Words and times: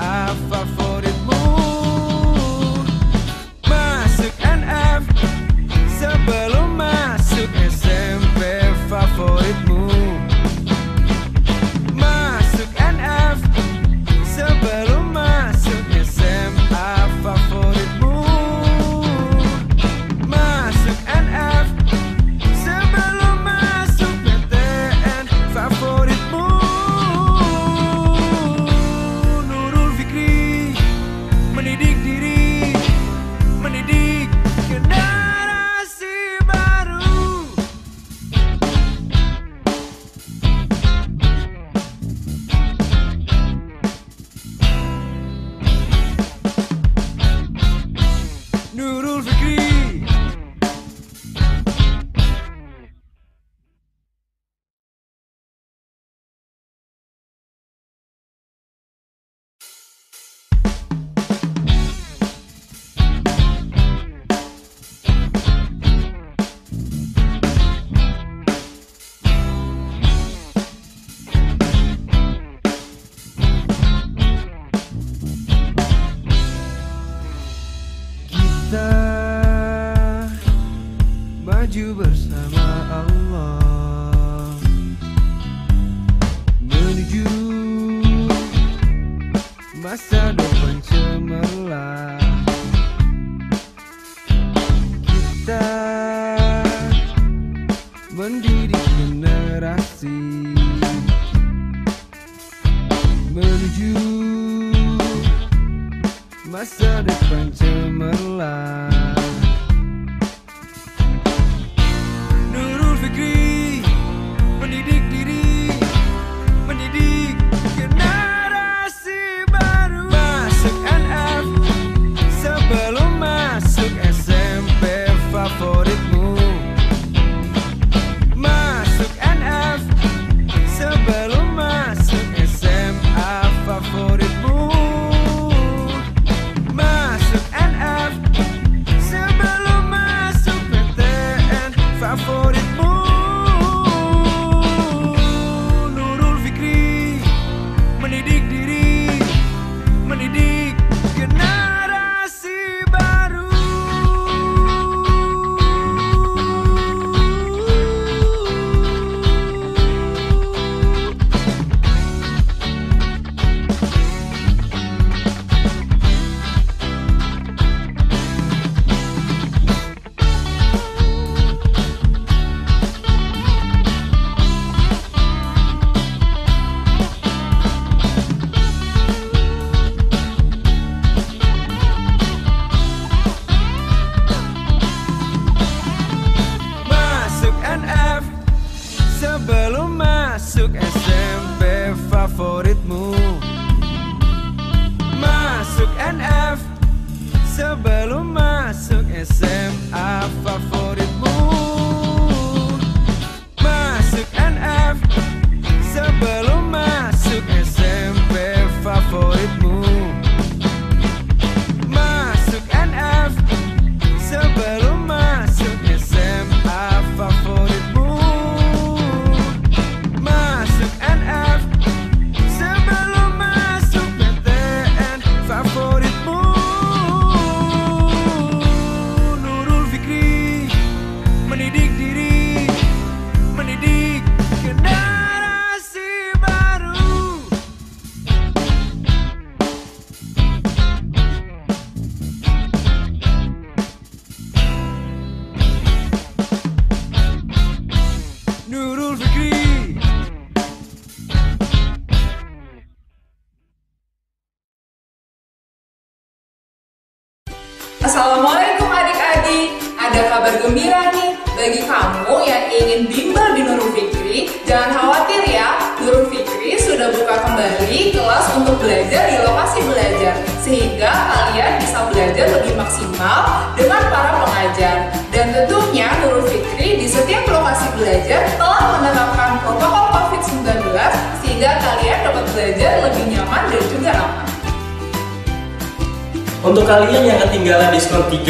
SMA 0.00 0.34
favoritmu 0.50 0.79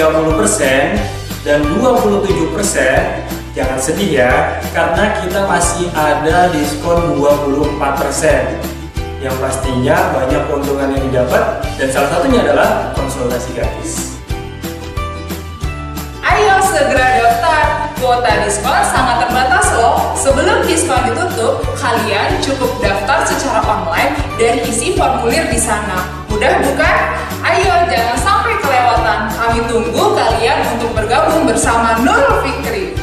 30% 0.00 1.44
dan 1.44 1.61
27%, 1.76 3.52
jangan 3.52 3.76
sedih 3.76 4.25
ya, 4.25 4.56
karena 4.73 5.12
kita 5.20 5.44
masih 5.44 5.93
ada 5.93 6.49
diskon 6.49 7.20
24%. 7.20 8.64
Yang 9.20 9.37
pastinya 9.37 10.17
banyak 10.17 10.41
keuntungan 10.49 10.97
yang 10.97 11.05
didapat 11.05 11.61
dan 11.76 11.93
salah 11.93 12.17
satunya 12.17 12.41
adalah 12.41 12.97
konsultasi 12.97 13.52
gratis. 13.52 14.17
Ayo 16.25 16.56
segera 16.64 17.20
daftar. 17.20 17.93
Kuota 18.00 18.32
diskon 18.49 18.81
sangat 18.88 19.29
terbatas 19.29 19.69
loh. 19.76 20.17
Sebelum 20.17 20.64
diskon 20.64 21.12
ditutup, 21.12 21.61
kalian 21.76 22.41
cukup 22.41 22.73
daftar 22.81 23.29
secara 23.29 23.61
online 23.61 24.17
dan 24.41 24.64
isi 24.64 24.97
formulir 24.97 25.44
di 25.52 25.61
sana. 25.61 26.08
Mudah 26.32 26.64
bukan? 26.64 26.97
Ayo 27.44 27.85
jangan 27.93 28.17
sampai 28.17 28.40
kelewatan. 28.71 29.19
Kami 29.35 29.59
tunggu 29.67 30.05
kalian 30.15 30.59
untuk 30.79 30.91
bergabung 30.95 31.43
bersama 31.51 31.99
Nurul 32.07 32.39
Fikri. 32.47 33.00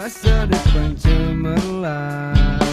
Masa 0.00 0.48
depan 0.48 0.96
cemerlang 0.96 2.69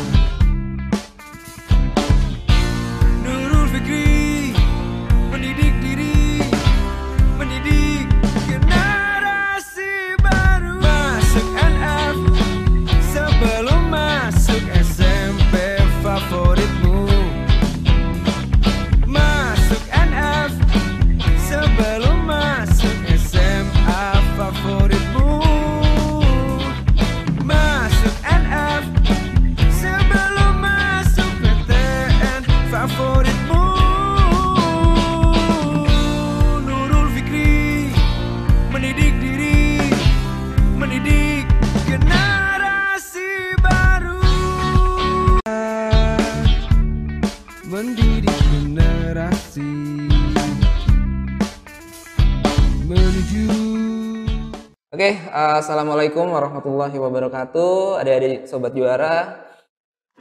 assalamualaikum 55.58 56.30
warahmatullahi 56.30 56.94
wabarakatuh. 57.02 57.98
Adik-adik 58.06 58.46
sobat 58.46 58.78
juara, 58.78 59.42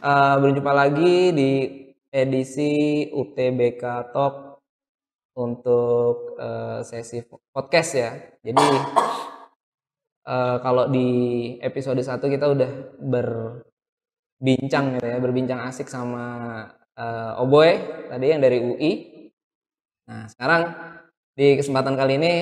uh, 0.00 0.40
berjumpa 0.40 0.73
lagi 0.73 1.28
di 1.37 1.50
edisi 2.09 3.05
UTBK 3.12 3.85
Talk 4.16 4.64
untuk 5.37 6.40
uh, 6.40 6.81
sesi 6.81 7.21
podcast 7.52 7.90
ya. 7.93 8.16
Jadi 8.40 8.64
uh, 10.25 10.57
kalau 10.64 10.88
di 10.88 11.09
episode 11.61 12.00
1 12.00 12.16
kita 12.16 12.57
udah 12.57 12.71
berbincang 12.97 14.97
gitu 14.97 15.05
ya, 15.05 15.21
berbincang 15.21 15.69
asik 15.69 15.93
sama 15.93 16.64
uh, 16.97 17.45
Oboy 17.45 17.76
tadi 18.09 18.33
yang 18.33 18.40
dari 18.40 18.57
UI. 18.57 18.93
Nah, 20.09 20.33
sekarang 20.33 20.73
di 21.37 21.61
kesempatan 21.61 21.93
kali 21.93 22.16
ini 22.16 22.35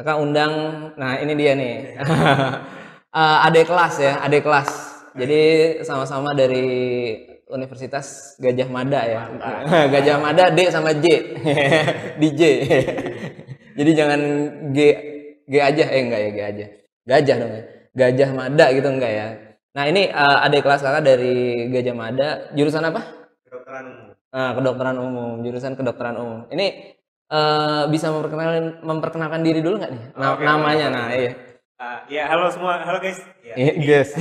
kakak 0.00 0.16
undang 0.16 0.52
nah 0.96 1.20
ini 1.20 1.32
dia 1.36 1.52
nih. 1.52 1.74
Eh, 3.10 3.38
adik 3.50 3.66
kelas 3.66 3.98
ya 3.98 4.22
adik 4.22 4.46
kelas. 4.46 4.70
Jadi 5.18 5.42
sama-sama 5.82 6.30
dari 6.30 6.62
Universitas 7.50 8.38
Gajah 8.38 8.70
Mada 8.70 9.02
ya. 9.02 9.26
Gajah 9.98 10.22
Mada 10.22 10.54
D 10.54 10.70
sama 10.70 10.94
J. 10.94 11.34
DJ 12.22 12.42
jadi 13.74 13.90
jangan 13.98 14.20
G 14.70 14.78
G 15.50 15.54
aja. 15.58 15.84
Eh 15.90 16.00
enggak 16.06 16.20
ya 16.22 16.30
G 16.30 16.38
aja. 16.38 16.66
Gajah 17.02 17.36
dong 17.42 17.50
ya. 17.50 17.62
Gajah 17.98 18.30
Mada 18.30 18.66
gitu 18.70 18.88
enggak 18.94 19.10
ya. 19.10 19.26
Nah 19.74 19.84
ini 19.90 20.06
eh, 20.06 20.46
adik 20.46 20.62
kelas 20.62 20.78
kakak 20.78 21.02
dari 21.02 21.66
Gajah 21.74 21.94
Mada. 21.98 22.28
Jurusan 22.54 22.86
apa? 22.86 23.02
Kedokteran 23.42 23.84
umum. 23.90 24.10
Nah, 24.30 24.54
kedokteran 24.54 24.96
umum, 25.02 25.42
jurusan 25.42 25.74
kedokteran 25.74 26.14
umum. 26.14 26.40
Ini 26.54 26.94
eh, 27.30 27.82
bisa 27.88 28.10
memperkenalkan 28.10 28.82
memperkenalkan 28.82 29.40
diri 29.40 29.60
dulu 29.62 29.78
nggak 29.78 29.92
nih? 29.92 30.02
Na- 30.14 30.34
Oke, 30.34 30.42
namanya, 30.42 30.86
oke. 30.86 30.94
nah 30.94 31.06
iya. 31.10 31.32
Ah, 31.80 31.98
ya 32.06 32.28
halo 32.28 32.52
semua, 32.52 32.82
halo 32.84 33.00
guys. 33.00 33.16
Ya, 33.40 33.54
Iya, 33.56 33.72
ini- 33.72 33.86
guys. 33.86 34.10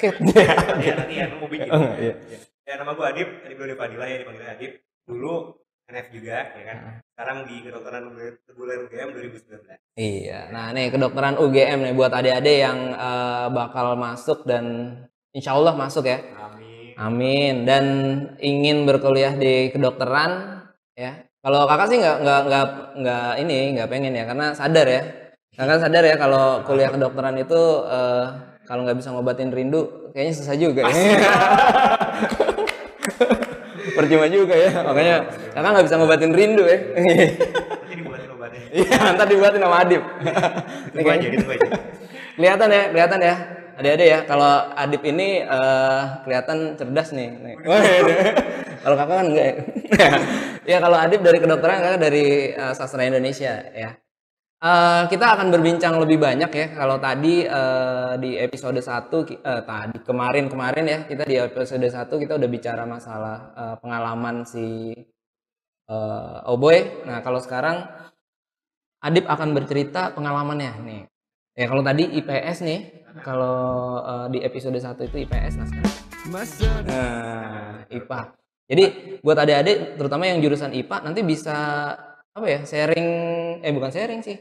Ya, 0.00 0.56
nanti 0.96 1.14
ya 1.14 1.26
mau 1.36 1.44
bikin. 1.44 1.68
Oh, 1.68 1.92
iya. 2.00 2.16
Ya 2.64 2.74
nama 2.76 2.96
gue 2.96 3.04
Adip, 3.04 3.28
Adip 3.44 3.56
Dode 3.56 3.76
Fadila 3.76 4.04
ya 4.04 4.16
dipanggil 4.16 4.48
Adip. 4.48 4.72
Dulu 5.04 5.52
NF 5.84 6.06
juga 6.08 6.36
ya 6.56 6.62
kan. 6.64 6.76
Ah. 6.80 6.94
Sekarang 7.04 7.38
di 7.44 7.56
kedokteran 7.60 8.04
reguler 8.48 8.78
UGM 8.88 9.08
2019. 9.12 9.76
Iya. 9.92 10.48
Nah, 10.48 10.72
nih 10.72 10.88
kedokteran 10.88 11.36
UGM 11.36 11.78
nih 11.84 11.92
buat 11.92 12.12
adik-adik 12.14 12.56
yang 12.60 12.78
eh, 12.92 13.46
bakal 13.52 13.92
masuk 13.94 14.48
dan 14.48 14.64
insya 15.32 15.52
Allah 15.52 15.76
masuk 15.76 16.08
ya. 16.08 16.24
Amin. 16.38 16.96
Amin. 16.96 17.54
Dan 17.68 17.84
ingin 18.40 18.88
berkuliah 18.88 19.36
di 19.36 19.68
kedokteran 19.68 20.64
ya. 20.96 21.28
Kalau 21.40 21.64
kakak 21.64 21.88
sih 21.88 21.98
nggak 22.04 22.16
nggak 22.20 22.40
nggak 22.52 22.64
nggak 23.00 23.30
ini 23.40 23.72
nggak 23.72 23.88
pengen 23.88 24.12
ya 24.12 24.28
karena 24.28 24.52
sadar 24.52 24.84
ya. 24.84 25.00
Kakak 25.56 25.80
sadar 25.80 26.04
ya 26.04 26.16
kalau 26.20 26.60
kuliah 26.68 26.92
kedokteran 26.92 27.32
itu 27.40 27.60
eh, 27.88 28.24
kalau 28.68 28.84
nggak 28.84 29.00
bisa 29.00 29.08
ngobatin 29.08 29.48
rindu 29.48 30.12
kayaknya 30.12 30.36
susah 30.36 30.54
juga 30.60 30.84
ya. 30.84 30.92
Percuma 33.96 34.28
juga 34.28 34.54
ya. 34.54 34.70
Makanya 34.84 35.16
kakak 35.56 35.70
nggak 35.72 35.86
bisa 35.88 35.96
ngobatin 35.96 36.32
rindu 36.36 36.64
ya. 36.68 36.78
Nanti. 36.94 37.26
Iya, 38.70 39.18
ntar 39.18 39.26
dibuatin 39.26 39.66
sama 39.66 39.82
Adip. 39.82 39.98
Ini 39.98 40.94
Ditunggu 40.94 41.10
aja, 41.10 41.26
ditunggu 41.26 41.52
aja. 41.58 41.68
kelihatan 42.38 42.68
ya, 42.70 42.82
kelihatan 42.94 43.18
ya. 43.18 43.34
Adik-adik 43.80 44.08
ya, 44.12 44.18
kalau 44.28 44.52
Adip 44.76 45.02
ini 45.08 45.40
eh, 45.40 46.02
kelihatan 46.28 46.76
cerdas 46.76 47.16
nih. 47.16 47.32
Nih. 47.32 47.56
kalau 48.84 48.96
kakak 48.96 49.16
kan 49.16 49.26
enggak 49.32 49.46
ya. 49.48 49.54
ya 50.76 50.78
kalau 50.84 50.96
Adip 51.00 51.20
dari 51.24 51.40
kedokteran, 51.40 51.80
kakak 51.80 52.00
dari 52.04 52.52
eh, 52.52 52.72
sastra 52.76 53.08
Indonesia 53.08 53.56
ya. 53.72 53.96
Eh, 54.60 55.02
kita 55.08 55.26
akan 55.32 55.48
berbincang 55.48 55.96
lebih 55.96 56.20
banyak 56.20 56.52
ya. 56.52 56.66
Kalau 56.76 57.00
tadi 57.00 57.48
eh, 57.48 58.12
di 58.20 58.36
episode 58.36 58.76
1 58.84 59.24
ki- 59.24 59.40
eh, 59.40 59.62
tadi 59.64 59.96
kemarin-kemarin 60.04 60.84
ya, 60.84 60.98
kita 61.08 61.24
di 61.24 61.40
episode 61.40 61.88
1 61.88 62.20
kita 62.20 62.36
udah 62.36 62.48
bicara 62.52 62.84
masalah 62.84 63.36
eh, 63.56 63.76
pengalaman 63.80 64.44
si 64.44 64.92
eh, 65.88 66.52
Oboy. 66.52 67.08
Nah, 67.08 67.24
kalau 67.24 67.40
sekarang 67.40 67.80
Adip 69.00 69.24
akan 69.24 69.56
bercerita 69.56 70.12
pengalamannya 70.12 70.72
nih. 70.84 71.02
Ya 71.56 71.66
kalau 71.68 71.80
tadi 71.80 72.04
IPS 72.20 72.60
nih, 72.64 72.99
kalau 73.20 73.58
eh, 74.02 74.26
di 74.32 74.38
episode 74.44 74.78
1 74.78 75.08
itu 75.08 75.16
IPS 75.26 75.54
nah 75.58 75.66
sekarang 75.66 76.00
Nah, 76.86 77.82
IPA. 77.88 78.20
Jadi 78.70 78.84
buat 79.24 79.34
adik-adik, 79.34 79.98
terutama 79.98 80.30
yang 80.30 80.38
jurusan 80.38 80.70
IPA, 80.70 80.96
nanti 81.02 81.20
bisa 81.26 81.56
apa 82.30 82.46
ya 82.46 82.60
sharing, 82.62 83.08
eh 83.66 83.72
bukan 83.74 83.90
sharing 83.90 84.20
sih, 84.22 84.38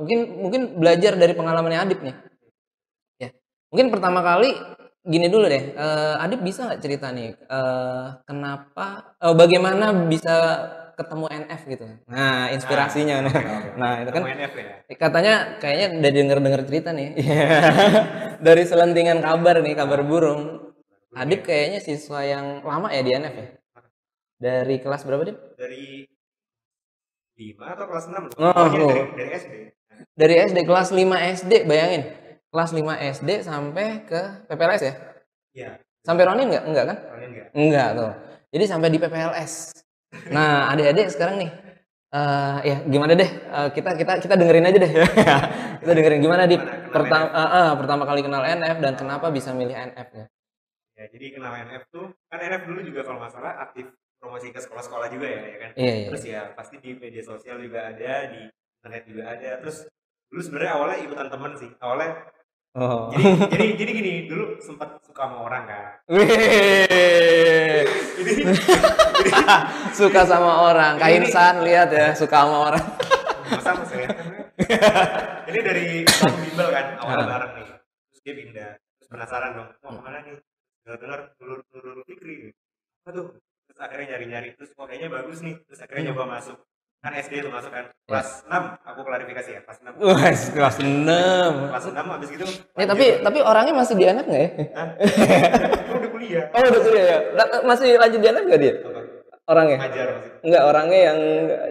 mungkin 0.00 0.18
mungkin 0.40 0.62
belajar 0.80 1.12
dari 1.20 1.36
pengalamannya 1.36 1.80
Adip 1.84 2.00
nih. 2.00 2.16
Ya, 3.20 3.28
mungkin 3.68 3.92
pertama 3.92 4.24
kali 4.24 4.56
gini 5.04 5.28
dulu 5.28 5.44
deh, 5.44 5.76
eh, 5.76 6.24
Adip 6.24 6.40
bisa 6.40 6.64
nggak 6.72 6.80
cerita 6.80 7.12
nih, 7.12 7.36
eh, 7.36 8.06
kenapa, 8.24 9.12
eh, 9.20 9.34
bagaimana 9.36 9.92
bisa 10.08 10.34
ketemu 10.94 11.26
NF 11.46 11.60
gitu? 11.66 11.86
Nah, 12.06 12.48
inspirasinya, 12.54 13.16
nah, 13.26 13.34
nah 13.74 13.92
itu 14.02 14.10
kan 14.14 14.22
NF 14.24 14.52
ya. 14.54 14.74
katanya 14.94 15.34
kayaknya 15.58 15.86
udah 15.98 16.10
denger 16.14 16.38
denger 16.40 16.62
cerita 16.70 16.90
nih. 16.94 17.08
Dari 18.46 18.62
selentingan 18.64 19.18
kabar 19.20 19.60
nih 19.60 19.74
kabar 19.74 20.00
burung. 20.06 20.72
Adip 21.14 21.46
kayaknya 21.46 21.78
siswa 21.78 22.26
yang 22.26 22.62
lama 22.66 22.90
ya 22.90 23.02
di 23.02 23.12
NF 23.14 23.34
ya? 23.34 23.48
Dari 24.38 24.76
kelas 24.82 25.06
berapa 25.06 25.22
Dip? 25.26 25.38
Dari 25.54 26.02
5 27.34 27.74
atau 27.74 27.84
kelas 27.90 28.04
6 28.10 28.38
Oh, 28.38 28.50
oh. 28.50 28.66
dari, 28.70 28.94
dari 29.18 29.30
SD. 29.34 29.54
dari 30.14 30.34
SD 30.50 30.58
kelas 30.66 30.88
5 30.94 31.02
SD 31.42 31.52
bayangin. 31.66 32.02
Kelas 32.50 32.70
5 32.70 32.82
SD 33.18 33.30
sampai 33.42 34.06
ke 34.06 34.46
PPLS 34.46 34.82
ya? 34.86 34.94
Iya, 35.54 35.70
sampai 36.06 36.22
Ronin 36.26 36.50
nggak? 36.50 36.64
Enggak 36.66 36.84
kan? 36.86 36.98
Kalian 37.10 37.30
enggak. 37.30 37.48
enggak 37.54 37.88
tuh. 37.94 38.12
Jadi 38.54 38.64
sampai 38.70 38.88
di 38.90 38.98
PPLS 39.02 39.83
nah 40.30 40.72
adik-adik 40.72 41.06
sekarang 41.10 41.36
nih 41.42 41.50
eh 42.14 42.58
ya 42.62 42.76
gimana 42.86 43.12
deh 43.18 43.30
Eh, 43.30 43.68
kita 43.74 43.90
kita 43.98 44.12
kita 44.22 44.34
dengerin 44.38 44.66
aja 44.70 44.78
deh 44.78 44.92
kita 45.82 45.92
dengerin 45.94 46.20
gimana 46.22 46.46
di 46.46 46.56
Gimana 46.58 46.90
kenal 46.90 46.90
pertama 46.94 47.74
pertama 47.74 48.02
kali 48.06 48.20
kenal 48.22 48.42
NF 48.42 48.76
dan 48.78 48.94
kenapa 48.94 49.26
bisa 49.34 49.50
milih 49.50 49.74
NF 49.74 50.08
ya 50.14 50.26
Ya, 50.94 51.10
jadi 51.10 51.34
kenal 51.34 51.58
NF 51.66 51.90
tuh 51.90 52.06
kan 52.30 52.38
NF 52.38 52.70
dulu 52.70 52.80
juga 52.86 53.02
kalau 53.02 53.18
nggak 53.18 53.34
salah 53.34 53.58
aktif 53.66 53.90
promosi 54.22 54.54
ke 54.54 54.62
sekolah-sekolah 54.62 55.10
juga 55.10 55.26
ya, 55.26 55.42
ya 55.42 55.56
kan. 55.58 55.70
Iya, 55.74 55.92
iya. 55.98 56.06
Terus 56.08 56.22
ya 56.24 56.40
pasti 56.54 56.78
di 56.78 56.90
media 56.94 57.22
sosial 57.26 57.58
juga 57.58 57.90
ada, 57.90 58.30
di 58.30 58.46
internet 58.78 59.02
juga 59.04 59.22
ada. 59.34 59.50
Terus 59.58 59.90
dulu 60.30 60.40
sebenarnya 60.40 60.72
awalnya 60.78 60.98
ikutan 61.02 61.28
temen 61.28 61.52
sih. 61.58 61.70
Awalnya 61.82 62.10
oh 62.74 63.10
jadi 63.14 63.46
jadi 63.50 63.66
jadi 63.78 63.90
gini 63.94 64.12
dulu 64.26 64.58
sempat 64.58 64.98
suka 65.06 65.30
sama 65.30 65.36
orang 65.46 65.62
kan. 65.66 65.92
Wih. 66.10 67.84
Jadi 68.18 68.32
suka 69.98 70.20
sama 70.26 70.52
orang 70.70 70.92
kain 70.98 71.24
san 71.30 71.62
lihat 71.62 71.88
ya 71.94 72.10
suka 72.14 72.44
sama 72.44 72.56
orang 72.72 72.84
masa 73.50 73.70
masih 73.76 73.96
lihat 74.02 74.12
kan? 74.18 74.28
Ini 75.50 75.60
dari 75.60 75.86
satu 76.08 76.36
bimbel 76.40 76.68
kan 76.72 76.86
awalnya 76.98 77.26
bareng 77.28 77.52
nih. 77.58 77.64
Terus 78.10 78.20
dia 78.24 78.34
pindah. 78.34 78.70
Terus 78.98 79.08
penasaran 79.12 79.50
dong, 79.54 79.68
mau 79.84 79.92
ke 79.98 80.02
mana 80.02 80.18
nih? 80.24 80.36
Dengar-dengar 80.84 81.20
Nurul 81.38 81.60
Nurul 81.70 82.02
Fikri. 82.08 82.50
Apa 83.04 83.10
tuh? 83.12 83.26
Terus 83.68 83.78
akhirnya 83.80 84.06
nyari-nyari. 84.16 84.48
Terus 84.56 84.70
kok 84.72 84.86
kayaknya 84.88 85.08
bagus 85.12 85.38
nih. 85.44 85.56
Terus 85.68 85.80
akhirnya 85.84 86.12
nyoba 86.12 86.24
masuk. 86.38 86.58
Kan 87.04 87.12
SD 87.14 87.44
tuh 87.44 87.52
masuk 87.52 87.68
kan. 87.68 87.84
Kelas 88.08 88.48
6 88.48 88.80
aku 88.80 89.00
klarifikasi 89.04 89.50
ya, 89.52 89.60
kelas 89.60 89.78
6. 89.84 90.00
Wah, 90.00 90.16
kelas 90.24 90.76
6 90.80 91.68
Kelas 91.68 91.84
6 91.84 92.00
habis 92.00 92.28
gitu. 92.32 92.44
Ya 92.74 92.84
tapi 92.88 93.04
tapi 93.20 93.38
orangnya 93.44 93.76
masih 93.76 93.92
di 93.92 94.04
NF 94.08 94.24
nggak 94.24 94.40
ya? 94.40 94.48
Hah? 94.72 94.88
Aku 95.84 95.92
udah 96.00 96.10
kuliah. 96.10 96.44
Oh 96.48 96.60
udah 96.64 96.80
kuliah 96.80 97.04
ya? 97.04 97.18
La- 97.36 97.62
Masih 97.62 97.88
lanjut 98.00 98.20
di 98.20 98.28
NF 98.32 98.44
nggak 98.48 98.60
dia? 98.60 98.74
Apa? 98.80 99.00
Orangnya? 99.44 99.76
Ngajar 99.84 100.06
masih. 100.16 100.30
Enggak 100.40 100.62
orangnya 100.64 100.98
yang 101.04 101.18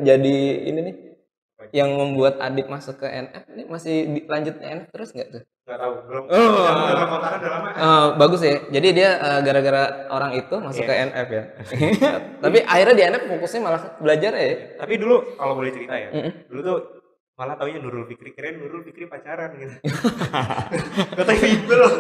jadi 0.06 0.38
ini 0.70 0.80
nih 0.86 0.96
yang 1.72 1.89
membuat 1.93 2.41
Adip 2.41 2.67
masuk 2.67 3.00
ke 3.00 3.08
NF 3.08 3.43
ini 3.53 3.63
masih 3.70 3.96
lanjut 4.27 4.55
NF 4.60 4.89
terus 4.91 5.10
nggak 5.13 5.29
tuh? 5.32 5.41
Nggak 5.63 5.79
tahu, 5.79 5.93
belum. 6.12 6.24
Oh. 6.27 6.36
Udah 6.60 6.74
udah 6.75 7.08
kontakan 7.08 7.38
udah 7.39 7.51
lama. 7.55 7.70
Eh, 7.72 8.08
bagus 8.20 8.41
ya. 8.43 8.55
Jadi 8.67 8.88
dia 8.91 9.10
eh, 9.15 9.39
gara-gara 9.39 9.84
orang 10.12 10.32
itu 10.36 10.55
masuk 10.60 10.84
Iya. 10.84 10.89
ke 10.91 10.96
NF 11.08 11.27
ya. 11.32 11.43
tapi 12.43 12.58
akhirnya 12.67 12.96
di 13.00 13.03
NF 13.15 13.24
fokusnya 13.32 13.60
malah 13.63 13.82
belajar 14.03 14.32
ya. 14.36 14.48
Tapi 14.84 14.93
dulu 15.00 15.15
kalau 15.39 15.53
boleh 15.55 15.72
cerita 15.72 15.96
ya, 15.96 16.10
Mm-mm. 16.12 16.32
dulu 16.51 16.60
tuh 16.67 16.77
malah 17.34 17.58
taunya 17.58 17.82
Nurul 17.82 18.05
Fikri 18.05 18.29
keren 18.38 18.62
Nurul 18.62 18.86
Fikri 18.86 19.10
pacaran 19.10 19.58
gitu. 19.58 19.74
Gak 21.17 21.25
tahu 21.25 21.38
bimbel 21.41 21.77
loh. 21.82 21.91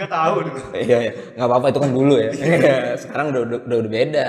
Gak 0.00 0.08
tahu 0.08 0.36
dulu. 0.48 0.60
Iya, 0.72 0.96
iya. 0.96 1.12
nggak 1.36 1.48
apa-apa 1.50 1.66
itu 1.68 1.78
kan 1.84 1.90
dulu 1.92 2.14
ya. 2.16 2.30
Sekarang 2.96 3.26
udah, 3.36 3.40
udah, 3.44 3.58
udah, 3.68 3.76
udah 3.84 3.90
beda. 3.92 4.28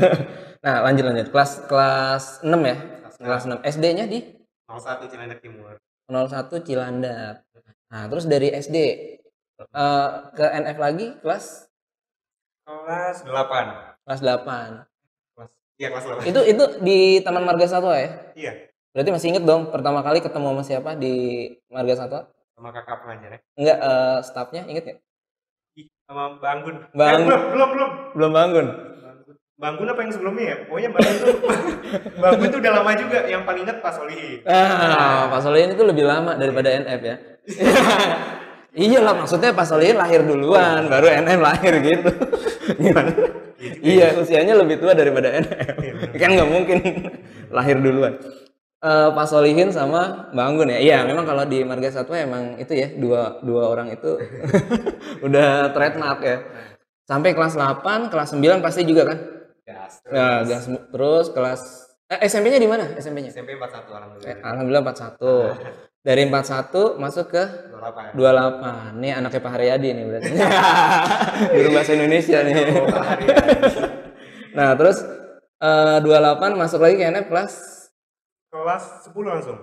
nah, 0.66 0.76
lanjut 0.82 1.04
lanjut. 1.06 1.26
Kelas 1.30 1.52
kelas 1.70 2.24
6 2.42 2.50
ya. 2.50 2.76
Kelas 3.18 3.44
6. 3.44 3.58
SD-nya 3.60 4.06
di 4.06 4.22
01 4.64 5.10
Cilandak 5.10 5.42
Timur. 5.42 5.74
01 6.06 6.30
Cilandak. 6.62 7.42
Nah, 7.88 8.04
terus 8.06 8.24
dari 8.24 8.48
SD 8.48 8.76
eh, 9.58 10.08
ke 10.32 10.44
NF 10.46 10.78
lagi 10.78 11.06
kelas 11.18 11.66
Kelas 12.62 13.24
8. 13.24 14.04
kelas 14.04 14.20
8. 14.20 14.86
Kelas 15.34 15.50
Iya 15.78 15.88
kelas 15.90 16.04
8. 16.20 16.30
Itu 16.30 16.40
itu 16.44 16.64
di 16.80 16.98
Taman 17.20 17.42
Marga 17.42 17.66
Satwa 17.66 17.96
ya? 17.96 18.10
Iya. 18.34 18.52
Berarti 18.92 19.10
masih 19.10 19.28
inget 19.30 19.44
dong 19.44 19.68
pertama 19.68 20.00
kali 20.00 20.20
ketemu 20.20 20.46
sama 20.52 20.62
siapa 20.62 20.90
di 20.94 21.14
Marga 21.68 21.94
Satwa? 21.96 22.20
Sama 22.54 22.70
kakak 22.70 23.02
pengajar 23.02 23.30
ya. 23.34 23.40
Enggak 23.54 23.78
eh, 23.78 24.18
staffnya 24.22 24.62
inget? 24.66 24.84
Ih, 25.74 25.86
Sama 26.04 26.38
Bang 26.38 26.62
Gun. 26.62 26.76
Bang- 26.92 27.14
Eh, 27.14 27.26
belum, 27.26 27.42
belum, 27.50 27.68
belum. 27.72 27.90
Belum 28.14 28.30
bangun. 28.30 28.66
Bang 28.68 28.86
Gun 28.92 29.07
apa 29.58 30.00
yang 30.06 30.12
sebelumnya 30.14 30.44
ya? 30.54 30.56
Pokoknya 30.70 30.90
Bang 30.94 31.02
Gun 31.02 31.18
tuh 31.18 31.36
Bang 32.22 32.34
Gun 32.38 32.48
tuh 32.54 32.60
udah 32.62 32.72
lama 32.78 32.90
juga. 32.94 33.18
Yang 33.26 33.42
paling 33.42 33.62
inget 33.66 33.78
Pak 33.82 33.92
Solihin. 33.98 34.38
Ah, 34.46 35.26
Pak 35.26 35.40
Solihin 35.42 35.70
itu 35.74 35.82
lebih 35.82 36.04
lama 36.06 36.38
daripada 36.38 36.68
NF 36.70 37.00
ya. 37.02 37.16
iya 38.86 38.98
lah, 39.02 39.18
maksudnya 39.18 39.50
Pak 39.50 39.66
Solihin 39.66 39.98
lahir 39.98 40.22
duluan, 40.22 40.86
baru 40.86 41.10
NF 41.10 41.40
lahir 41.42 41.74
gitu. 41.82 42.10
Gimana? 42.78 43.10
iya, 43.82 44.14
usianya 44.14 44.54
lebih 44.54 44.78
tua 44.78 44.94
daripada 44.94 45.34
NF. 45.34 45.74
kan 46.14 46.30
nggak 46.30 46.50
mungkin 46.50 46.78
lahir 47.50 47.82
duluan. 47.82 48.14
Eh, 48.78 49.10
Pak 49.10 49.26
Solihin 49.26 49.74
sama 49.74 50.30
Mbak 50.30 50.46
Anggun 50.46 50.70
ya. 50.70 50.78
Iya, 50.78 50.98
memang 51.02 51.26
kalau 51.26 51.42
di 51.42 51.66
Marga 51.66 51.90
Satwa 51.90 52.14
emang 52.14 52.62
itu 52.62 52.78
ya 52.78 52.94
dua 52.94 53.42
dua 53.42 53.74
orang 53.74 53.90
itu 53.90 54.22
udah 55.26 55.74
trademark 55.74 56.22
ya. 56.22 56.38
Sampai 57.08 57.32
kelas 57.32 57.56
8, 57.56 58.12
kelas 58.12 58.36
9 58.36 58.60
pasti 58.60 58.84
juga 58.84 59.08
kan? 59.08 59.37
Gas. 59.68 60.00
Nah, 60.08 60.48
gas 60.48 60.64
terus 60.64 61.26
kelas 61.36 61.60
eh, 62.08 62.24
SMP-nya 62.24 62.56
di 62.56 62.64
mana? 62.64 62.96
SMP-nya? 62.96 63.28
SMP 63.28 63.52
41 63.52 63.84
alhamdulillah. 63.92 64.32
Eh, 64.32 64.36
Alhamdulillah 64.40 64.84
41. 64.88 66.08
Dari 66.08 66.22
41 66.24 66.96
masuk 66.96 67.26
ke 67.36 67.44
28. 68.16 68.16
28. 68.16 68.96
Nih 68.96 69.12
anaknya 69.12 69.40
Pak 69.44 69.52
Haryadi 69.52 69.88
nih 69.92 70.04
berarti. 70.08 70.30
Guru 71.60 71.68
bahasa 71.76 71.92
Indonesia 71.92 72.38
nih. 72.40 72.54
nah, 74.56 74.72
terus 74.72 75.04
eh, 75.60 75.98
28 76.00 76.56
masuk 76.56 76.80
lagi 76.80 76.96
ke 76.96 77.04
NF 77.12 77.28
kelas 77.28 77.52
Kelas 78.48 79.12
10 79.12 79.28
langsung. 79.28 79.58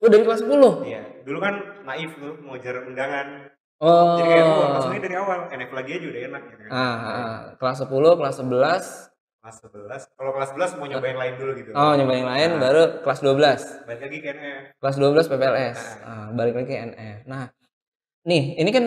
Oh, 0.00 0.08
dari 0.08 0.24
kelas 0.24 0.40
10. 0.40 0.88
Iya. 0.88 1.02
Dulu 1.28 1.38
kan 1.44 1.54
naif 1.84 2.16
tuh 2.16 2.40
mau 2.40 2.56
jar 2.56 2.88
undangan. 2.88 3.52
Oh. 3.84 4.16
Jadi 4.16 4.28
kayak 4.32 4.44
oh, 4.48 4.68
langsungnya 4.72 5.02
dari 5.04 5.16
awal. 5.20 5.38
NF 5.52 5.70
lagi 5.76 5.90
aja 5.92 6.06
udah 6.08 6.22
enak 6.32 6.42
gitu 6.48 6.62
kan. 6.64 6.70
Ah, 6.72 6.96
ah, 7.04 7.36
kelas 7.60 7.84
10, 7.84 7.92
kelas 8.16 8.36
11. 8.40 9.11
Kelas 9.42 9.58
11. 9.58 10.14
Kalau 10.14 10.30
kelas 10.38 10.50
11 10.54 10.78
mau 10.78 10.86
nyobain 10.86 11.18
lain 11.18 11.34
dulu 11.34 11.50
gitu. 11.58 11.74
Oh, 11.74 11.98
nyoba 11.98 12.14
yang 12.14 12.30
lain 12.30 12.50
baru 12.62 13.02
kelas 13.02 13.20
12. 13.26 13.90
Balik 13.90 14.00
lagi 14.06 14.18
ke 14.22 14.28
NF. 14.38 14.62
Kelas 14.78 14.96
12 15.02 15.26
PPLS. 15.34 15.78
Ah, 16.06 16.30
balik 16.30 16.54
lagi 16.62 16.70
ke 16.70 16.78
NF. 16.78 17.18
Nah, 17.26 17.50
nih, 18.22 18.54
ini 18.62 18.70
kan 18.70 18.84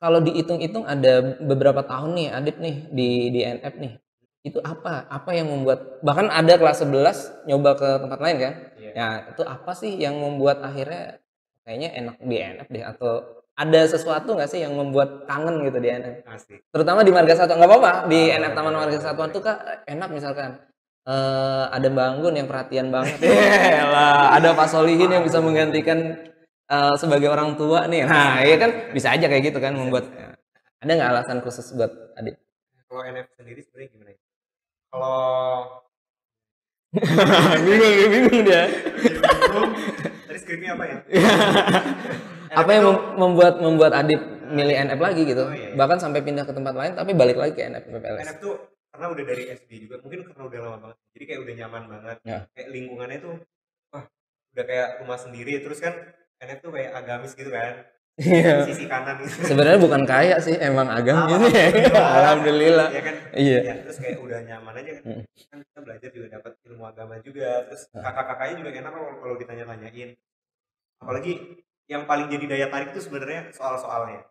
kalau 0.00 0.24
dihitung-hitung 0.24 0.88
ada 0.88 1.36
beberapa 1.36 1.84
tahun 1.84 2.16
nih 2.16 2.28
Adit 2.32 2.56
nih 2.64 2.76
di 2.96 3.08
di 3.28 3.40
NF 3.44 3.74
nih. 3.76 3.92
Itu 4.40 4.64
apa? 4.64 5.04
Apa 5.04 5.36
yang 5.36 5.52
membuat 5.52 6.00
bahkan 6.00 6.32
ada 6.32 6.56
kelas 6.56 6.80
11 6.80 7.44
nyoba 7.44 7.76
ke 7.76 7.88
tempat 8.08 8.18
lain 8.24 8.36
kan? 8.40 8.54
Iya. 8.80 8.90
Ya, 8.96 9.08
itu 9.36 9.42
apa 9.44 9.72
sih 9.76 9.92
yang 10.00 10.16
membuat 10.16 10.64
akhirnya 10.64 11.20
kayaknya 11.60 11.92
enak 11.92 12.16
di 12.24 12.36
NF 12.40 12.68
deh 12.72 12.84
atau 12.88 13.12
ada 13.54 13.80
sesuatu 13.86 14.34
nggak 14.34 14.50
sih 14.50 14.66
yang 14.66 14.74
membuat 14.74 15.30
kangen 15.30 15.62
gitu 15.62 15.78
di 15.78 15.88
NF? 15.94 16.26
Asik. 16.26 16.66
Terutama 16.74 17.06
di 17.06 17.14
Marga 17.14 17.34
Satwa 17.38 17.54
nggak 17.58 17.70
apa-apa 17.70 17.92
di 18.10 18.20
Ah, 18.34 18.38
NF 18.42 18.52
Taman 18.58 18.74
Marga 18.74 18.98
iya. 18.98 19.26
tuh 19.30 19.42
kak 19.42 19.58
enak 19.86 20.08
misalkan 20.10 20.50
eh 21.04 21.64
ada 21.68 21.86
Mbak 21.92 22.06
Anggun 22.16 22.34
yang 22.34 22.48
perhatian 22.48 22.88
banget 22.88 23.20
lah 23.94 24.32
ada 24.40 24.56
Pak 24.56 24.72
Solihin 24.72 25.12
yang 25.12 25.20
bisa 25.20 25.36
menggantikan 25.44 26.16
eh, 26.64 26.94
sebagai 26.96 27.28
orang 27.28 27.60
tua 27.60 27.84
nih 27.84 28.08
nah 28.08 28.40
iya 28.40 28.56
kan 28.56 28.88
bisa 28.96 29.12
aja 29.12 29.28
kayak 29.28 29.52
gitu 29.52 29.60
kan 29.60 29.76
membuat 29.76 30.08
ada 30.80 30.90
nggak 30.96 31.10
alasan 31.12 31.44
khusus 31.44 31.76
buat 31.76 31.92
adik 32.16 32.40
Kalau 32.88 33.04
NF 33.04 33.26
sendiri 33.36 33.60
sebenarnya 33.60 33.88
gimana 33.92 34.10
ya? 34.16 34.20
Kalau 34.88 35.18
bingung 37.64 37.94
bingung 38.08 38.40
dia. 38.42 38.62
Tadi 40.26 40.38
skripnya 40.38 40.70
apa 40.74 40.84
ya? 40.86 40.96
apa 42.60 42.70
yang 42.70 42.84
mem- 42.86 43.06
membuat 43.18 43.54
membuat 43.58 43.92
Adit 43.94 44.22
milih 44.46 44.76
NF 44.86 45.00
lagi 45.00 45.22
gitu 45.24 45.42
Oh, 45.42 45.50
iya, 45.50 45.72
iya. 45.72 45.74
bahkan 45.74 45.98
sampai 45.98 46.22
pindah 46.22 46.46
ke 46.46 46.54
tempat 46.54 46.70
lain 46.70 46.92
tapi 46.94 47.10
balik 47.10 47.34
lagi 47.34 47.52
ke 47.52 47.66
NF 47.66 47.84
PPLS 47.88 48.22
NF 48.24 48.38
tuh 48.38 48.54
karena 48.88 49.06
udah 49.10 49.24
dari 49.26 49.44
SD 49.50 49.70
juga 49.82 49.98
mungkin 49.98 50.22
karena 50.22 50.42
udah 50.44 50.58
lama 50.60 50.76
banget 50.78 50.96
jadi 51.10 51.24
kayak 51.26 51.40
udah 51.42 51.54
nyaman 51.56 51.82
banget 51.88 52.16
Ya. 52.22 52.38
kayak 52.54 52.68
lingkungannya 52.70 53.18
tuh 53.18 53.34
wah 53.90 54.04
udah 54.54 54.64
kayak 54.64 54.88
rumah 55.02 55.18
sendiri 55.18 55.52
terus 55.58 55.78
kan 55.80 55.94
NF 56.38 56.58
tuh 56.60 56.70
kayak 56.70 56.90
agamis 56.94 57.32
gitu 57.34 57.50
kan 57.50 57.74
Iya. 58.14 58.62
sisi 58.70 58.86
kanan 58.86 59.18
gitu 59.26 59.42
Sebenarnya 59.42 59.78
bukan 59.82 60.02
kaya 60.06 60.38
sih, 60.38 60.54
emang 60.54 60.86
agam 60.86 61.26
gitu 61.26 61.50
ya. 61.50 61.66
Alhamdulillah. 61.66 62.14
Alhamdulillah. 62.14 62.88
ya 62.94 63.02
kan 63.02 63.14
Iya. 63.34 63.58
ya, 63.66 63.74
terus 63.82 63.98
kayak 63.98 64.18
udah 64.22 64.38
nyaman 64.46 64.74
aja 64.78 64.90
kan 64.94 65.02
Mm. 65.04 65.22
kan 65.50 65.58
kita 65.66 65.80
belajar 65.82 66.08
juga 66.14 66.26
dapat 66.38 66.52
ilmu 66.62 66.84
agama 66.86 67.14
juga 67.26 67.50
terus 67.66 67.82
kakak-kakaknya 67.90 68.54
juga 68.62 68.70
enak 68.70 68.92
kalau, 68.94 69.10
kalau 69.18 69.34
ditanya-tanyain 69.36 70.10
apalagi 71.02 71.32
yang 71.90 72.02
paling 72.06 72.26
jadi 72.30 72.44
daya 72.46 72.66
tarik 72.70 72.94
tuh 72.94 73.02
sebenarnya 73.02 73.50
soal-soalnya 73.50 74.22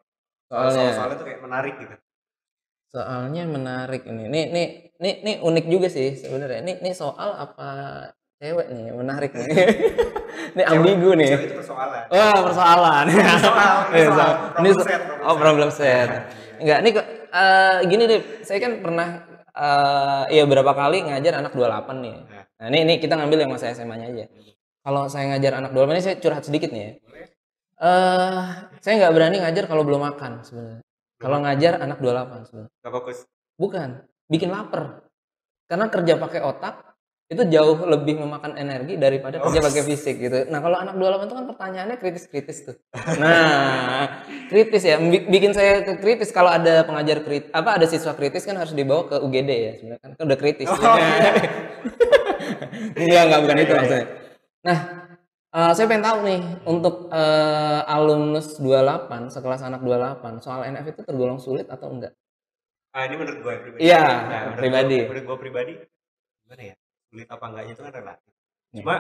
Soalnya 0.48 0.72
soal-soalnya 0.74 1.18
tuh 1.20 1.28
kayak 1.28 1.42
menarik 1.44 1.76
gitu 1.78 1.96
soalnya 2.94 3.44
menarik 3.50 4.06
ini. 4.06 4.30
Nih 4.30 4.44
nih 4.54 4.68
nih 5.02 5.14
nih 5.26 5.36
unik 5.42 5.66
juga 5.66 5.90
sih 5.90 6.14
sebenarnya. 6.14 6.62
Nih 6.62 6.78
nih 6.78 6.94
soal 6.94 7.34
apa 7.36 7.70
cewek 8.44 8.68
nih 8.76 8.86
menarik 8.92 9.32
nih. 9.32 9.48
ini 10.60 10.64
ambigu 10.68 11.16
nih. 11.16 11.32
Cewek 11.32 11.48
itu 11.48 11.56
persoalan 11.64 12.02
Wah, 12.12 12.40
persoalan. 12.44 13.06
Soal, 13.40 13.76
ini 13.88 13.96
Iya, 14.04 14.10
soal. 14.12 14.34
Ini 14.60 14.70
Problem 14.76 14.84
set, 14.84 15.02
problem 15.08 15.24
Oh, 15.24 15.34
set. 15.34 15.40
problem 15.40 15.70
set. 15.72 16.10
Enggak, 16.60 16.78
ini 16.84 16.90
kok 16.92 17.06
eh, 17.32 17.78
gini 17.88 18.04
deh. 18.04 18.22
Saya 18.44 18.60
kan 18.60 18.72
pernah 18.84 19.08
eh 19.54 20.24
ya 20.36 20.44
berapa 20.44 20.74
kali 20.76 20.98
ngajar 21.08 21.40
anak 21.40 21.56
28 21.56 22.04
nih. 22.04 22.16
Nah. 22.20 22.44
Nah, 22.60 22.66
ini 22.68 22.78
ini 22.84 22.94
kita 23.00 23.16
ngambil 23.16 23.48
yang 23.48 23.52
masa 23.56 23.72
SMA-nya 23.72 24.12
aja. 24.12 24.26
Kalau 24.84 25.08
saya 25.08 25.32
ngajar 25.36 25.64
anak 25.64 25.72
28 25.72 25.96
ini 25.96 26.04
saya 26.04 26.16
curhat 26.20 26.44
sedikit 26.44 26.70
nih 26.76 26.84
ya. 26.84 26.92
Eh, 27.84 28.42
saya 28.84 28.94
nggak 29.00 29.14
berani 29.16 29.38
ngajar 29.40 29.64
kalau 29.72 29.88
belum 29.88 30.04
makan 30.04 30.44
sebenarnya. 30.44 30.84
Kalau 31.16 31.38
ngajar 31.40 31.74
anak 31.80 31.98
28 32.04 32.44
sebenarnya. 32.52 32.72
Gak 32.84 32.92
fokus 32.92 33.18
Bukan, 33.56 33.90
bikin 34.28 34.52
lapar. 34.52 35.08
Karena 35.72 35.88
kerja 35.88 36.20
pakai 36.20 36.44
otak 36.44 36.93
itu 37.34 37.44
jauh 37.46 37.76
lebih 37.84 38.16
memakan 38.18 38.54
energi 38.56 38.96
daripada 38.96 39.38
kerja 39.38 39.58
Oh. 39.58 39.66
pakai 39.66 39.84
fisik 39.84 40.16
gitu. 40.18 40.46
Nah, 40.48 40.60
kalau 40.60 40.78
anak 40.78 40.94
28 40.94 41.26
itu 41.26 41.34
kan 41.34 41.46
pertanyaannya 41.48 41.98
kritis-kritis 41.98 42.58
tuh. 42.64 42.76
Nah, 43.18 44.22
kritis 44.48 44.84
ya. 44.84 44.96
Bi- 44.98 45.26
Bikin 45.26 45.52
saya 45.52 45.82
ke 45.82 45.98
kritis 45.98 46.30
kalau 46.30 46.50
ada 46.50 46.82
pengajar 46.82 47.20
kritis 47.20 47.50
apa 47.50 47.76
ada 47.76 47.86
siswa 47.86 48.12
kritis 48.12 48.44
kan 48.44 48.56
harus 48.56 48.72
dibawa 48.72 49.06
ke 49.06 49.18
UGD 49.18 49.50
ya 49.52 49.72
sebenarnya 49.76 50.00
kan, 50.00 50.12
kan 50.14 50.24
udah 50.24 50.40
kritis. 50.40 50.70
Enggak, 52.96 53.22
enggak 53.26 53.40
bukan 53.42 53.58
itu 53.58 53.74
maksudnya. 53.74 54.06
Nah, 54.62 54.78
eh, 55.50 55.72
saya 55.74 55.86
pengen 55.86 56.04
tahu 56.04 56.18
nih 56.22 56.40
untuk 56.66 56.96
eh, 57.10 57.82
alumnus 57.86 58.58
28 58.58 59.30
sekelas 59.30 59.62
anak 59.62 59.82
28 59.82 60.40
soal 60.40 60.64
NF 60.66 60.86
itu 60.90 61.02
tergolong 61.04 61.38
sulit 61.38 61.68
atau 61.68 61.90
enggak? 61.90 62.14
ah 62.92 63.10
ini 63.10 63.18
menurut 63.18 63.42
gue 63.42 63.54
pribadi 63.60 63.82
Iya, 63.82 64.04
menurut 64.06 64.54
pribadi. 64.56 64.98
menurut 65.02 65.26
gue 65.26 65.38
pribadi 65.40 65.74
gimana 66.46 66.64
ya 66.64 66.76
sulit 67.14 67.30
apa 67.30 67.46
enggaknya 67.46 67.74
itu 67.78 67.84
kan 67.86 67.94
relatif 67.94 68.32
Iya. 68.74 68.82
cuma 68.82 68.96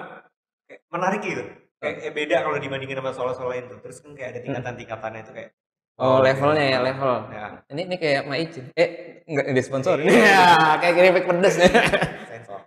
kayak 0.69 0.81
menarik 0.93 1.21
gitu 1.25 1.43
kayak 1.81 1.95
eh, 2.05 2.13
beda 2.13 2.37
kalau 2.45 2.57
dibandingin 2.61 2.97
sama 3.01 3.11
soal-soal 3.11 3.49
lain 3.49 3.65
tuh 3.65 3.81
terus 3.81 3.97
kan 4.05 4.13
kayak 4.13 4.29
ada 4.37 4.39
tingkatan-tingkatannya 4.45 5.21
itu 5.25 5.33
kayak 5.33 5.51
Oh, 5.93 6.25
levelnya 6.25 6.65
ya, 6.73 6.79
level. 6.81 7.29
ya 7.29 7.45
Ini 7.69 7.81
ini 7.85 7.95
kayak 8.01 8.25
Maicin. 8.25 8.65
Eh, 8.73 9.21
enggak 9.29 9.45
di 9.53 9.61
sponsor. 9.61 10.01
Iya, 10.01 10.41
kayak 10.81 10.93
keripik 10.97 11.25
pedes 11.29 11.53
nih. 11.61 11.69
sensor 12.33 12.59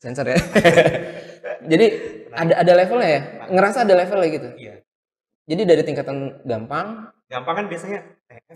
Sensor 0.00 0.26
ya. 0.32 0.38
Jadi 1.60 1.86
ada 2.32 2.54
ada 2.64 2.72
levelnya 2.72 3.08
ya. 3.12 3.20
Ngerasa 3.52 3.84
ada 3.84 3.94
levelnya 4.00 4.28
gitu. 4.32 4.48
iya 4.56 4.74
Jadi 5.44 5.62
dari 5.68 5.82
tingkatan 5.84 6.40
gampang, 6.48 7.12
gampang 7.28 7.54
kan 7.60 7.66
biasanya 7.68 8.00
TF 8.32 8.48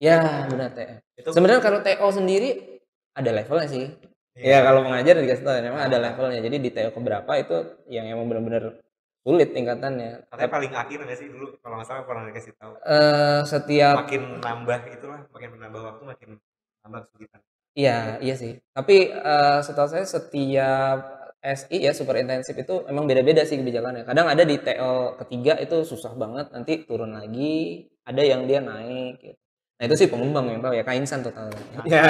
ya 0.00 0.16
ya 0.16 0.18
benar 0.48 0.72
TF. 0.72 0.96
Sebenarnya 1.36 1.60
kalau 1.60 1.84
TO 1.84 2.08
sendiri 2.08 2.80
ada 3.12 3.28
levelnya 3.28 3.68
sih. 3.68 3.92
Iya. 4.40 4.56
Ya 4.56 4.58
kalau 4.64 4.80
mengajar 4.88 5.14
dikasih 5.20 5.44
tahu 5.44 5.54
memang 5.60 5.82
ada 5.84 5.96
levelnya. 6.00 6.40
Jadi 6.40 6.56
di 6.56 6.70
TO 6.72 6.90
keberapa 6.96 7.32
itu 7.36 7.56
yang 7.92 8.08
emang 8.08 8.26
benar-benar 8.32 8.80
sulit 9.20 9.52
tingkatannya. 9.52 10.32
katanya 10.32 10.48
paling 10.48 10.72
akhir 10.72 10.98
nggak 11.04 11.18
sih 11.20 11.28
dulu 11.28 11.52
kalau 11.60 11.76
nggak 11.76 11.88
salah 11.92 12.02
pernah 12.08 12.24
dikasih 12.24 12.56
tahu 12.56 12.72
Eh 12.80 13.40
setiap 13.44 13.94
makin 14.00 14.40
nambah 14.40 14.80
itulah 14.96 15.20
makin 15.28 15.48
menambah 15.60 15.80
waktu 15.84 16.02
makin 16.08 16.28
nambah 16.80 17.00
kesulitan 17.04 17.40
Iya, 17.78 18.18
iya 18.18 18.34
sih. 18.34 18.58
Tapi 18.74 19.14
eh, 19.14 19.58
setahu 19.62 19.88
saya 19.92 20.02
setiap 20.02 20.98
SI 21.40 21.76
ya 21.86 21.92
super 21.96 22.18
intensif 22.20 22.52
itu 22.52 22.84
emang 22.90 23.06
beda-beda 23.08 23.46
sih 23.46 23.56
kebijakannya. 23.56 24.02
Kadang 24.04 24.26
ada 24.26 24.42
di 24.42 24.56
TO 24.58 25.16
ketiga 25.22 25.56
itu 25.62 25.86
susah 25.86 26.12
banget, 26.18 26.50
nanti 26.52 26.82
turun 26.84 27.14
lagi. 27.14 27.86
Ada 28.04 28.22
yang 28.26 28.44
dia 28.50 28.60
naik. 28.60 29.22
Gitu. 29.22 29.40
Nah 29.80 29.88
itu 29.88 29.96
sih 29.96 30.08
pengembang 30.12 30.44
yang 30.44 30.60
tahu 30.60 30.76
ya, 30.76 30.84
Kainsan 30.84 31.24
tuh 31.24 31.32
tahu. 31.32 31.48
Ya, 31.88 32.04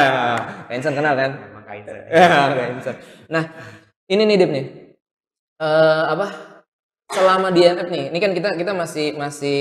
Kainsan 0.67 0.99
kenal 0.99 1.15
kan? 1.15 1.39
memang 1.39 1.63
tadi 1.63 1.87
Ya, 2.19 2.51
Kainsan. 2.51 2.99
Nah 3.31 3.47
ini 4.11 4.27
nih 4.27 4.37
Dip 4.43 4.51
nih. 4.51 4.67
Eh 5.63 6.05
apa? 6.11 6.27
Selama 7.11 7.55
di 7.55 7.63
NF 7.63 7.87
nih, 7.91 8.05
ini 8.11 8.19
kan 8.19 8.35
kita 8.35 8.59
kita 8.59 8.75
masih 8.75 9.15
masih 9.15 9.59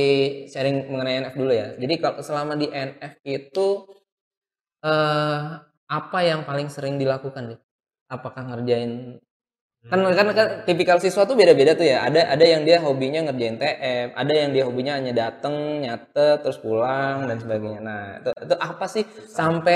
sharing 0.50 0.89
mengenai 0.89 1.22
NF 1.22 1.38
dulu 1.38 1.54
ya. 1.54 1.78
Jadi 1.78 1.93
kalau 2.02 2.17
selama 2.26 2.58
di 2.58 2.65
NF 2.65 3.13
itu 3.22 3.67
eh 4.82 5.41
apa 5.89 6.19
yang 6.26 6.50
paling 6.50 6.65
sering 6.74 6.98
dilakukan 6.98 7.54
Dip? 7.54 7.62
Apakah 8.10 8.41
ngerjain 8.41 9.22
kan 9.88 10.04
kan, 10.04 10.28
kan 10.36 10.48
tipikal 10.68 11.00
siswa 11.00 11.24
tuh 11.24 11.39
beda-beda 11.39 11.72
tuh 11.72 11.88
ya. 11.88 12.04
Ada 12.04 12.36
ada 12.36 12.46
yang 12.46 12.68
dia 12.68 12.84
hobinya 12.84 13.24
ngerjain 13.32 13.56
TF, 13.56 14.08
ada 14.12 14.34
yang 14.36 14.52
dia 14.52 14.63
hobinya 14.68 15.00
hanya 15.00 15.13
dateng, 15.15 15.88
nyatet, 15.88 16.44
terus 16.44 16.60
pulang 16.60 17.32
dan 17.32 17.39
sebagainya. 17.39 17.80
Nah, 17.80 18.04
itu, 18.20 18.32
itu 18.36 18.56
apa 18.60 18.86
sih 18.92 19.04
sampai 19.32 19.76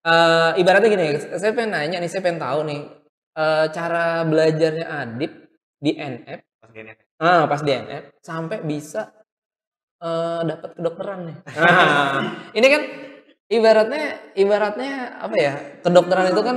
eh 0.00 0.50
ibaratnya 0.58 0.88
gini, 0.90 1.06
saya 1.38 1.52
pengen 1.54 1.76
nanya 1.76 1.96
nih, 2.02 2.10
saya 2.10 2.22
pengen 2.26 2.42
tahu 2.42 2.60
nih 2.66 2.80
eh, 3.38 3.66
cara 3.70 4.26
belajarnya 4.26 4.86
Adip 4.88 5.32
di 5.78 5.92
NF, 5.94 6.40
pas 6.60 6.70
gini 6.74 6.92
ah 7.20 7.44
pas 7.44 7.60
di 7.60 7.72
NF 7.72 8.04
sampai 8.24 8.58
bisa 8.64 9.12
eh 10.00 10.40
dapat 10.48 10.70
kedokteran 10.76 11.20
nih. 11.28 11.36
Nah, 11.60 12.24
ini 12.58 12.66
kan 12.72 12.82
ibaratnya 13.52 14.02
ibaratnya 14.34 14.92
apa 15.20 15.36
ya? 15.36 15.52
Kedokteran 15.84 16.32
itu 16.32 16.42
kan 16.42 16.56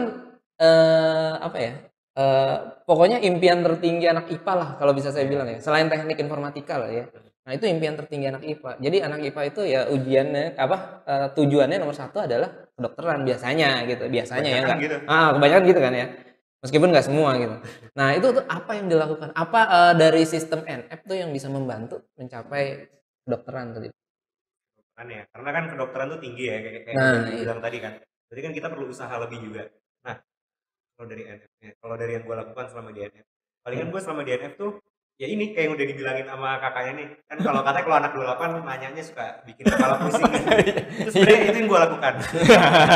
eh 0.63 1.33
apa 1.43 1.57
ya? 1.59 1.73
Eh 2.13 2.56
pokoknya 2.86 3.17
impian 3.26 3.65
tertinggi 3.65 4.06
anak 4.06 4.30
IPA 4.30 4.54
lah 4.54 4.69
kalau 4.78 4.93
bisa 4.93 5.10
saya 5.10 5.26
bilang 5.26 5.49
ya. 5.49 5.58
Selain 5.62 5.89
teknik 5.89 6.17
informatika 6.21 6.78
lah 6.78 6.89
ya. 6.93 7.06
Nah 7.43 7.52
itu 7.58 7.65
impian 7.67 7.97
tertinggi 7.99 8.30
anak 8.30 8.43
IPA. 8.45 8.71
Jadi 8.80 8.97
anak 9.02 9.19
IPA 9.28 9.41
itu 9.52 9.62
ya 9.65 9.82
ujiannya 9.89 10.45
apa 10.56 10.78
eh, 11.10 11.28
tujuannya 11.36 11.78
nomor 11.82 11.97
satu 11.97 12.21
adalah 12.23 12.49
kedokteran 12.78 13.26
biasanya 13.26 13.84
gitu. 13.89 14.06
Biasanya 14.08 14.49
ya 14.49 14.60
enggak. 14.63 14.78
gitu. 14.80 14.95
Ah 15.10 15.34
kebanyakan 15.36 15.63
gitu 15.69 15.80
kan 15.82 15.93
ya. 15.93 16.08
Meskipun 16.63 16.88
nggak 16.95 17.06
semua 17.10 17.30
gitu. 17.41 17.56
Nah 17.97 18.08
itu 18.15 18.28
tuh 18.32 18.45
apa 18.47 18.71
yang 18.78 18.88
dilakukan? 18.88 19.30
Apa 19.36 19.60
eh, 19.67 19.93
dari 19.99 20.23
sistem 20.23 20.63
NF 20.63 20.99
tuh 21.04 21.17
yang 21.17 21.30
bisa 21.34 21.49
membantu 21.52 22.06
mencapai 22.15 22.88
kedokteran 23.26 23.73
tadi? 23.73 23.89
kan 24.93 25.10
ya 25.10 25.26
karena 25.34 25.49
kan 25.49 25.63
kedokteran 25.73 26.08
tuh 26.13 26.19
tinggi 26.21 26.43
ya 26.54 26.58
kayak 26.62 26.82
kayak 26.86 26.95
Nah, 26.95 27.12
yang 27.17 27.26
iya. 27.34 27.41
bilang 27.49 27.60
tadi 27.65 27.78
kan 27.82 27.93
jadi 28.30 28.39
kan 28.45 28.52
kita 28.54 28.67
perlu 28.69 28.86
usaha 28.93 29.10
lebih 29.26 29.39
juga 29.41 29.63
kalau 31.03 31.11
dari 31.11 31.23
NF 31.27 31.51
ya, 31.59 31.71
kalau 31.83 31.95
dari 31.99 32.11
yang 32.15 32.23
gue 32.23 32.35
lakukan 32.39 32.65
selama 32.71 32.89
di 32.95 33.01
NF 33.03 33.25
palingan 33.59 33.87
gue 33.91 33.99
selama 33.99 34.21
di 34.23 34.31
NF 34.39 34.53
tuh 34.55 34.71
ya 35.19 35.27
ini 35.27 35.51
kayak 35.51 35.67
yang 35.67 35.73
udah 35.75 35.85
dibilangin 35.91 36.25
sama 36.25 36.49
kakaknya 36.63 36.91
nih. 36.95 37.07
Kan 37.27 37.37
kalau 37.43 37.59
katanya 37.59 37.83
kalau 37.83 37.97
anak 37.99 38.11
28 38.15 38.63
nanyanya 38.63 39.03
suka 39.03 39.25
bikin 39.43 39.63
kepala 39.67 39.95
pusing 39.99 40.23
gitu. 40.31 40.47
itu 41.03 41.09
sebenarnya 41.11 41.39
itu 41.43 41.57
yang 41.59 41.67
gue 41.67 41.79
lakukan. 41.83 42.13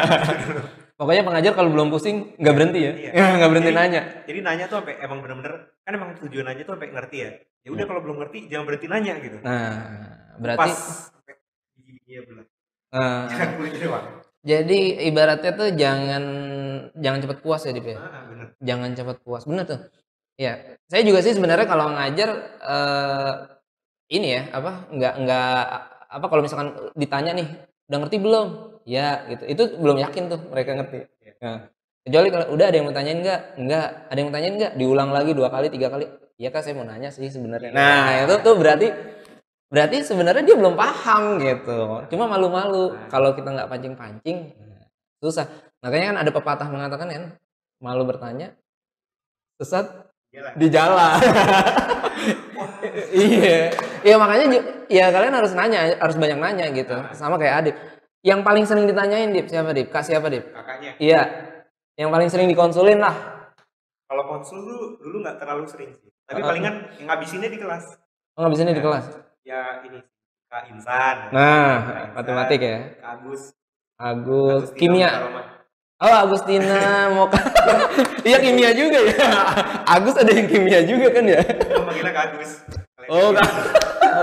Pokoknya 0.98 1.24
pengajar 1.28 1.52
kalau 1.54 1.70
belum 1.70 1.88
pusing 1.94 2.16
nggak 2.42 2.56
berhenti 2.58 2.80
ya, 2.80 2.92
Iya. 2.96 3.12
Ya, 3.12 3.24
nggak 3.44 3.50
berhenti 3.52 3.72
Jadi- 3.76 3.80
nanya. 3.84 4.02
jadi 4.24 4.40
nanya 4.40 4.66
tuh 4.72 4.78
sampai 4.82 4.96
emang 5.04 5.20
bener-bener 5.20 5.54
kan 5.84 5.92
emang 5.94 6.10
tujuan 6.16 6.46
nanya 6.48 6.64
tuh 6.64 6.74
sampai 6.80 6.90
ngerti 6.96 7.18
ya. 7.20 7.30
Ya 7.68 7.70
udah 7.76 7.86
kalau 7.86 8.02
belum 8.02 8.18
ngerti 8.24 8.38
jangan 8.48 8.66
berhenti 8.72 8.88
nanya 8.88 9.14
gitu. 9.20 9.38
Nah 9.44 9.76
berarti 10.40 10.60
pas 10.64 10.74
sampai 11.12 11.36
giginya 11.84 12.22
belah. 12.24 12.46
Eh, 12.88 13.78
doang 13.84 14.06
jadi 14.48 14.80
ibaratnya 15.12 15.52
tuh 15.60 15.70
jangan 15.76 16.24
jangan 16.96 17.20
cepet 17.20 17.40
puas 17.44 17.62
ya 17.68 17.72
Dip 17.76 17.88
ya. 17.92 17.98
ah 18.00 18.24
bener 18.32 18.48
Jangan 18.64 18.90
cepet 18.98 19.18
puas, 19.22 19.44
bener 19.44 19.66
tuh. 19.68 19.80
Ya, 20.38 20.78
saya 20.88 21.02
juga 21.04 21.20
sih 21.26 21.34
sebenarnya 21.36 21.68
kalau 21.68 21.92
ngajar 21.94 22.30
eh, 22.62 23.34
ini 24.14 24.28
ya 24.40 24.42
apa 24.56 24.88
nggak 24.94 25.14
nggak 25.26 25.62
apa 26.08 26.26
kalau 26.32 26.42
misalkan 26.46 26.70
ditanya 26.96 27.32
nih 27.36 27.48
udah 27.92 27.98
ngerti 28.06 28.18
belum? 28.24 28.48
Ya 28.88 29.28
gitu. 29.28 29.44
Itu 29.44 29.64
belum 29.84 29.98
yakin 30.00 30.24
tuh 30.32 30.40
mereka 30.48 30.72
ngerti. 30.80 30.98
Nah, 31.44 31.68
kecuali 32.08 32.28
kalau 32.32 32.46
udah 32.56 32.66
ada 32.72 32.76
yang 32.80 32.88
mau 32.88 32.96
tanyain 32.96 33.20
nggak? 33.20 33.42
Nggak. 33.60 33.88
Ada 34.08 34.18
yang 34.18 34.28
mau 34.32 34.36
tanyain 34.40 34.56
nggak? 34.56 34.74
Diulang 34.80 35.10
lagi 35.12 35.32
dua 35.36 35.50
kali 35.52 35.68
tiga 35.68 35.92
kali. 35.92 36.06
Iya 36.38 36.54
kak 36.54 36.62
saya 36.62 36.78
mau 36.78 36.86
nanya 36.86 37.10
sih 37.10 37.28
sebenarnya. 37.34 37.74
Nah 37.74 38.30
itu 38.30 38.36
tuh 38.46 38.56
berarti 38.62 38.88
berarti 39.68 40.04
sebenarnya 40.04 40.44
dia 40.44 40.56
belum 40.56 40.76
paham 40.80 41.40
gitu. 41.44 42.08
Cuma 42.14 42.26
malu-malu 42.28 42.96
kalau 43.12 43.36
kita 43.36 43.52
nggak 43.52 43.70
pancing-pancing 43.70 44.56
susah. 45.20 45.48
Makanya 45.84 46.06
kan 46.14 46.18
ada 46.24 46.32
pepatah 46.32 46.68
mengatakan 46.72 47.08
kan 47.12 47.24
malu 47.84 48.08
bertanya 48.08 48.56
sesat 49.60 50.10
Jalan. 50.32 50.54
di 50.56 50.68
jalan. 50.72 51.20
iya. 53.28 53.74
Iya 54.06 54.16
makanya 54.16 54.46
ya 54.88 55.12
kalian 55.12 55.36
harus 55.36 55.52
nanya, 55.54 55.98
harus 56.00 56.16
banyak 56.16 56.40
nanya 56.40 56.66
gitu. 56.72 56.96
Sama 57.14 57.36
kayak 57.36 57.56
Adip. 57.66 57.76
Yang 58.26 58.40
paling 58.44 58.66
sering 58.66 58.86
ditanyain 58.90 59.30
Dip 59.32 59.48
siapa 59.48 59.72
Dip? 59.72 59.88
Kak 59.94 60.04
siapa 60.04 60.28
Dip? 60.28 60.52
kakaknya 60.52 60.92
Iya. 60.98 61.22
Yang 61.96 62.10
paling 62.12 62.30
sering 62.30 62.48
dikonsulin 62.50 63.00
lah. 63.02 63.16
kalau 64.08 64.24
konsul 64.24 64.64
tuh 64.64 64.80
dulu 65.04 65.20
nggak 65.20 65.36
terlalu 65.36 65.68
sering 65.68 65.92
sih 65.92 66.08
tapi 66.24 66.40
palingan 66.40 66.92
yang 66.96 67.12
ngabisinnya 67.12 67.52
di 67.52 67.60
kelas 67.60 68.00
Oh 68.38 68.46
nih 68.46 68.78
di 68.78 68.84
kelas. 68.86 69.06
Ya 69.48 69.80
ini 69.88 70.04
kak 70.52 70.68
Insan 70.68 71.32
Nah, 71.32 71.76
Kak 71.88 71.96
Insan, 72.04 72.16
matematik 72.20 72.60
ya. 72.60 72.78
kak 73.00 73.10
Agus 73.16 73.42
Agus, 73.96 74.64
Agustina 74.68 74.76
kimia. 74.76 75.10
Oh 75.98 76.14
Agustina 76.14 76.78
mau 77.16 77.26
Iya 78.28 78.38
kimia 78.44 78.70
juga 78.76 79.00
ya. 79.08 79.16
Agus 79.96 80.20
ada 80.20 80.30
yang 80.30 80.46
kimia 80.46 80.84
juga 80.84 81.08
kan 81.16 81.24
ya. 81.26 81.40
Manggilnya 81.80 82.12
kak 82.12 82.24
Agus 82.36 82.52
Oh 83.08 83.32
Kak. 83.32 83.48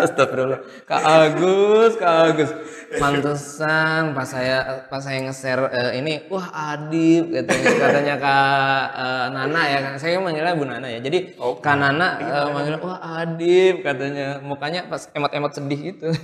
Astagfirullah. 0.03 0.61
Kak 0.83 1.03
Agus, 1.03 1.93
Kak 1.95 2.15
Agus. 2.27 2.51
Mantesan 2.95 4.15
pas 4.15 4.23
saya 4.23 4.87
pas 4.87 5.03
saya 5.03 5.19
nge-share 5.27 5.67
eh, 5.67 5.91
ini 5.99 6.31
wah 6.31 6.47
Adib 6.73 7.35
katanya 7.35 7.71
katanya 7.83 8.15
Kak 8.19 8.85
eh, 8.95 9.27
Nana 9.35 9.63
ya 9.67 9.79
kan. 9.83 9.93
Saya 9.99 10.19
manggilnya 10.19 10.55
Bu 10.55 10.65
Nana 10.67 10.87
ya. 10.87 10.99
Jadi 10.99 11.35
Oh, 11.39 11.59
Kak 11.59 11.75
Nana 11.75 12.09
eh, 12.19 12.47
manggil 12.51 12.77
wah 12.79 12.99
Adib 13.23 13.83
katanya. 13.83 14.39
Mukanya 14.39 14.87
pas 14.87 15.07
emot-emot 15.11 15.53
sedih 15.55 15.81
gitu. 15.95 16.09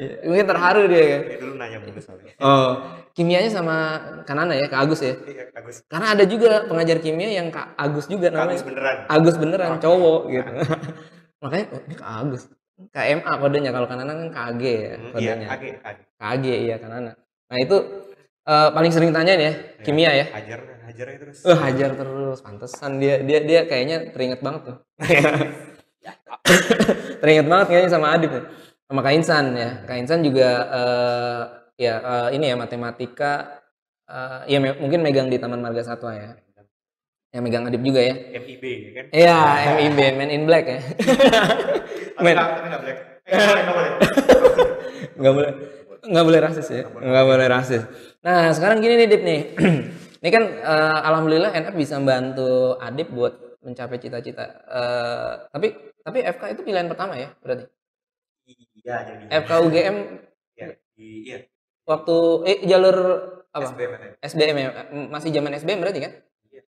Iya, 0.00 0.24
Mungkin 0.24 0.46
terharu 0.48 0.88
dia 0.88 1.04
kan. 1.12 1.20
Dulu 1.44 1.54
nanya 1.60 1.76
soalnya 2.00 2.32
Oh, 2.40 2.72
kimianya 3.12 3.52
sama 3.52 4.00
Kak 4.24 4.32
Nana 4.32 4.56
ya, 4.56 4.64
Kak 4.64 4.88
Agus 4.88 5.04
ya. 5.04 5.12
Iya, 5.12 5.52
Kak 5.52 5.60
Agus 5.60 5.76
Karena 5.84 6.16
ada 6.16 6.24
juga 6.24 6.64
pengajar 6.64 7.04
kimia 7.04 7.28
yang 7.28 7.52
Kak 7.52 7.76
Agus 7.76 8.08
juga 8.08 8.32
Kak 8.32 8.48
Agus 8.48 8.64
namanya. 8.64 8.68
beneran 8.72 8.96
Agus 9.12 9.36
beneran 9.36 9.70
cowok 9.76 10.20
gitu. 10.32 10.50
Makanya 11.44 11.64
oh, 11.76 11.80
ini 11.84 11.94
Kak 12.00 12.10
Agus. 12.16 12.42
KMA 12.88 13.32
kodenya 13.36 13.70
kalau 13.76 13.84
Kanana 13.84 14.12
kan 14.16 14.28
KG 14.32 14.62
ya 14.64 14.92
Hmm, 14.96 15.04
iya 15.04 15.12
kodenya. 15.12 15.46
KG 15.52 15.64
KG 15.84 15.98
KG 16.16 16.44
iya 16.64 16.76
Kanana. 16.80 17.12
Nah 17.50 17.58
itu 17.60 17.76
eh, 18.48 18.68
paling 18.72 18.92
sering 18.94 19.12
tanyain 19.12 19.40
ya 19.40 19.52
kimia 19.84 20.10
ya. 20.16 20.26
hajar 20.32 20.60
hajar 20.88 21.06
aja 21.12 21.18
terus 21.22 21.38
Eh 21.44 21.56
hajar 21.56 21.90
terus, 21.94 22.38
pantesan 22.40 22.92
dia 22.98 23.20
dia 23.22 23.38
dia 23.44 23.60
kayaknya 23.68 23.96
teringat 24.12 24.40
banget 24.40 24.62
tuh. 24.72 24.76
teringat 27.22 27.46
banget 27.46 27.66
kayaknya 27.70 27.90
sama 27.92 28.06
Adib 28.16 28.30
ya. 28.32 28.42
Sama 28.90 29.00
Kak 29.06 29.14
Insan 29.14 29.44
ya. 29.54 29.70
Kak 29.86 29.96
Insan 30.00 30.20
juga 30.26 30.48
eh, 30.74 31.42
ya 31.80 31.94
eh, 32.00 32.28
ini 32.36 32.44
ya 32.50 32.56
matematika 32.58 33.60
eh, 34.10 34.40
ya 34.50 34.58
me- 34.58 34.78
mungkin 34.80 35.00
megang 35.04 35.28
di 35.30 35.38
Taman 35.38 35.60
Marga 35.62 35.84
Satwa 35.84 36.12
ya. 36.16 36.34
Yang 37.30 37.42
megang 37.46 37.64
Adib 37.70 37.82
juga 37.86 38.00
ya. 38.02 38.14
MIB 38.42 38.64
ya 38.66 38.90
kan? 38.90 39.04
Iya, 39.14 39.38
MIB, 39.78 39.98
Man 40.18 40.30
in 40.34 40.44
Black 40.50 40.66
ya. 40.66 40.80
Men. 42.24 42.34
nggak 42.36 42.48
tapi 42.50 42.66
nggak 42.68 42.82
black. 42.82 42.98
Eh 43.24 43.38
nggak 43.38 43.74
boleh. 43.74 43.92
Nggak 45.14 45.34
boleh. 45.34 45.52
Nggak 46.10 46.42
rasis 46.42 46.66
ya? 46.74 46.82
Nggak 46.90 47.24
boleh. 47.24 47.46
Rasis. 47.46 47.82
Nah 48.26 48.50
sekarang 48.50 48.82
gini 48.82 48.94
nih 48.98 49.08
Dip 49.08 49.22
nih. 49.22 49.40
Ini 50.20 50.28
kan 50.28 50.44
eh, 50.44 50.98
alhamdulillah 51.06 51.54
NF 51.54 51.74
bisa 51.78 51.96
membantu 51.96 52.76
Adip 52.82 53.08
buat 53.14 53.62
mencapai 53.62 53.96
cita-cita. 54.02 54.44
Eh, 54.68 55.32
tapi 55.54 55.68
tapi 56.02 56.18
FK 56.24 56.42
itu 56.58 56.60
pilihan 56.66 56.88
pertama 56.90 57.14
ya 57.16 57.30
berarti? 57.40 57.64
Iya 58.82 58.96
jadi. 59.06 59.24
FK 59.44 59.50
UGM 59.70 59.96
iya 60.58 60.66
iya. 60.98 61.38
Waktu 61.86 62.16
eh 62.50 62.58
jalur 62.66 62.96
apa? 63.54 63.70
SBM. 63.70 63.92
SBM 64.18 64.56
ya? 64.58 64.70
Masih 65.08 65.30
zaman 65.30 65.54
SBM 65.56 65.80
berarti 65.80 66.00
kan. 66.04 66.12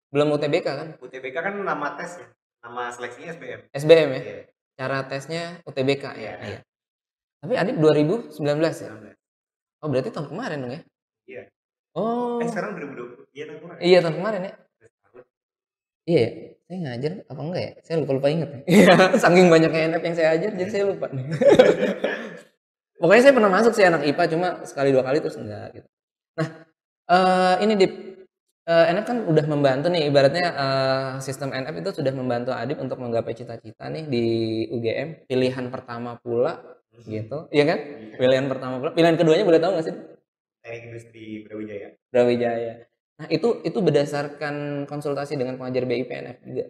Belum 0.07 0.27
UTBK 0.33 0.67
kan 0.67 0.87
UTBK 0.97 1.35
kan 1.35 1.53
nama 1.57 1.95
tes 1.95 2.19
ya 2.19 2.27
nama 2.63 2.89
seleksinya 2.89 3.29
SBM 3.33 3.59
SBM 3.71 4.09
ya 4.09 4.21
Iya. 4.21 4.43
cara 4.77 4.97
tesnya 5.05 5.43
UTBK 5.63 6.03
ya 6.15 6.15
Iya. 6.15 6.31
iya 6.41 6.59
tapi 7.37 7.53
Adip 7.53 7.77
2019 7.77 8.33
ya 8.81 8.89
19. 8.91 9.13
oh 9.83 9.87
berarti 9.87 10.09
tahun 10.09 10.27
kemarin 10.27 10.57
dong 10.59 10.73
ya 10.73 10.81
Iya. 11.27 11.43
oh 11.93 12.39
eh 12.39 12.47
sekarang 12.47 12.71
2020 12.75 13.29
iya 13.31 13.43
tahun 13.45 13.59
kemarin 13.61 13.79
iya 13.83 13.97
tahun 14.01 14.15
kemarin 14.17 14.41
ya 14.43 14.53
Iya, 16.07 16.23
ya? 16.23 16.29
saya 16.63 16.77
ngajar 16.87 17.11
apa 17.27 17.41
enggak 17.43 17.63
ya? 17.67 17.71
Saya 17.83 17.95
lupa 17.99 18.11
lupa 18.15 18.27
inget. 18.31 18.47
nih. 18.47 18.63
Iya, 18.63 18.95
saking 19.27 19.51
banyaknya 19.51 19.81
NF 19.91 20.03
yang 20.07 20.15
saya 20.15 20.29
ajar, 20.39 20.51
jadi 20.55 20.69
saya 20.71 20.83
lupa. 20.87 21.11
nih. 21.11 21.25
Pokoknya 23.03 23.21
saya 23.27 23.33
pernah 23.35 23.51
masuk 23.51 23.73
sih 23.75 23.83
anak 23.83 24.07
IPA, 24.07 24.23
cuma 24.31 24.47
sekali 24.63 24.95
dua 24.95 25.03
kali 25.03 25.19
terus 25.19 25.35
enggak 25.35 25.67
gitu. 25.75 25.87
Nah, 26.39 26.47
eh 27.11 27.55
ini 27.67 27.73
di 28.67 28.73
NF 28.91 29.05
kan 29.07 29.17
udah 29.23 29.45
membantu 29.47 29.87
nih, 29.87 30.11
ibaratnya 30.11 30.45
eh, 30.51 31.11
sistem 31.23 31.55
NF 31.55 31.75
itu 31.79 31.89
sudah 32.03 32.11
membantu 32.11 32.51
Adip 32.51 32.77
untuk 32.83 32.99
menggapai 32.99 33.31
cita-cita 33.31 33.87
nih 33.87 34.03
di 34.11 34.25
UGM, 34.75 35.23
pilihan 35.23 35.65
pertama 35.71 36.19
pula 36.19 36.59
gitu, 37.07 37.47
iya 37.55 37.63
kan? 37.63 37.79
Pilihan 38.19 38.45
pertama 38.51 38.75
pula, 38.83 38.91
pilihan 38.91 39.15
keduanya 39.15 39.45
boleh 39.47 39.61
tahu 39.63 39.71
nggak 39.79 39.87
sih? 39.87 39.95
teknik 40.67 40.83
industri 40.91 41.25
Brawijaya 41.47 41.89
Brawijaya. 42.11 42.73
Nah 43.17 43.27
itu 43.31 43.63
itu 43.63 43.79
berdasarkan 43.79 44.85
konsultasi 44.85 45.39
dengan 45.39 45.55
pengajar 45.57 45.87
BIPNF 45.87 46.37
juga 46.43 46.65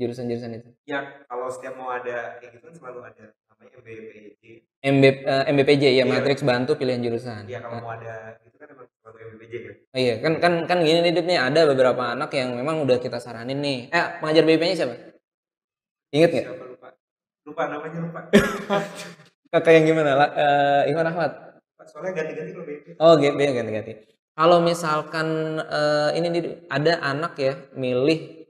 jurusan-jurusan 0.00 0.50
itu. 0.56 0.68
ya 0.88 1.24
kalau 1.28 1.46
setiap 1.52 1.74
mau 1.76 1.92
ada 1.92 2.36
kayak 2.40 2.56
gitu 2.58 2.64
kan 2.68 2.74
selalu 2.74 3.00
ada 3.12 3.24
namanya 3.48 3.70
MBPJ 3.78 4.42
MB, 4.82 5.04
eh, 5.04 5.42
MBPJ 5.52 5.84
ya 5.84 5.94
Iya. 5.94 6.04
matriks 6.08 6.42
bantu 6.42 6.74
pilihan 6.80 7.00
jurusan. 7.04 7.46
ya 7.46 7.60
kalau 7.62 7.78
Nah, 7.78 7.82
mau 7.84 7.92
ada 7.94 8.14
itu 8.42 8.56
kan 8.58 8.68
emang 8.72 8.86
selalu 8.98 9.16
MBPJ 9.30 9.54
kan 9.62 9.74
oh 9.92 10.00
iya 10.00 10.14
kan 10.24 10.32
kan 10.42 10.52
kan 10.66 10.78
gini 10.82 10.98
nih 11.04 11.12
Dip, 11.14 11.26
nih 11.28 11.38
ada 11.38 11.60
beberapa 11.68 12.02
anak 12.16 12.30
yang 12.32 12.56
memang 12.56 12.80
udah 12.82 12.98
kita 12.98 13.20
saranin 13.20 13.60
nih. 13.60 13.78
Eh 13.92 14.06
pengajar 14.18 14.42
BIP-nya 14.48 14.74
siapa? 14.74 14.94
Ingat 16.12 16.30
nggak? 16.32 16.46
siapa 16.48 16.64
lupa 16.66 16.88
lupa 17.46 17.62
namanya 17.70 17.98
lupa 18.00 18.20
Kakak 19.52 19.72
yang 19.76 19.84
gimana? 19.84 20.10
La, 20.16 20.26
eh, 20.32 20.90
Iwan 20.90 21.06
Ahmad. 21.12 21.32
soalnya 21.84 22.14
ganti-ganti 22.16 22.50
kalau 22.54 22.64
BP 22.64 22.86
Oh 22.96 23.14
GB 23.20 23.38
ganti-ganti. 23.52 23.92
Kalau 24.32 24.58
misalkan 24.64 25.28
eh, 25.60 26.10
ini 26.16 26.28
ada 26.72 26.92
anak 27.04 27.32
ya 27.36 27.54
milih 27.76 28.41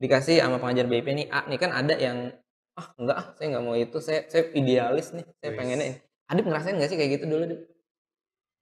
dikasih 0.00 0.40
sama 0.40 0.56
pengajar 0.56 0.88
BIP 0.88 1.06
nih 1.12 1.26
A 1.28 1.44
nih 1.46 1.58
kan 1.60 1.70
ada 1.70 1.94
yang 1.94 2.32
ah 2.74 2.86
enggak 2.96 3.16
ah 3.20 3.26
saya 3.36 3.46
nggak 3.52 3.64
mau 3.64 3.76
itu 3.76 3.98
saya 4.00 4.24
saya 4.26 4.48
idealis 4.56 5.12
nih 5.12 5.24
saya 5.38 5.50
Wis. 5.52 5.58
pengennya 5.60 5.86
ini. 5.86 5.98
Adip 6.30 6.44
ngerasain 6.48 6.74
nggak 6.78 6.88
sih 6.88 6.96
kayak 6.96 7.10
gitu 7.20 7.24
dulu 7.28 7.44
Dip? 7.44 7.60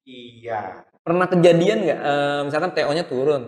iya 0.03 0.83
Pernah 1.05 1.27
kejadian 1.29 1.79
nggak 1.87 2.01
eh, 2.01 2.41
misalkan 2.45 2.71
TO-nya 2.75 3.05
turun 3.07 3.43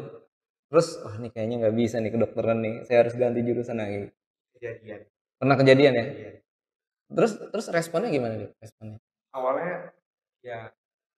terus 0.70 1.02
wah 1.02 1.18
nih 1.18 1.34
kayaknya 1.34 1.56
nggak 1.66 1.74
bisa 1.74 1.98
nih 1.98 2.14
kedokteran 2.14 2.58
nih 2.62 2.74
saya 2.86 3.02
harus 3.02 3.14
ganti 3.18 3.42
jurusan 3.42 3.76
lagi. 3.76 4.06
kejadian 4.54 5.00
Pernah 5.40 5.56
kejadian 5.56 5.92
ya? 5.92 6.04
Iya. 6.06 6.30
Terus 7.10 7.32
terus 7.50 7.66
responnya 7.68 8.06
gimana 8.08 8.38
Dip? 8.38 8.54
Responnya? 8.56 9.00
awalnya 9.30 9.90
ya 10.42 10.70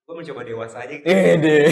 gue 0.02 0.14
mencoba 0.14 0.40
dewasa 0.42 0.76
aja 0.80 0.94
gitu. 0.94 1.04
Eh 1.04 1.36
deh. 1.36 1.68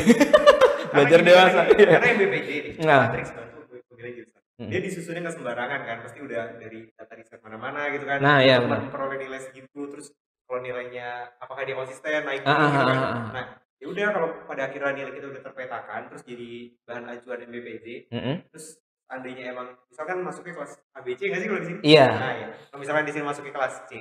Belajar 0.91 1.21
dewasa. 1.23 1.61
karena 1.69 1.89
karena 1.95 2.07
MBPJ 2.15 2.49
nih 2.51 2.73
Nah. 2.83 3.01
matriks 3.09 3.31
bantu 3.33 3.59
pemilihan 3.89 4.13
jurusan 4.19 4.40
Hmm. 4.61 4.69
dia 4.69 4.77
disusunnya 4.79 5.25
nggak 5.25 5.37
sembarangan 5.37 5.81
kan 5.81 5.99
pasti 6.05 6.21
udah 6.21 6.61
dari 6.61 6.93
data 6.93 7.17
riset 7.17 7.41
mana-mana 7.41 7.89
gitu 7.89 8.05
kan 8.05 8.21
Nah, 8.21 8.39
iya, 8.39 8.61
benar. 8.61 8.85
memperoleh 8.85 9.17
nilai 9.19 9.41
segitu 9.41 9.89
terus 9.89 10.13
kalau 10.45 10.61
nilainya 10.61 11.09
apakah 11.35 11.65
dia 11.65 11.73
konsisten 11.73 12.13
naik 12.21 12.45
Ah, 12.45 12.53
turun 12.53 12.61
ah, 12.61 12.69
gitu 12.69 12.85
kan 12.85 12.99
ah, 12.99 13.09
ah. 13.09 13.31
nah 13.33 13.45
ya 13.75 13.87
udah 13.89 14.07
kalau 14.13 14.29
pada 14.45 14.63
akhirnya 14.69 14.93
nilai 14.93 15.13
kita 15.13 15.27
udah 15.27 15.41
terpetakan 15.41 16.01
terus 16.07 16.23
jadi 16.23 16.51
bahan 16.85 17.05
acuan 17.09 17.41
MBPJ 17.43 17.87
Mm-mm. 18.13 18.37
terus 18.47 18.67
seandainya 19.03 19.45
emang 19.49 19.73
misalkan 19.89 20.21
masuknya 20.21 20.53
kelas 20.55 20.73
ABC 20.93 21.21
nggak 21.25 21.41
sih 21.41 21.49
kalau 21.49 21.61
di 21.61 21.67
sini 21.67 21.79
Iya. 21.81 22.07
nah 22.13 22.33
ya 22.37 22.49
kalau 22.69 22.79
misalkan 22.79 23.05
di 23.05 23.13
sini 23.13 23.25
masuk 23.25 23.43
ke 23.43 23.53
kelas 23.53 23.75
C 23.89 23.93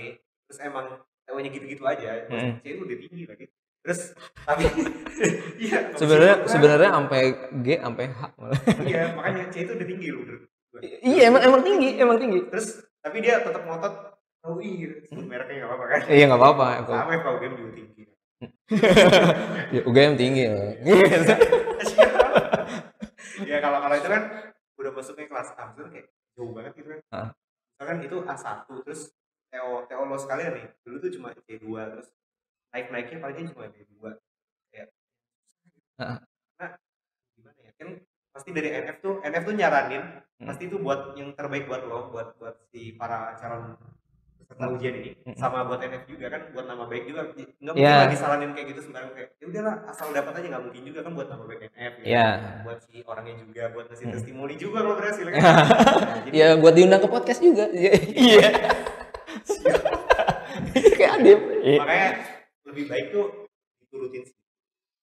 terus 0.44 0.60
emang 0.60 0.86
TO-nya 1.24 1.50
gitu-gitu 1.50 1.84
aja 1.84 2.28
kelas 2.28 2.44
Mm. 2.44 2.54
C 2.60 2.66
itu 2.68 2.82
udah 2.84 2.98
tinggi 3.00 3.24
lagi 3.24 3.46
terus 3.90 4.14
tapi 4.40 4.70
iya 5.66 5.90
Sebenarnya 5.98 6.46
sebenarnya 6.46 6.90
sampai 6.94 7.22
G 7.60 7.68
sampai 7.76 8.06
H 8.08 8.20
malah. 8.38 8.62
iya 8.86 9.02
makanya 9.12 9.50
C 9.50 9.66
itu 9.66 9.74
udah 9.74 9.88
tinggi 9.88 10.08
loh. 10.14 10.22
Iya 11.02 11.24
emang 11.28 11.42
emang 11.44 11.62
tinggi, 11.66 11.90
emang 11.98 12.18
tinggi. 12.18 12.40
terus 12.48 12.68
tapi 13.00 13.20
dia 13.20 13.42
tetap 13.42 13.66
ngotot 13.66 13.96
UI 14.46 14.72
gitu 14.80 14.94
sebut 15.06 15.26
mereknya 15.26 15.56
nggak 15.60 15.70
apa-apa 15.70 15.86
kan 15.90 16.00
Iya 16.08 16.24
nggak 16.26 16.40
apa-apa. 16.40 16.66
sama 16.86 17.12
FK 17.12 17.28
UGM 17.34 17.54
juga 17.58 17.72
tinggi 17.74 18.04
ya, 19.74 19.82
UGM 19.84 20.14
tinggi 20.16 20.44
loh. 20.46 20.72
ya 23.42 23.58
kalau 23.58 23.80
kalau 23.80 23.96
itu 23.96 24.08
kan 24.08 24.24
udah 24.76 24.92
masuknya 24.94 25.26
kelas 25.28 25.50
A 25.56 25.64
itu 25.70 25.82
kayak 25.90 26.08
jauh 26.34 26.52
banget 26.54 26.72
gitu 26.76 26.88
kan 26.90 27.00
Ah. 27.10 27.30
misalkan 27.74 27.98
itu 28.02 28.18
A1 28.24 28.48
terus 28.86 29.02
TO 29.50 29.70
TO 29.84 30.04
lo 30.06 30.16
sekalian 30.16 30.54
nih 30.54 30.66
dulu 30.82 30.96
tuh 31.00 31.12
cuma 31.12 31.28
C2 31.42 31.66
terus 31.66 32.08
naik 32.70 32.88
naiknya 32.90 33.18
palingnya 33.20 33.50
cuma 33.50 33.66
B2 33.68 33.94
kayak 34.70 34.88
Ah. 35.96 36.18
nah 36.56 36.70
gimana 37.34 37.60
ya 37.60 37.72
kan 37.74 37.88
pasti 38.30 38.50
dari 38.50 38.70
NF 38.72 38.98
tuh 39.00 39.14
NF 39.22 39.44
tuh 39.44 39.54
nyaranin 39.54 40.04
Hmm. 40.40 40.48
pasti 40.48 40.64
itu 40.66 40.78
buat 40.78 41.14
yang 41.14 41.36
terbaik 41.36 41.68
buat 41.68 41.84
lo 41.84 42.08
buat 42.08 42.32
buat 42.36 42.56
si 42.66 42.94
para 42.94 43.36
calon 43.36 43.76
peserta 44.40 44.66
ujian 44.70 44.96
ini 44.96 45.12
Hmm. 45.20 45.36
sama 45.36 45.62
buat 45.62 45.78
NF 45.78 46.08
juga 46.08 46.30
kan 46.30 46.48
buat 46.50 46.64
nama 46.64 46.88
baik 46.88 47.04
juga 47.06 47.28
nggak 47.28 47.44
mungkin 47.68 47.84
Iya. 47.84 48.00
lagi 48.00 48.16
salanin 48.16 48.52
kayak 48.54 48.68
gitu 48.72 48.82
sembarang 48.82 49.12
kayak 49.12 49.30
ya 49.36 49.46
udahlah 49.46 49.76
asal 49.86 50.08
dapat 50.10 50.32
aja 50.34 50.48
nggak 50.48 50.64
mungkin 50.64 50.84
juga 50.88 51.00
kan 51.02 51.12
buat 51.12 51.28
nama 51.28 51.44
baik 51.44 51.62
NF 51.68 51.94
gitu. 51.98 52.08
Iya. 52.08 52.28
buat 52.64 52.80
si 52.80 52.96
orangnya 53.04 53.36
juga 53.38 53.64
buat 53.70 53.86
ngasih 53.86 54.06
Hmm. 54.06 54.16
testimoni 54.16 54.56
juga 54.56 54.78
kalau 54.80 54.96
berhasil 54.96 55.26
kan 55.28 55.42
Nah, 55.42 55.66
jadi 56.24 56.32
Ya 56.32 56.48
buat 56.56 56.74
diundang 56.74 57.02
ke 57.02 57.10
podcast 57.10 57.42
juga. 57.42 57.66
Iya. 57.76 58.50
Kayak 60.96 61.12
Adip. 61.18 61.40
makanya 61.76 62.10
lebih 62.70 62.86
baik 62.88 63.06
tuh 63.12 63.26
diturutin 63.84 64.24
sih 64.26 64.36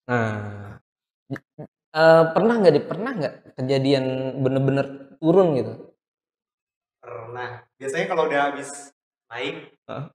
Nah, 0.07 0.79
eh, 1.91 2.25
pernah 2.35 2.55
nggak 2.63 2.75
di 2.75 2.83
pernah 2.87 3.11
nggak 3.19 3.35
kejadian 3.59 4.05
bener-bener 4.45 4.87
turun 5.19 5.59
gitu? 5.59 5.73
pernah 7.03 7.63
biasanya 7.79 8.07
kalau 8.07 8.23
udah 8.31 8.41
habis 8.51 8.71
naik 9.31 9.75
Hah? 9.91 10.11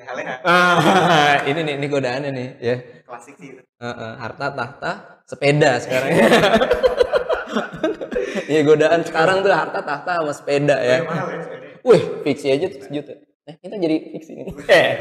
leha-leha 0.00 0.34
Ah, 0.44 1.36
ini 1.48 1.60
nih, 1.60 1.74
ini 1.76 1.86
godaannya 1.88 2.30
nih, 2.32 2.48
ya. 2.60 2.76
klasik 3.04 3.36
sih 3.36 3.52
itu. 3.52 3.60
Eh, 3.60 3.84
eh, 3.88 4.12
harta 4.16 4.46
tahta 4.52 4.92
sepeda 5.28 5.76
sekarang. 5.80 6.10
Iya 8.50 8.66
godaan 8.66 9.02
sekarang 9.06 9.46
tuh 9.46 9.50
harta 9.54 9.78
tahta 9.82 10.10
sama 10.22 10.32
sepeda 10.34 10.74
ya. 10.82 11.06
Mahal 11.06 11.28
ya. 11.34 11.42
Wih, 11.86 12.02
fiksi 12.26 12.46
aja 12.50 12.66
tuh 12.66 12.82
sejuta. 12.82 13.14
Eh, 13.50 13.54
kita 13.58 13.74
jadi 13.82 13.96
fiksi. 14.14 14.32
Eh. 14.70 14.94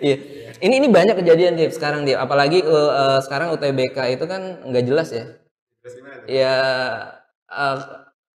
Iya. 0.00 0.16
Ini 0.60 0.74
ini 0.84 0.88
banyak 0.92 1.16
kejadian 1.24 1.56
dia 1.56 1.72
sekarang 1.72 2.04
dia. 2.04 2.20
Apalagi 2.20 2.60
eh, 2.60 2.90
eh, 3.00 3.18
sekarang 3.24 3.56
UTBK 3.56 4.16
itu 4.20 4.24
kan 4.28 4.60
nggak 4.68 4.84
jelas 4.84 5.08
ya. 5.12 5.24
Gimana 5.80 6.16
tuh? 6.20 6.28
Ya 6.28 6.56
eh, 7.48 7.76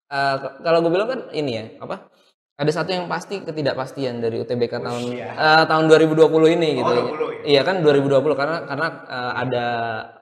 eh, 0.10 0.36
kalau 0.66 0.82
gue 0.82 0.92
bilang 0.92 1.10
kan 1.10 1.22
ini 1.38 1.52
ya 1.54 1.66
apa? 1.82 2.10
Ada 2.56 2.72
satu 2.82 2.90
yang 2.96 3.06
pasti 3.12 3.44
ketidakpastian 3.44 4.24
dari 4.24 4.40
UTBK 4.40 4.80
tahun 4.80 5.04
iya. 5.14 5.28
eh, 5.36 5.64
tahun 5.70 5.86
2020 5.92 6.56
ini 6.58 6.70
gitu. 6.82 6.92
Oh, 6.92 7.14
20 7.14 7.46
ya? 7.46 7.60
Iya 7.60 7.62
kan 7.62 7.76
2020 7.86 8.34
karena 8.34 8.58
karena 8.66 8.88
eh, 9.06 9.34
ada 9.46 9.66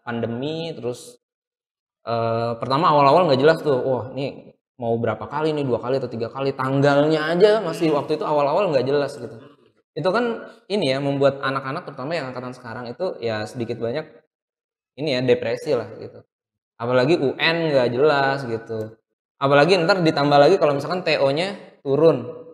pandemi 0.04 0.76
terus 0.76 1.16
eh, 2.04 2.52
pertama 2.60 2.92
awal-awal 2.92 3.32
nggak 3.32 3.40
jelas 3.40 3.58
tuh. 3.64 3.80
Wah, 3.80 4.04
ini 4.16 4.53
mau 4.82 4.98
berapa 4.98 5.26
kali 5.30 5.54
nih 5.54 5.66
dua 5.66 5.78
kali 5.78 6.02
atau 6.02 6.10
tiga 6.10 6.34
kali 6.34 6.54
tanggalnya 6.54 7.30
aja 7.30 7.62
masih 7.62 7.94
waktu 7.94 8.18
itu 8.18 8.26
awal-awal 8.26 8.74
nggak 8.74 8.86
jelas 8.88 9.14
gitu. 9.18 9.36
Itu 9.94 10.10
kan 10.10 10.50
ini 10.66 10.90
ya 10.90 10.98
membuat 10.98 11.38
anak-anak 11.46 11.86
terutama 11.86 12.18
yang 12.18 12.34
angkatan 12.34 12.54
sekarang 12.58 12.90
itu 12.90 13.14
ya 13.22 13.46
sedikit 13.46 13.78
banyak 13.78 14.10
ini 14.98 15.10
ya 15.18 15.22
depresi 15.22 15.78
lah 15.78 15.90
gitu. 16.02 16.26
Apalagi 16.82 17.22
UN 17.22 17.56
nggak 17.70 17.90
jelas 17.94 18.40
gitu. 18.50 18.98
Apalagi 19.38 19.78
ntar 19.86 20.02
ditambah 20.02 20.38
lagi 20.42 20.56
kalau 20.58 20.74
misalkan 20.74 21.06
TO-nya 21.06 21.80
turun. 21.86 22.50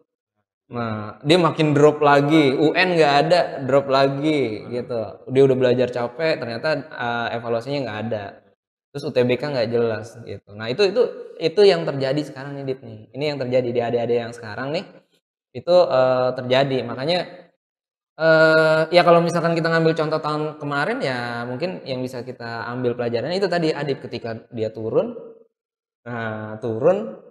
Nah 0.69 1.23
dia 1.23 1.39
makin 1.39 1.71
drop 1.71 2.03
lagi. 2.03 2.51
UN 2.51 2.99
nggak 2.99 3.13
ada 3.25 3.39
drop 3.63 3.88
lagi 3.88 4.67
gitu. 4.67 5.23
Dia 5.32 5.41
udah 5.47 5.55
belajar 5.55 5.88
capek 5.88 6.36
ternyata 6.36 6.67
eh, 6.84 7.27
evaluasinya 7.39 7.79
nggak 7.88 7.99
ada 8.12 8.48
terus 8.89 9.04
UTBK 9.06 9.43
nggak 9.54 9.69
jelas 9.69 10.17
gitu. 10.25 10.49
Nah 10.58 10.67
itu 10.73 10.82
itu 10.89 11.02
itu 11.38 11.62
yang 11.62 11.86
terjadi 11.86 12.21
sekarang 12.25 12.58
nih 12.58 12.65
Dip 12.65 12.82
nih. 12.82 12.99
Ini 13.13 13.23
yang 13.34 13.38
terjadi 13.38 13.69
di 13.69 13.82
adik-adik 13.82 14.17
yang 14.30 14.34
sekarang 14.34 14.73
nih. 14.73 14.86
Itu 15.54 15.75
eh, 15.86 16.30
terjadi. 16.38 16.78
Makanya 16.86 17.17
eh 18.19 18.82
ya 18.91 19.02
kalau 19.08 19.23
misalkan 19.23 19.56
kita 19.56 19.71
ngambil 19.71 19.93
contoh 19.95 20.19
tahun 20.19 20.43
kemarin 20.60 20.97
ya 20.99 21.47
mungkin 21.47 21.80
yang 21.88 22.04
bisa 22.04 22.19
kita 22.25 22.67
ambil 22.67 22.97
pelajaran 22.97 23.32
itu 23.32 23.47
tadi 23.47 23.71
Adip 23.71 24.02
ketika 24.10 24.41
dia 24.49 24.73
turun. 24.73 25.15
Nah 26.06 26.58
turun. 26.60 27.30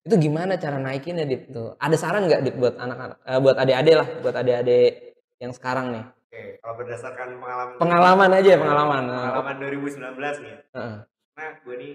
Itu 0.00 0.16
gimana 0.16 0.56
cara 0.56 0.80
naikinnya 0.80 1.28
Dip 1.28 1.52
tuh? 1.52 1.76
Ada 1.76 1.96
saran 1.96 2.24
nggak 2.28 2.40
Dip 2.44 2.56
buat 2.60 2.76
anak-anak 2.76 3.18
eh, 3.24 3.40
buat 3.40 3.56
adik-adik 3.56 3.94
lah 4.00 4.08
buat 4.24 4.34
adik-adik 4.36 4.92
yang 5.40 5.52
sekarang 5.56 5.86
nih 5.96 6.04
Oke, 6.30 6.62
kalau 6.62 6.74
berdasarkan 6.78 7.28
pengalaman 7.42 7.74
pengalaman 7.82 8.30
aja 8.38 8.52
pengalaman 8.54 9.02
Nah, 9.02 9.18
pengalaman 9.34 9.56
2019 9.58 10.36
nih 10.38 10.50
ya. 10.54 10.58
Heeh. 10.78 10.96
Nah, 11.34 11.50
gue 11.58 11.74
nih 11.74 11.92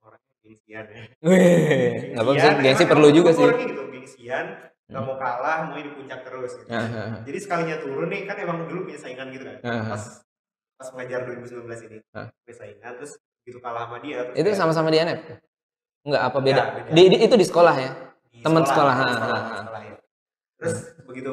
orangnya 0.00 0.32
gengsian 0.40 0.84
ya. 0.88 1.02
Nggak 1.20 2.24
apa 2.24 2.30
sih 2.32 2.40
Gengsian, 2.40 2.54
gengsi 2.64 2.84
perlu 2.88 3.08
juga 3.12 3.30
sih 3.36 3.44
gitu, 3.44 3.82
gengsian, 3.92 4.46
nggak 4.88 5.02
mau 5.04 5.16
kalah, 5.20 5.68
mau 5.68 5.76
di 5.76 5.92
puncak 5.92 6.20
terus. 6.24 6.52
Gitu. 6.56 6.68
Heeh. 6.72 7.12
Jadi 7.28 7.38
sekalinya 7.44 7.76
turun 7.84 8.08
nih, 8.08 8.24
kan 8.24 8.36
emang 8.40 8.58
dulu 8.64 8.88
punya 8.88 8.96
saingan 9.04 9.28
gitu 9.36 9.44
kan. 9.44 9.56
Heeh. 9.60 9.84
Pas 9.92 10.04
pas 10.80 10.88
mengajar 10.96 11.20
2019 11.28 11.80
ini, 11.84 11.98
Hah. 12.16 12.26
punya 12.32 12.54
saingan, 12.56 12.92
terus 12.96 13.12
begitu 13.44 13.58
kalah 13.60 13.84
sama 13.84 13.96
dia. 14.00 14.18
Terus 14.32 14.40
itu 14.40 14.48
sama-sama 14.56 14.88
di 14.88 14.98
NF 15.04 15.20
nggak 16.04 16.22
apa 16.24 16.38
beda, 16.40 16.52
Nggak, 16.56 16.68
beda. 16.72 16.90
Di, 16.96 17.02
di- 17.12 17.20
itu 17.20 17.34
di 17.36 17.46
sekolah 17.48 17.74
ya 17.76 17.90
teman 18.40 18.64
sekolah, 18.64 18.92
ha, 18.96 19.04
sekolah, 19.12 19.40
ha, 19.40 19.44
ha. 19.44 19.56
sekolah, 19.60 19.80
ya. 19.84 19.94
Terus 20.56 20.74
begitu 21.04 21.32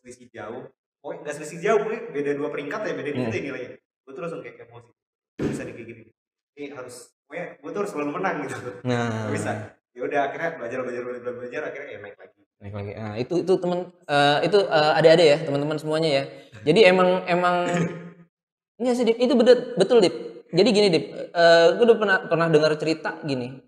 selisih 0.00 0.28
jauh, 0.32 0.62
oh 1.02 1.12
nggak 1.12 1.34
selisih 1.34 1.58
jauh, 1.60 1.80
gue 1.82 1.98
beda 2.10 2.30
dua 2.34 2.48
peringkat 2.48 2.80
ya, 2.82 2.92
beda 2.94 3.10
dikit 3.10 3.26
Hmm. 3.26 3.34
ya 3.34 3.42
nilainya. 3.42 3.70
Gue 4.02 4.12
tuh 4.12 4.22
langsung 4.22 4.40
kayak 4.40 4.62
emosi. 4.62 4.90
Bisa 5.38 5.62
nih 5.62 5.74
kayak 5.74 5.86
gini. 5.86 6.02
Ini 6.52 6.66
harus, 6.72 6.96
pokoknya 7.24 7.46
gue 7.58 7.70
tuh 7.70 7.80
harus 7.82 7.90
selalu 7.90 8.10
menang 8.14 8.36
gitu. 8.42 8.58
nah 8.82 9.26
Gak 9.26 9.32
bisa. 9.34 9.52
Ya 9.92 10.00
udah 10.02 10.20
akhirnya 10.24 10.50
belajar 10.56 10.78
belajar 10.80 11.02
belajar 11.04 11.32
belajar 11.36 11.60
akhirnya 11.68 11.88
ya 11.90 11.98
naik 12.00 12.16
lagi. 12.16 12.40
naik 12.62 12.74
lagi 12.78 12.92
nah 12.94 13.14
itu 13.18 13.34
itu 13.42 13.52
teman 13.58 13.78
eh, 14.06 14.38
itu 14.46 14.58
eh, 14.62 14.92
adik-adik 14.94 15.26
ya 15.26 15.38
teman-teman 15.42 15.76
semuanya 15.76 16.08
ya 16.08 16.24
jadi 16.62 16.94
emang 16.94 17.26
emang 17.26 17.56
Iya 18.82 18.92
sih 18.94 19.04
Dip, 19.04 19.18
itu 19.18 19.34
betul 19.36 19.76
betul 19.76 19.98
Dip. 20.00 20.14
Jadi 20.48 20.68
gini 20.70 20.88
Dip, 20.88 21.04
eh 21.12 21.66
gue 21.76 21.84
udah 21.84 21.98
pernah 21.98 22.18
pernah 22.24 22.46
dengar 22.48 22.72
cerita 22.74 23.20
gini. 23.22 23.62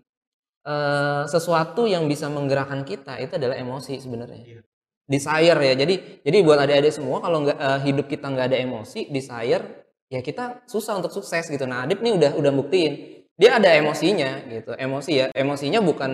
Eh 0.65 1.23
sesuatu 1.29 1.85
yang 1.85 2.09
bisa 2.09 2.25
menggerakkan 2.27 2.81
kita 2.83 3.15
itu 3.21 3.37
adalah 3.37 3.55
emosi 3.55 3.95
sebenarnya. 3.95 4.41
Iya. 4.43 4.61
Desire 5.05 5.59
ya. 5.61 5.73
Jadi 5.77 5.95
jadi 6.25 6.37
buat 6.41 6.57
adik-adik 6.57 6.93
semua 6.93 7.21
kalau 7.21 7.45
nggak 7.45 7.57
eh, 7.57 7.79
hidup 7.89 8.05
kita 8.09 8.25
nggak 8.29 8.45
ada 8.53 8.57
emosi, 8.57 9.13
desire, 9.13 9.85
ya 10.09 10.19
kita 10.21 10.65
susah 10.65 10.97
untuk 10.97 11.13
sukses 11.13 11.45
gitu. 11.45 11.65
Nah, 11.69 11.85
Adip 11.85 12.01
nih 12.01 12.17
udah 12.17 12.31
udah 12.37 12.51
buktiin. 12.53 12.93
Dia 13.35 13.59
ada 13.59 13.67
emosinya 13.75 14.47
gitu. 14.47 14.71
Emosi 14.79 15.11
ya. 15.11 15.25
Emosinya 15.35 15.83
bukan 15.83 16.11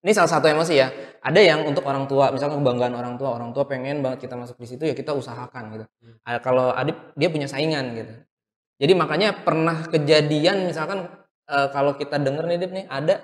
ini 0.00 0.12
salah 0.16 0.32
satu 0.32 0.48
emosi 0.48 0.74
ya. 0.80 0.88
Ada 1.20 1.40
yang 1.40 1.60
untuk 1.68 1.84
orang 1.84 2.08
tua, 2.08 2.32
misalkan 2.32 2.64
kebanggaan 2.64 2.96
orang 2.96 3.14
tua, 3.20 3.36
orang 3.36 3.52
tua 3.52 3.68
pengen 3.68 4.00
banget 4.00 4.24
kita 4.24 4.34
masuk 4.36 4.56
di 4.56 4.66
situ 4.68 4.82
ya 4.88 4.96
kita 4.96 5.12
usahakan 5.12 5.76
gitu. 5.76 5.84
Ah, 6.24 6.40
Kalau 6.40 6.72
Adip 6.72 7.12
dia 7.20 7.28
punya 7.28 7.44
saingan 7.44 7.92
gitu. 7.92 8.12
Jadi 8.80 8.92
makanya 8.96 9.44
pernah 9.44 9.86
kejadian 9.86 10.66
misalkan 10.66 11.06
eh, 11.46 11.68
kalau 11.70 11.94
kita 12.00 12.16
denger 12.16 12.44
nih 12.48 12.58
Dip 12.58 12.72
nih 12.72 12.86
ada 12.88 13.20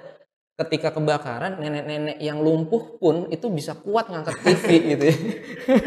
ketika 0.61 0.93
kebakaran 0.93 1.57
nenek-nenek 1.57 2.21
yang 2.21 2.41
lumpuh 2.45 3.01
pun 3.01 3.29
itu 3.33 3.49
bisa 3.49 3.73
kuat 3.79 4.13
ngangkat 4.13 4.37
TV 4.45 4.67
gitu 4.97 5.05
ya. 5.09 5.17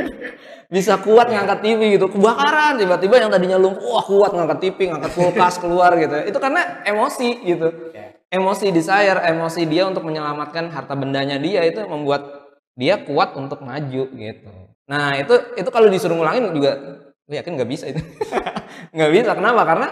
bisa 0.74 0.98
kuat 0.98 1.30
ngangkat 1.30 1.60
TV 1.62 2.00
gitu. 2.00 2.10
Kebakaran 2.10 2.82
tiba-tiba 2.82 3.22
yang 3.22 3.30
tadinya 3.30 3.62
lumpuh 3.62 3.86
wah 3.86 4.06
kuat 4.06 4.32
ngangkat 4.34 4.60
TV, 4.64 4.78
ngangkat 4.90 5.12
kulkas 5.14 5.62
keluar 5.62 5.94
gitu. 6.02 6.18
Itu 6.26 6.38
karena 6.42 6.82
emosi 6.90 7.30
gitu. 7.46 7.68
Emosi 8.34 8.74
desire, 8.74 9.22
emosi 9.30 9.62
dia 9.70 9.86
untuk 9.86 10.02
menyelamatkan 10.10 10.74
harta 10.74 10.98
bendanya 10.98 11.38
dia 11.38 11.62
itu 11.70 11.86
membuat 11.86 12.50
dia 12.74 12.98
kuat 13.06 13.38
untuk 13.38 13.62
maju 13.62 14.04
gitu. 14.10 14.50
Nah, 14.90 15.14
itu 15.22 15.38
itu 15.54 15.70
kalau 15.70 15.86
disuruh 15.86 16.18
ngulangin 16.18 16.50
juga 16.50 16.72
gue 17.30 17.38
yakin 17.38 17.54
nggak 17.56 17.70
bisa 17.70 17.86
itu. 17.94 18.02
nggak 18.96 19.12
bisa. 19.14 19.32
Kenapa? 19.38 19.62
Karena 19.70 19.88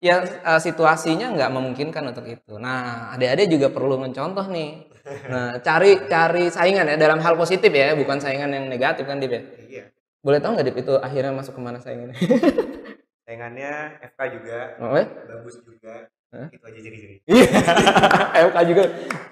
ya 0.00 0.24
eh, 0.24 0.60
situasinya 0.60 1.36
nggak 1.36 1.50
memungkinkan 1.52 2.04
untuk 2.08 2.24
itu. 2.26 2.56
Nah, 2.56 3.12
adik-adik 3.14 3.52
juga 3.52 3.68
perlu 3.68 4.00
mencontoh 4.00 4.48
nih. 4.48 4.88
Nah, 5.28 5.60
cari 5.60 6.08
cari 6.08 6.48
saingan 6.48 6.88
ya 6.88 6.96
dalam 6.96 7.20
hal 7.20 7.36
positif 7.36 7.68
ya, 7.68 7.92
bukan 7.96 8.16
saingan 8.20 8.50
yang 8.52 8.64
negatif 8.68 9.04
kan 9.04 9.20
Dip 9.20 9.32
ya. 9.32 9.42
Iya. 9.68 9.84
Boleh 10.20 10.38
tahu 10.40 10.56
nggak 10.56 10.66
Dip 10.72 10.76
itu 10.80 10.94
akhirnya 10.96 11.32
masuk 11.32 11.56
ke 11.56 11.60
mana 11.62 11.78
saingannya? 11.78 12.16
Saingannya 13.30 13.94
FK 14.10 14.20
juga 14.34 14.58
Oh, 14.82 14.98
ya? 14.98 15.06
bagus 15.06 15.62
juga. 15.62 16.10
Hah? 16.34 16.50
Itu 16.50 16.64
aja 16.66 16.78
jadi-jadi. 16.82 17.14
FK 18.50 18.56
juga 18.66 18.82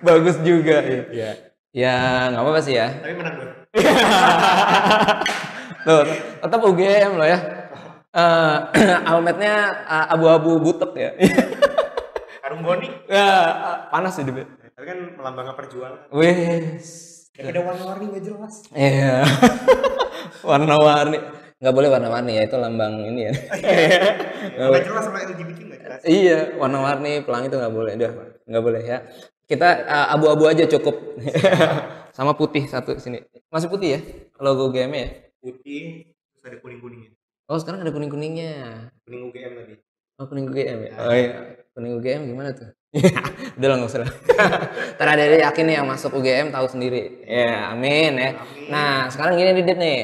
bagus 0.00 0.36
juga. 0.38 0.76
Iya. 1.10 1.30
Ya 1.74 1.96
nggak 2.30 2.42
apa-apa 2.46 2.60
sih 2.62 2.78
ya. 2.78 2.94
Tapi 2.94 3.14
menang 3.18 3.34
gue. 3.42 3.50
Tuh, 5.86 6.04
tetap 6.38 6.60
UGM 6.62 7.12
loh 7.18 7.26
ya. 7.26 7.38
Eh, 8.08 8.56
almetnya 9.10 9.54
eh, 9.84 10.06
abu-abu 10.16 10.56
butek 10.64 10.92
ya. 10.96 11.10
Karung 12.42 12.64
Boni. 12.64 12.88
ya 13.04 13.28
panas 13.92 14.16
sih 14.16 14.24
Dip. 14.24 14.40
Tapi 14.72 14.84
kan 14.88 14.98
melambangkan 15.20 15.54
perjuangan. 15.58 16.08
Wes. 16.16 16.88
Ya 17.36 17.52
ada 17.52 17.60
warna-warni 17.60 18.04
gak 18.08 18.24
jelas. 18.24 18.54
Iya. 18.72 19.22
Warna-warni. 20.48 21.18
Nggak 21.58 21.74
boleh 21.74 21.88
warna-warni 21.90 22.32
ya, 22.38 22.42
itu 22.46 22.54
lambang 22.54 22.94
ini 23.02 23.20
ya. 23.26 23.32
Gak 24.70 24.82
jelas 24.86 25.02
sama 25.10 25.18
LGBT 25.26 25.58
gak 25.66 25.80
jelas. 25.82 26.00
iya, 26.06 26.54
warna-warni 26.54 27.26
pelangi 27.26 27.50
itu 27.50 27.58
nggak 27.58 27.74
boleh. 27.74 27.92
Udah, 27.98 28.12
nggak 28.46 28.62
boleh 28.62 28.82
ya. 28.86 28.98
Kita 29.42 29.68
eh, 29.82 30.06
abu-abu 30.14 30.46
aja 30.46 30.70
cukup. 30.70 31.18
Sama 32.14 32.38
putih 32.38 32.70
satu 32.70 33.02
sini. 33.02 33.26
Masih 33.50 33.66
putih 33.66 33.98
ya? 33.98 34.00
Logo 34.38 34.70
UGM 34.70 34.92
ya? 34.94 35.08
Putih, 35.42 36.14
terus 36.34 36.42
ada 36.46 36.56
kuning-kuningnya. 36.62 37.17
Oh, 37.48 37.56
sekarang 37.56 37.80
ada 37.80 37.88
kuning-kuningnya. 37.88 38.92
Kuning 39.08 39.32
UGM 39.32 39.52
tadi. 39.56 39.74
Oh, 40.20 40.28
kuning 40.28 40.52
UGM 40.52 40.78
ya? 40.84 40.92
Oh 41.00 41.14
iya. 41.16 41.32
Kuning 41.72 41.96
UGM 41.96 42.28
gimana 42.28 42.52
tuh? 42.52 42.68
Udah 43.56 43.68
lah 43.72 43.76
nggak 43.80 43.88
usah. 43.88 44.04
Ntar 45.00 45.08
ada 45.08 45.24
yakin 45.48 45.64
nih 45.64 45.74
yang 45.80 45.88
masuk 45.88 46.12
UGM 46.12 46.52
tahu 46.52 46.68
sendiri. 46.68 47.24
Ya, 47.24 47.72
amin 47.72 48.20
ya. 48.20 48.30
Amin. 48.36 48.68
Nah, 48.68 49.08
sekarang 49.08 49.40
gini 49.40 49.56
Didit 49.56 49.80
nih. 49.80 50.00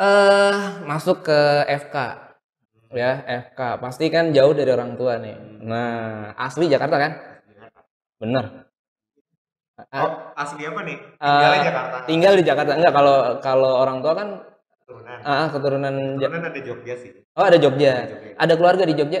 Eh, 0.00 0.56
masuk 0.88 1.20
ke 1.20 1.68
FK. 1.68 1.96
Ya, 2.96 3.12
FK. 3.52 3.60
Pasti 3.76 4.08
kan 4.08 4.32
jauh 4.32 4.56
dari 4.56 4.72
orang 4.72 4.96
tua 4.96 5.20
nih. 5.20 5.36
Nah, 5.68 6.32
asli 6.40 6.72
Jakarta 6.72 6.96
kan? 6.96 7.12
Bener. 8.16 8.72
Oh, 9.92 10.32
asli 10.32 10.64
apa 10.64 10.80
nih? 10.80 10.96
Eh, 10.96 11.28
Tinggalnya 11.28 11.60
Jakarta. 11.68 11.96
Tinggal 12.08 12.32
di 12.40 12.44
Jakarta. 12.48 12.72
Enggak, 12.72 12.94
kalau 12.96 13.16
kalau 13.44 13.72
orang 13.84 14.00
tua 14.00 14.14
kan 14.16 14.28
turunan 14.92 15.18
Ah, 15.22 15.48
keturunan 15.48 15.94
Ja- 16.14 16.28
turunan 16.28 16.44
ada 16.44 16.60
Jogja 16.60 16.94
sih 16.94 17.10
Oh, 17.32 17.40
ada 17.42 17.56
Jogja. 17.56 17.92
Ada 17.96 18.12
Jogja. 18.12 18.30
Ada 18.36 18.52
keluarga 18.54 18.84
di 18.84 18.94
Jogja? 18.94 19.20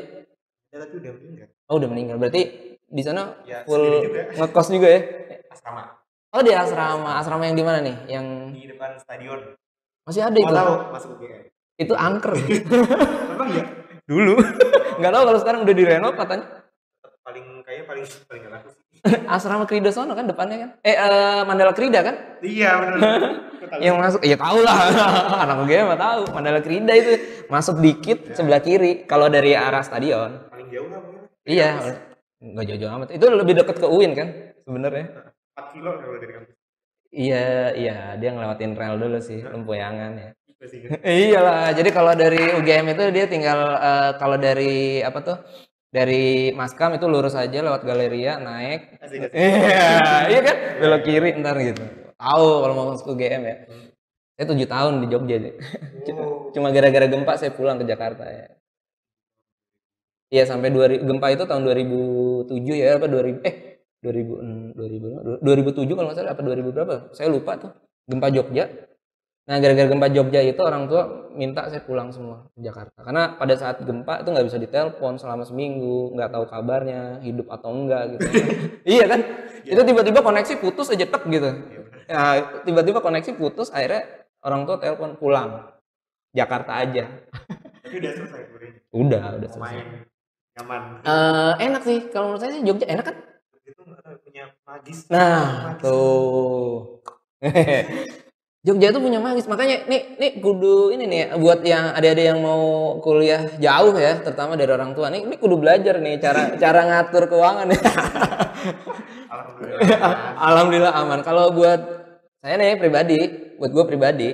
ya 0.68 0.76
tapi 0.78 0.94
udah 0.98 1.12
meninggal 1.14 1.48
Oh, 1.66 1.74
udah 1.74 1.88
meninggal. 1.88 2.16
Berarti 2.18 2.42
di 2.82 3.00
sana 3.00 3.40
Ya, 3.42 3.64
full 3.64 3.80
juga. 4.02 4.20
ngekos 4.36 4.68
juga 4.68 4.88
ya? 4.90 5.00
asrama 5.48 5.82
Oh, 6.28 6.40
di 6.40 6.48
asrama. 6.50 7.10
Asrama 7.14 7.44
yang 7.44 7.52
di 7.54 7.60
mana 7.62 7.80
nih? 7.80 7.96
Yang 8.06 8.26
di 8.52 8.64
depan 8.66 8.96
stadion 8.96 9.40
masih 10.02 10.20
ada 10.20 10.34
mau 10.34 10.42
itu. 10.42 10.52
tahu 10.54 10.72
masuk 10.90 11.08
UGM 11.14 11.42
Itu 11.74 11.94
angker. 11.94 12.32
emang 13.32 13.48
ya 13.50 13.64
Dulu. 14.02 14.34
Nggak 14.98 15.08
tahu 15.10 15.24
kalau 15.24 15.38
sekarang 15.38 15.60
udah 15.62 15.74
direnov 15.74 16.12
katanya. 16.14 16.46
paling 17.22 17.44
kayaknya 17.62 17.84
paling 17.86 18.04
paling 18.26 18.42
laku 18.46 18.68
sih 18.68 18.81
asrama 19.34 19.66
Krida 19.66 19.90
sono 19.90 20.14
kan 20.14 20.30
depannya 20.30 20.56
kan? 20.62 20.70
Eh, 20.86 20.94
eh, 20.94 21.40
Mandala 21.42 21.74
Krida 21.74 22.06
kan? 22.06 22.38
iya 22.42 22.78
benar 22.78 22.98
Yang 23.80 23.96
masuk, 23.96 24.20
ya 24.20 24.36
tahu 24.36 24.58
lah. 24.60 24.76
Anak 25.48 25.64
gue 25.64 25.80
mah 25.80 25.96
tahu. 25.96 26.22
Mandala 26.28 26.60
Krida 26.60 26.92
itu 26.92 27.16
masuk 27.48 27.80
dikit 27.80 28.36
sebelah 28.36 28.60
kiri. 28.60 29.08
Kalau 29.08 29.32
dari 29.32 29.56
arah 29.56 29.80
stadion. 29.80 30.44
paling 30.52 30.68
jauh 30.68 30.92
lah 30.92 31.00
mungkin 31.00 31.24
Iya. 31.48 31.80
Nggak 32.42 32.64
jauh-jauh 32.68 32.92
amat. 33.00 33.08
Itu 33.16 33.32
lebih 33.32 33.54
dekat 33.56 33.80
ke 33.80 33.88
UIN 33.88 34.12
kan? 34.12 34.28
Sebenarnya. 34.68 35.06
4 35.56 35.72
kilo 35.72 35.90
kalau 35.96 36.16
dari 36.20 36.32
kampus 36.36 36.54
Iya, 37.16 37.48
iya. 37.80 37.96
Dia 38.20 38.30
ngelewatin 38.36 38.76
rel 38.76 38.96
dulu 39.00 39.18
sih. 39.24 39.40
Lempuyangan 39.40 40.10
ya. 40.20 40.28
masih 40.60 40.78
Iyalah. 41.00 41.72
Jadi 41.72 41.90
kalau 41.96 42.12
dari 42.12 42.52
UGM 42.60 42.92
itu 42.92 43.04
dia 43.08 43.24
tinggal 43.24 43.60
eh, 43.80 44.10
kalau 44.20 44.36
dari 44.36 45.00
apa 45.00 45.18
tuh? 45.24 45.38
Dari 45.92 46.56
Maskam 46.56 46.96
itu 46.96 47.04
lurus 47.04 47.36
aja 47.36 47.60
lewat 47.60 47.84
Galeria 47.84 48.40
naik. 48.40 48.96
Iya, 49.12 50.24
iya 50.32 50.40
kan? 50.40 50.56
Belok 50.80 51.02
kiri 51.04 51.36
ntar 51.44 51.60
gitu. 51.60 51.84
Tahu 52.16 52.46
kalau 52.64 52.74
mau 52.74 52.86
masuk 52.96 53.12
UGM 53.12 53.42
ya. 53.44 53.56
Saya 54.32 54.46
tujuh 54.48 54.64
tahun 54.64 55.04
di 55.04 55.06
Jogja 55.12 55.36
sih. 55.38 55.54
Oh. 56.12 56.50
Cuma 56.50 56.74
gara-gara 56.74 57.06
gempa 57.06 57.38
saya 57.38 57.54
pulang 57.54 57.78
ke 57.78 57.86
Jakarta 57.86 58.26
ya. 58.26 58.50
Iya 60.34 60.50
sampai 60.50 60.74
2000 60.74 61.06
gempa 61.06 61.30
itu 61.30 61.46
tahun 61.46 61.62
2007 61.62 62.50
ya 62.74 62.98
apa 62.98 63.06
2000 63.06 63.38
eh 63.46 63.54
2000 64.02 64.74
2000 64.74 65.46
2007 65.46 65.94
kalau 65.94 66.10
nggak 66.10 66.18
salah 66.18 66.34
apa 66.34 66.42
2000 66.42 66.74
berapa? 66.74 66.96
Saya 67.14 67.30
lupa 67.30 67.54
tuh. 67.54 67.70
Gempa 68.10 68.34
Jogja. 68.34 68.66
Nah 69.42 69.58
gara-gara 69.58 69.90
gempa 69.90 70.06
Jogja 70.08 70.38
itu 70.38 70.62
orang 70.62 70.86
tua 70.86 71.02
minta 71.34 71.66
saya 71.66 71.82
pulang 71.82 72.14
semua 72.14 72.46
ke 72.54 72.62
Jakarta. 72.62 73.02
Karena 73.02 73.34
pada 73.34 73.54
saat 73.54 73.82
gempa 73.82 74.22
itu 74.22 74.28
nggak 74.30 74.46
bisa 74.46 74.56
ditelepon 74.56 75.18
selama 75.18 75.42
seminggu, 75.42 76.14
nggak 76.14 76.30
tahu 76.30 76.44
kabarnya 76.46 77.18
hidup 77.20 77.50
atau 77.50 77.74
enggak 77.74 78.14
gitu. 78.14 78.22
iya 78.94 79.04
kan? 79.06 79.20
Itu 79.62 79.82
tiba-tiba 79.82 80.22
koneksi 80.22 80.54
putus 80.56 80.90
aja 80.90 81.02
tek 81.02 81.22
gitu. 81.26 81.48
Ya, 82.06 82.22
tiba-tiba 82.62 82.98
koneksi 82.98 83.34
putus 83.34 83.70
akhirnya 83.70 84.06
orang 84.40 84.62
tua 84.62 84.78
telepon 84.78 85.14
pulang 85.16 85.74
Jakarta 86.30 86.78
aja. 86.78 87.04
tapi 87.82 87.98
udah 87.98 88.12
selesai 88.14 88.42
kuliahnya 88.48 88.80
Udah, 88.94 89.22
udah 89.36 89.48
selesai. 89.48 89.74
main 89.74 89.86
nyaman 90.52 90.82
Eh, 91.02 91.52
enak 91.60 91.82
sih 91.82 91.98
kalau 92.08 92.30
menurut 92.30 92.40
saya 92.40 92.52
sih 92.52 92.62
Jogja 92.62 92.86
enak 92.86 93.04
kan? 93.04 93.16
itu 93.62 93.82
tahu, 93.82 94.14
punya 94.22 94.44
magis 94.62 94.98
Nah, 95.08 95.74
Magis. 95.74 95.82
tuh. 95.82 97.02
Jogja 98.62 98.94
itu 98.94 99.02
punya 99.02 99.18
magis, 99.18 99.50
makanya 99.50 99.90
nih 99.90 100.22
nih 100.22 100.38
kudu 100.38 100.94
ini 100.94 101.10
nih 101.10 101.34
buat 101.34 101.66
yang 101.66 101.98
adik-adik 101.98 102.30
yang 102.30 102.38
mau 102.46 102.94
kuliah 103.02 103.58
jauh 103.58 103.90
ya, 103.98 104.22
terutama 104.22 104.54
dari 104.54 104.70
orang 104.70 104.94
tua 104.94 105.10
nih, 105.10 105.26
ini 105.26 105.34
kudu 105.34 105.58
belajar 105.58 105.98
nih 105.98 106.22
cara 106.22 106.54
cara 106.54 106.80
ngatur 106.86 107.26
keuangan 107.26 107.66
ya. 107.74 107.80
alhamdulillah 109.34 109.90
Alhamdulillah 110.46 110.94
aman. 110.94 111.20
Kalau 111.26 111.50
buat 111.50 111.80
saya 112.38 112.54
nih 112.54 112.78
pribadi, 112.78 113.18
buat 113.58 113.74
gue 113.74 113.82
pribadi, 113.82 114.28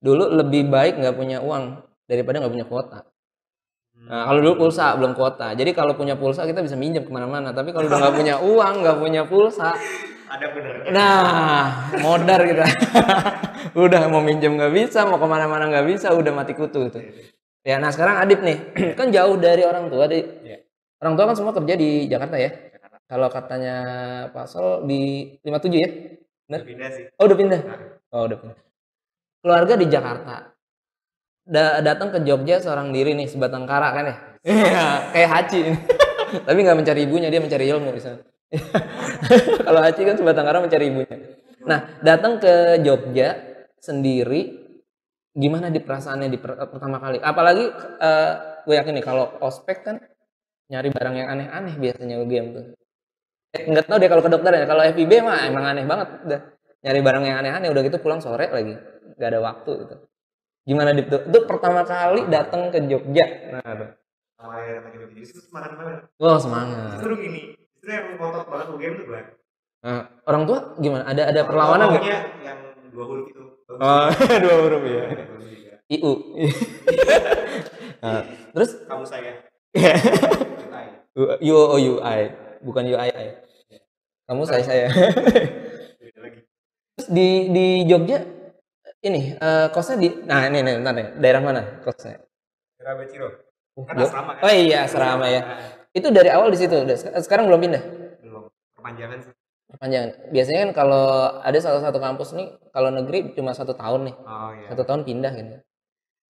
dulu 0.00 0.32
lebih 0.32 0.64
baik 0.72 1.04
nggak 1.04 1.16
punya 1.20 1.44
uang 1.44 1.84
daripada 2.08 2.40
nggak 2.40 2.54
punya 2.56 2.64
kuota. 2.64 3.04
Nah, 4.04 4.28
kalau 4.28 4.38
dulu 4.42 4.54
pulsa 4.66 4.92
belum 4.98 5.14
kuota. 5.16 5.54
Jadi 5.56 5.70
kalau 5.72 5.96
punya 5.96 6.18
pulsa 6.18 6.44
kita 6.44 6.60
bisa 6.60 6.76
minjem 6.76 7.06
ke 7.06 7.12
mana-mana. 7.14 7.54
Tapi 7.54 7.70
kalau 7.72 7.88
udah 7.88 7.98
nggak 8.02 8.16
punya 8.18 8.34
uang, 8.52 8.74
nggak 8.84 8.98
punya 9.00 9.22
pulsa, 9.24 9.72
ada 10.28 10.46
bener 10.50 10.74
nah 10.92 11.88
modar 12.02 12.40
kita. 12.44 12.66
udah 13.86 14.02
mau 14.12 14.20
minjem 14.20 14.58
nggak 14.60 14.72
bisa, 14.74 15.08
mau 15.08 15.16
ke 15.16 15.26
mana-mana 15.30 15.70
nggak 15.72 15.86
bisa, 15.88 16.12
udah 16.12 16.32
mati 16.34 16.52
kutu 16.52 16.90
itu. 16.90 17.00
Ya, 17.64 17.80
nah 17.80 17.88
sekarang 17.88 18.20
Adip 18.20 18.44
nih, 18.44 18.58
kan 18.98 19.08
jauh 19.08 19.40
dari 19.40 19.64
orang 19.64 19.88
tua. 19.88 20.04
Di, 20.04 20.20
Iya. 20.20 20.58
Orang 21.00 21.16
tua 21.16 21.24
kan 21.32 21.36
semua 21.36 21.52
kerja 21.56 21.74
di 21.76 22.04
Jakarta 22.08 22.36
ya. 22.36 22.50
Kalau 23.04 23.28
katanya 23.28 23.76
Pak 24.32 24.46
Sol 24.48 24.88
di 24.88 25.32
57 25.44 25.76
ya? 25.76 25.88
Bener? 26.48 26.60
Udah 26.60 26.68
pindah 26.68 26.88
sih 26.92 27.04
Oh 27.20 27.24
udah 27.28 27.36
pindah. 27.36 27.60
Oh 28.12 28.22
udah 28.24 28.38
pindah. 28.40 28.58
Keluarga 29.44 29.74
di 29.76 29.86
Jakarta. 29.92 30.53
Da- 31.44 31.84
datang 31.84 32.08
ke 32.08 32.24
Jogja 32.24 32.56
seorang 32.60 32.88
diri 32.88 33.12
nih 33.12 33.28
sebatang 33.28 33.68
kara 33.68 33.92
kan 33.92 34.04
ya? 34.08 34.16
Iya, 34.44 34.84
kayak 35.12 35.30
Haji 35.30 35.58
ini. 35.60 35.78
Tapi 36.48 36.58
nggak 36.64 36.78
mencari 36.80 37.00
ibunya, 37.04 37.28
dia 37.28 37.40
mencari 37.40 37.64
ilmu 37.68 37.92
di 37.92 38.00
sana. 38.00 38.20
Kalau 39.68 39.80
Haji 39.84 40.02
kan 40.08 40.16
sebatang 40.16 40.44
kara 40.48 40.58
mencari 40.64 40.84
ibunya. 40.88 41.16
Nah, 41.68 42.00
datang 42.00 42.40
ke 42.40 42.80
Jogja 42.80 43.36
sendiri 43.76 44.64
gimana 45.36 45.68
di 45.68 45.80
perasaannya 45.84 46.28
di 46.32 46.38
per- 46.40 46.56
pertama 46.68 46.96
kali? 46.96 47.20
Apalagi 47.20 47.64
eh, 48.00 48.32
gue 48.64 48.74
yakin 48.80 48.92
nih 48.96 49.04
kalau 49.04 49.36
ospek 49.44 49.84
kan 49.84 49.96
nyari 50.72 50.88
barang 50.88 51.14
yang 51.20 51.28
aneh-aneh 51.28 51.76
biasanya 51.76 52.24
game 52.24 52.48
tuh. 52.56 52.64
Eh, 53.52 53.68
nggak 53.68 53.84
tahu 53.84 54.00
deh 54.00 54.08
kalau 54.08 54.22
ke 54.24 54.30
dokter 54.32 54.52
ya. 54.56 54.64
Kalau 54.64 54.80
FIB 54.80 55.12
mah 55.20 55.44
emang 55.44 55.64
aneh 55.68 55.84
banget 55.84 56.08
udah 56.24 56.40
nyari 56.84 57.00
barang 57.00 57.24
yang 57.24 57.36
aneh-aneh 57.40 57.68
udah 57.72 57.82
gitu 57.84 57.96
pulang 58.00 58.20
sore 58.20 58.48
lagi 58.52 58.76
nggak 59.16 59.28
ada 59.30 59.40
waktu 59.40 59.72
gitu 59.88 59.96
gimana 60.64 60.96
Dip? 60.96 61.06
Tuh 61.12 61.22
itu 61.28 61.38
pertama 61.44 61.84
kali 61.84 62.24
datang 62.28 62.72
ke 62.72 62.80
Jogja. 62.88 63.24
Nah 63.52 63.72
tuh. 63.76 63.90
awalnya 64.40 64.80
datang 64.80 64.92
ke 64.92 64.98
Jogja. 65.04 65.20
Itu 65.24 65.40
semangat 65.44 65.70
banget. 65.76 65.96
Wah 66.20 66.38
semangat. 66.40 66.96
Justru 66.98 67.12
gini 67.20 67.42
justru 67.76 67.90
yang 67.92 68.06
ngotot 68.16 68.44
banget 68.48 68.66
UGM 68.72 68.94
tuh 69.00 69.06
gue 69.08 69.22
Nah, 69.84 70.00
orang 70.24 70.42
tua 70.48 70.58
gimana? 70.80 71.04
Ada 71.04 71.22
ada 71.28 71.40
perlawanan 71.44 71.86
nggak? 71.92 72.04
yang 72.40 72.58
dua 72.88 73.04
huruf 73.04 73.28
itu. 73.28 73.42
Oh 73.68 74.08
dua 74.44 74.54
huruf 74.64 74.82
ya. 74.88 75.04
IU 75.92 76.12
nah, 78.00 78.24
terus? 78.56 78.80
Kamu 78.88 79.04
saya. 79.04 79.44
U 81.44 81.52
O 81.52 81.76
U 81.76 81.94
I. 82.00 82.32
Bukan 82.64 82.88
U 82.88 82.96
I 82.96 83.12
I. 83.12 83.28
Kamu 84.24 84.48
saya 84.48 84.64
saya. 84.64 84.88
Beda 86.00 86.20
lagi 86.24 86.40
terus 86.96 87.08
di 87.10 87.52
di 87.52 87.66
Jogja 87.90 88.22
ini 89.04 89.36
eh, 89.36 89.66
kosnya 89.70 89.96
di 90.00 90.08
nah 90.24 90.48
ini 90.48 90.64
nih 90.64 90.74
bentar 90.80 90.94
nih. 90.96 91.06
Daerah 91.20 91.40
mana 91.44 91.62
kosnya? 91.84 92.24
Rabe 92.80 93.04
Ciro 93.08 93.28
kan 93.74 93.94
Jog- 93.98 94.06
asrama 94.06 94.32
kan 94.38 94.42
oh 94.46 94.52
iya 94.54 94.78
asrama 94.86 95.26
ya. 95.26 95.42
Itu 95.94 96.10
dari 96.10 96.30
awal 96.30 96.50
di 96.50 96.58
situ? 96.58 96.74
Sekarang 97.22 97.46
belum 97.46 97.60
pindah? 97.62 97.82
Belum. 98.22 98.50
Perpanjangan 98.74 99.18
sih. 99.22 99.32
Perpanjangan. 99.70 100.10
Biasanya 100.30 100.58
kan 100.66 100.70
kalau 100.74 101.06
ada 101.42 101.58
salah 101.58 101.82
satu 101.82 101.98
kampus 101.98 102.34
nih 102.34 102.48
kalau 102.70 102.90
negeri 102.90 103.34
cuma 103.34 103.54
satu 103.54 103.74
tahun 103.74 104.10
nih. 104.10 104.16
Oh 104.22 104.50
iya. 104.54 104.68
Satu 104.70 104.82
tahun 104.86 105.02
pindah 105.06 105.32
gitu. 105.34 105.54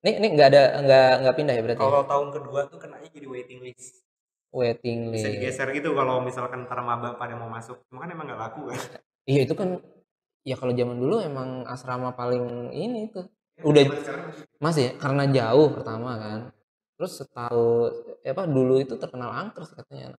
Ini 0.04 0.10
ini 0.20 0.26
nggak 0.36 0.48
ada 0.52 0.62
nggak 0.84 1.10
nggak 1.24 1.34
pindah 1.36 1.54
ya 1.56 1.62
berarti? 1.64 1.80
Ya? 1.80 1.88
kalau 1.88 2.04
tahun 2.04 2.28
kedua 2.32 2.60
tuh 2.68 2.78
kenanya 2.80 3.08
jadi 3.08 3.26
waiting 3.28 3.60
list. 3.64 4.04
Waiting 4.52 4.98
bisa 5.12 5.28
list. 5.28 5.36
digeser 5.40 5.68
gitu 5.72 5.96
kalau 5.96 6.20
misalkan 6.20 6.68
ntar 6.68 6.80
maba 6.84 7.16
pada 7.16 7.34
mau 7.36 7.48
masuk. 7.48 7.80
Cuma 7.88 8.04
kan 8.04 8.12
emang 8.12 8.28
gak 8.28 8.40
laku 8.40 8.68
kan. 8.68 8.80
Iya 9.24 9.48
itu 9.48 9.56
kan 9.56 9.80
ya 10.44 10.54
kalau 10.60 10.76
zaman 10.76 11.00
dulu 11.00 11.24
emang 11.24 11.64
asrama 11.64 12.12
paling 12.12 12.70
ini 12.76 13.08
tuh. 13.08 13.26
Udah. 13.64 13.88
Masih? 14.60 14.92
Ya 14.92 14.92
karena 15.00 15.24
jauh 15.32 15.72
pertama 15.72 16.20
kan. 16.20 16.40
Terus 16.94 17.12
setahu 17.18 17.90
eh, 18.22 18.30
apa 18.30 18.44
dulu 18.46 18.78
itu 18.78 18.94
terkenal 19.00 19.32
angker 19.32 19.64
katanya. 19.66 20.14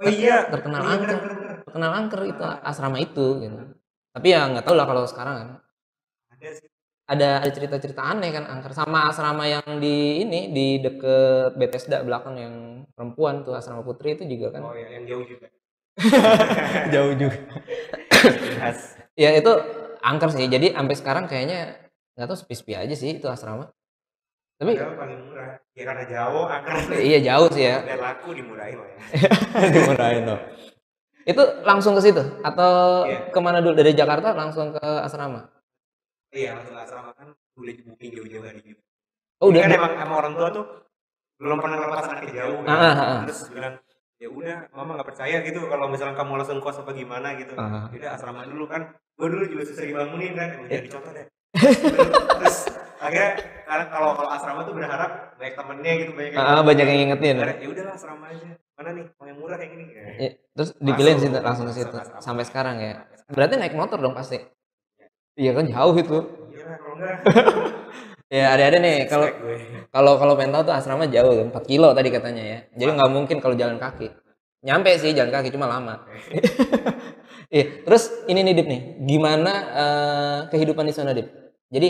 Oh 0.00 0.08
iya. 0.08 0.46
Terkenal 0.48 0.82
Oh 0.82 0.88
iya, 0.88 0.94
angker. 0.96 1.18
bener, 1.18 1.34
bener, 1.34 1.42
bener. 1.42 1.64
terkenal 1.66 1.92
angker 1.92 2.20
itu 2.30 2.42
asrama 2.62 2.98
itu 3.02 3.26
gitu. 3.42 3.58
Tapi 4.14 4.26
ya 4.30 4.40
nggak 4.46 4.64
tahu 4.64 4.74
lah 4.78 4.86
kalau 4.86 5.02
sekarang 5.10 5.34
kan. 5.36 5.48
Ada 7.04 7.44
ada 7.44 7.50
cerita-cerita 7.52 8.00
aneh 8.00 8.30
kan 8.32 8.46
angker. 8.48 8.72
Sama 8.72 9.10
asrama 9.10 9.44
yang 9.44 9.66
di 9.82 10.22
ini 10.24 10.54
di 10.54 10.66
deket 10.80 11.58
Bethesda 11.58 12.00
belakang 12.00 12.36
yang 12.38 12.54
perempuan 12.94 13.42
tuh 13.44 13.58
asrama 13.58 13.82
putri 13.84 14.14
itu 14.16 14.24
juga 14.24 14.54
kan. 14.54 14.62
Oh 14.64 14.72
iya 14.72 14.88
yang 14.96 15.04
jauh 15.04 15.26
juga. 15.26 15.50
Jauh 16.94 17.14
juga 17.14 17.38
ya 19.14 19.30
itu 19.36 19.52
angker 20.00 20.30
sih. 20.34 20.46
Jadi 20.46 20.74
sampai 20.74 20.94
sekarang 20.96 21.24
kayaknya 21.30 21.78
nggak 22.14 22.26
tahu 22.30 22.38
sepi-sepi 22.38 22.72
aja 22.78 22.94
sih 22.94 23.18
itu 23.18 23.26
asrama. 23.30 23.70
Tapi 24.54 24.78
padahal 24.78 24.94
paling 24.96 25.18
murah. 25.28 25.58
Ya 25.74 25.82
karena 25.82 26.04
jauh 26.06 26.44
akar 26.46 26.74
iya 27.02 27.18
jauh 27.20 27.48
sih 27.50 27.64
ya. 27.66 27.82
Dan 27.82 27.98
laku 27.98 28.28
dimurahin 28.32 28.78
lah 28.78 28.88
ya. 28.94 28.98
Dimurahin 29.74 30.22
tuh. 30.30 30.40
Itu 31.24 31.42
langsung 31.64 31.96
ke 31.98 32.02
situ? 32.04 32.22
Atau 32.44 32.72
Iya. 33.08 33.32
ke 33.32 33.38
mana 33.42 33.58
dulu? 33.64 33.74
Dari 33.74 33.96
Jakarta 33.96 34.36
langsung 34.36 34.76
ke 34.76 34.86
asrama? 35.02 35.50
Iya 36.30 36.54
langsung 36.60 36.76
asrama. 36.78 37.10
Kan 37.18 37.34
boleh 37.54 37.74
booking 37.86 38.10
jauh-jauh 38.18 38.44
hari 38.46 38.60
gitu 38.62 38.82
oh 39.42 39.50
udah 39.52 39.60
kan 39.66 39.70
emang 39.76 39.92
emang 40.00 40.16
orang 40.24 40.34
tua 40.38 40.48
tuh 40.50 40.64
belum 41.36 41.58
pernah 41.60 41.76
ngelepas 41.82 42.06
anaknya 42.08 42.32
jauh 42.40 42.58
kan. 42.62 42.68
Ah, 42.70 42.80
ah, 42.80 42.94
ah. 42.96 43.20
terus 43.26 43.40
bilang 43.50 43.74
ya 44.24 44.28
udah 44.30 44.56
mama 44.72 44.96
nggak 44.96 45.04
percaya 45.06 45.36
gitu 45.40 45.60
kalau 45.64 45.84
misalnya 45.86 46.16
kamu 46.16 46.32
langsung 46.34 46.56
kos 46.58 46.80
apa 46.80 46.90
gimana 46.90 47.36
gitu 47.36 47.52
ya 47.52 47.92
udah 47.92 48.10
asrama 48.12 48.42
dulu 48.44 48.64
kan 48.64 48.88
gue 49.14 49.28
dulu 49.28 49.44
juga 49.46 49.62
susah 49.64 49.84
dibangunin 49.84 50.32
kan 50.32 50.48
emang 50.50 50.66
Iya. 50.66 50.80
jadi 50.80 50.88
contoh 50.90 51.12
deh 51.12 51.26
terus 52.40 52.56
akhirnya 52.96 53.30
karena 53.62 53.84
kalau 53.86 54.10
kalau 54.12 54.30
asrama 54.32 54.60
tuh 54.62 54.72
berharap 54.72 55.10
banyak 55.36 55.54
temennya 55.54 55.92
gitu 55.98 56.10
banyak 56.12 56.32
yang 56.32 56.40
Ah, 56.42 56.62
banyak 56.62 56.86
yang 56.86 56.98
ngingetin. 56.98 57.36
Akhirnya, 57.36 57.56
ya 57.58 57.68
udahlah 57.68 57.92
asrama 57.92 58.24
aja 58.26 58.48
mana 58.74 58.90
nih 58.90 59.04
mau 59.12 59.24
yang 59.24 59.38
murah 59.38 59.56
kayak 59.56 59.70
gini 59.70 59.84
Ya. 59.86 60.02
Ya, 60.18 60.30
terus 60.50 60.70
dipilih 60.78 61.12
situ 61.16 61.36
langsung 61.38 61.66
ke 61.68 61.74
situ 61.74 61.94
asrama. 61.94 62.18
sampai 62.18 62.44
sekarang 62.44 62.76
ya. 62.80 62.92
Berarti 63.28 63.54
naik 63.54 63.74
motor 63.74 63.98
dong 63.98 64.16
pasti. 64.16 64.40
Iya 65.34 65.52
kan 65.52 65.64
jauh 65.64 65.94
itu. 65.94 66.18
Iya 66.48 66.64
kalau 66.74 66.94
enggak 66.96 67.14
Ya 68.34 68.50
ada-ada 68.50 68.82
nih 68.82 69.06
kalau 69.06 69.30
kalau 69.94 70.12
kalau 70.18 70.34
pengen 70.34 70.58
tahu 70.58 70.62
tuh 70.66 70.74
asrama 70.74 71.06
jauh 71.06 71.54
4 71.54 71.54
kilo 71.70 71.94
tadi 71.94 72.10
katanya 72.10 72.42
ya. 72.42 72.58
Jadi 72.74 72.90
nggak 72.98 73.10
mungkin 73.14 73.36
kalau 73.38 73.54
jalan 73.54 73.78
kaki. 73.78 74.10
Nyampe 74.66 74.90
sih 74.98 75.14
jalan 75.14 75.30
kaki 75.30 75.54
cuma 75.54 75.70
lama. 75.70 75.94
Iya, 77.54 77.86
terus 77.86 78.10
ini 78.26 78.42
nih 78.42 78.54
Dip 78.56 78.66
nih, 78.66 78.82
gimana 79.06 79.52
eh, 79.78 80.38
kehidupan 80.50 80.90
di 80.90 80.94
sana 80.96 81.14
Dip? 81.14 81.30
Jadi 81.70 81.88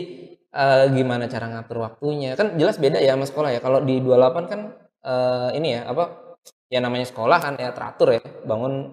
eh, 0.53 0.85
gimana 0.93 1.25
cara 1.25 1.49
ngatur 1.49 1.81
waktunya? 1.81 2.37
Kan 2.37 2.61
jelas 2.61 2.77
beda 2.77 3.01
ya 3.01 3.17
sama 3.17 3.25
sekolah 3.25 3.49
ya. 3.49 3.61
Kalau 3.65 3.81
di 3.81 3.97
28 4.05 4.45
kan 4.51 4.61
eh, 5.01 5.49
ini 5.57 5.69
ya 5.81 5.89
apa? 5.89 6.37
Ya 6.69 6.85
namanya 6.85 7.09
sekolah 7.09 7.39
kan 7.41 7.57
ya 7.57 7.73
teratur 7.73 8.13
ya. 8.13 8.21
Bangun 8.45 8.93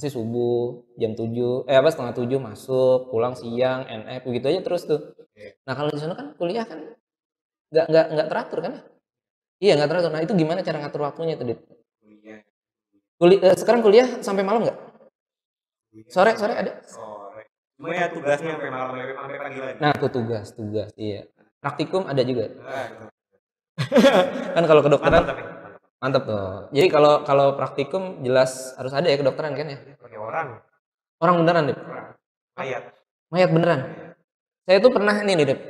pasti 0.00 0.16
subuh 0.16 0.80
jam 0.96 1.12
7 1.12 1.68
eh 1.68 1.76
apa 1.76 1.92
setengah 1.92 2.16
7 2.16 2.40
masuk, 2.40 3.12
pulang 3.12 3.36
siang, 3.36 3.84
NF 3.84 4.24
begitu 4.24 4.48
aja 4.48 4.60
terus 4.64 4.88
tuh. 4.88 5.12
Nah, 5.68 5.76
kalau 5.76 5.92
di 5.92 6.00
sana 6.00 6.16
kan 6.16 6.32
kuliah 6.40 6.64
kan 6.64 6.96
nggak 7.68 7.86
nggak 7.92 8.06
nggak 8.08 8.28
teratur 8.32 8.58
kan 8.64 8.72
ya? 8.72 8.82
Iya 9.60 9.72
nggak 9.76 9.90
teratur. 9.92 10.10
Nah 10.16 10.24
itu 10.24 10.32
gimana 10.32 10.64
cara 10.64 10.80
ngatur 10.80 11.04
waktunya 11.04 11.36
tuh? 11.36 11.52
Kuliah. 12.00 12.40
Kuli- 13.20 13.44
eh, 13.44 13.52
sekarang 13.60 13.84
kuliah 13.84 14.08
sampai 14.24 14.40
malam 14.40 14.64
nggak? 14.64 14.78
Sore 16.08 16.32
sore 16.40 16.56
ada? 16.56 16.72
Sore. 16.88 17.44
Cuma 17.76 17.92
ya 17.92 18.08
tugasnya 18.08 18.56
sampai 18.56 18.72
malam 18.72 18.96
sampai 18.96 19.36
pagi 19.36 19.58
lagi. 19.60 19.76
Nah, 19.84 19.92
tuh 20.00 20.08
tugas, 20.08 20.46
tugas, 20.56 20.88
iya. 20.96 21.28
Praktikum 21.60 22.08
ada 22.08 22.24
juga. 22.24 22.48
Nah. 22.56 22.88
Kan 24.56 24.64
kalau 24.64 24.80
kedokteran 24.80 25.28
Mantap 25.28 25.36
tapi. 25.36 25.59
Mantap. 26.00 26.22
tuh. 26.24 26.72
Jadi 26.72 26.88
kalau 26.88 27.22
kalau 27.28 27.46
praktikum 27.60 28.24
jelas 28.24 28.72
harus 28.80 28.92
ada 28.96 29.06
ya 29.06 29.20
kedokteran 29.20 29.52
kan 29.52 29.66
ya. 29.68 29.78
Pakai 30.00 30.18
orang. 30.18 30.48
Orang 31.20 31.44
beneran, 31.44 31.62
Dip. 31.68 31.76
Orang. 31.76 32.06
Mayat. 32.56 32.82
Mayat 33.28 33.50
beneran. 33.52 33.80
Saya 34.64 34.78
tuh 34.80 34.92
pernah 34.92 35.14
ini 35.20 35.32
nih, 35.36 35.46
Dip. 35.52 35.60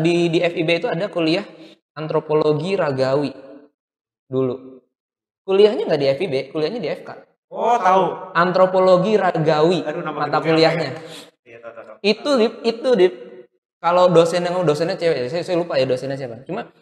Di 0.00 0.16
di 0.32 0.38
FIB 0.40 0.68
itu 0.80 0.88
ada 0.88 1.12
kuliah 1.12 1.44
antropologi 1.92 2.72
ragawi 2.74 3.36
dulu. 4.24 4.80
Kuliahnya 5.44 5.84
nggak 5.84 6.00
di 6.00 6.08
FIB, 6.16 6.34
kuliahnya 6.56 6.80
di 6.80 6.88
FK. 6.88 7.08
Oh, 7.52 7.76
tahu. 7.76 8.32
Antropologi 8.32 9.20
ragawi 9.20 9.84
Aduh, 9.84 10.00
nama 10.00 10.24
mata 10.24 10.40
kuliahnya. 10.40 10.88
ya? 10.90 11.00
Iya, 11.44 11.58
tahu, 11.60 11.72
tahu, 11.76 11.84
tahu. 11.86 11.96
itu 12.02 12.30
dip 12.40 12.54
itu 12.64 12.90
dip 12.96 13.14
kalau 13.78 14.08
dosen 14.08 14.40
yang 14.42 14.64
dosennya 14.64 14.96
cewek 14.96 15.28
saya, 15.28 15.44
saya 15.44 15.60
lupa 15.60 15.76
ya 15.76 15.84
dosennya 15.84 16.16
siapa 16.16 16.40
cuma 16.48 16.72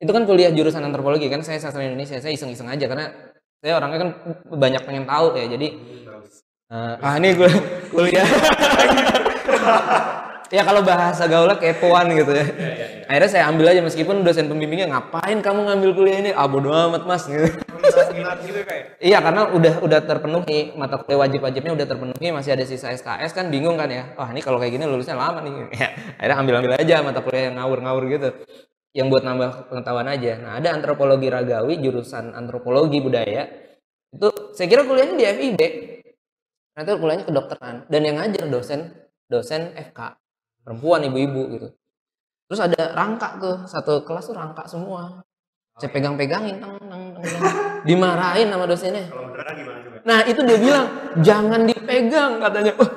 itu 0.00 0.10
kan 0.10 0.24
kuliah 0.24 0.48
jurusan 0.48 0.80
antropologi 0.80 1.28
kan 1.28 1.44
saya 1.44 1.60
sastra 1.60 1.84
Indonesia 1.84 2.16
saya 2.16 2.32
iseng-iseng 2.32 2.72
aja 2.72 2.88
karena 2.88 3.12
saya 3.60 3.76
orangnya 3.76 3.98
kan 4.00 4.10
banyak 4.48 4.82
pengen 4.88 5.04
tahu 5.04 5.36
ya 5.36 5.46
jadi 5.52 5.68
eh, 6.72 7.04
ah 7.04 7.14
ini 7.20 7.36
gue 7.36 7.50
kuliah 7.92 8.24
ya 10.56 10.64
kalau 10.64 10.80
bahasa 10.80 11.28
gaulnya 11.28 11.60
kepoan 11.60 12.16
gitu 12.16 12.32
ya 12.32 12.44
akhirnya 13.12 13.30
saya 13.30 13.44
ambil 13.52 13.70
aja 13.70 13.84
meskipun 13.84 14.24
dosen 14.24 14.48
pembimbingnya 14.48 14.88
ngapain 14.88 15.44
kamu 15.44 15.68
ngambil 15.68 15.90
kuliah 15.92 16.18
ini 16.24 16.30
ah 16.32 16.48
bodo 16.48 16.72
amat 16.72 17.04
mas 17.04 17.28
gitu. 17.28 17.60
Iya 19.00 19.18
karena 19.24 19.48
udah 19.50 19.74
udah 19.80 20.00
terpenuhi 20.04 20.76
mata 20.76 21.00
kuliah 21.00 21.26
wajib-wajibnya 21.26 21.72
udah 21.74 21.86
terpenuhi 21.88 22.28
masih 22.30 22.54
ada 22.54 22.64
sisa 22.68 22.92
SKS 22.92 23.32
kan 23.32 23.48
bingung 23.48 23.80
kan 23.80 23.88
ya. 23.88 24.12
Wah 24.14 24.28
ini 24.30 24.44
kalau 24.44 24.60
kayak 24.60 24.76
gini 24.76 24.84
lulusnya 24.86 25.16
lama 25.16 25.40
nih. 25.42 25.52
Ya, 25.80 25.88
akhirnya 26.20 26.36
ambil-ambil 26.44 26.72
aja 26.76 26.94
mata 27.00 27.20
kuliah 27.24 27.50
yang 27.50 27.56
ngawur-ngawur 27.56 28.04
gitu. 28.12 28.28
Yang 28.90 29.06
buat 29.14 29.22
nambah 29.22 29.50
pengetahuan 29.70 30.08
aja. 30.10 30.32
Nah 30.42 30.52
ada 30.58 30.74
antropologi 30.74 31.30
ragawi 31.30 31.78
jurusan 31.78 32.34
antropologi 32.34 32.98
budaya. 32.98 33.46
Itu 34.10 34.54
saya 34.54 34.66
kira 34.66 34.82
kuliahnya 34.82 35.14
di 35.14 35.24
FIB. 35.24 35.60
Itu 36.74 36.92
kuliahnya 36.98 37.24
kedokteran 37.30 37.86
dan 37.86 38.00
yang 38.02 38.18
ngajar 38.18 38.50
dosen 38.50 38.90
dosen 39.30 39.70
FK 39.78 40.18
perempuan 40.66 41.06
ibu-ibu 41.06 41.42
gitu. 41.54 41.68
Terus 42.50 42.60
ada 42.66 42.90
rangka 42.98 43.38
tuh 43.38 43.56
satu 43.70 44.02
kelas 44.02 44.26
tuh 44.26 44.34
rangka 44.34 44.66
semua. 44.66 45.22
Saya 45.78 45.96
pegang-pegangin, 45.96 46.60
tang, 46.60 46.76
tang, 46.76 47.02
tang. 47.14 47.24
dimarahin 47.88 48.52
sama 48.52 48.66
dosennya. 48.68 49.06
Kalau 49.08 49.54
gimana 49.54 49.78
coba? 49.80 49.96
Nah 50.04 50.18
itu 50.26 50.40
dia 50.44 50.58
bilang 50.58 50.86
jangan 51.22 51.60
dipegang 51.64 52.32
katanya. 52.42 52.72
Oh, 52.76 52.90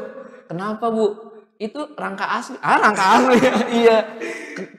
kenapa 0.50 0.86
bu? 0.89 1.33
Itu 1.64 1.80
rangka 1.95 2.26
asli. 2.28 2.59
Ah 2.59 2.76
rangka 2.76 3.03
asli. 3.16 3.38
iya. 3.80 3.97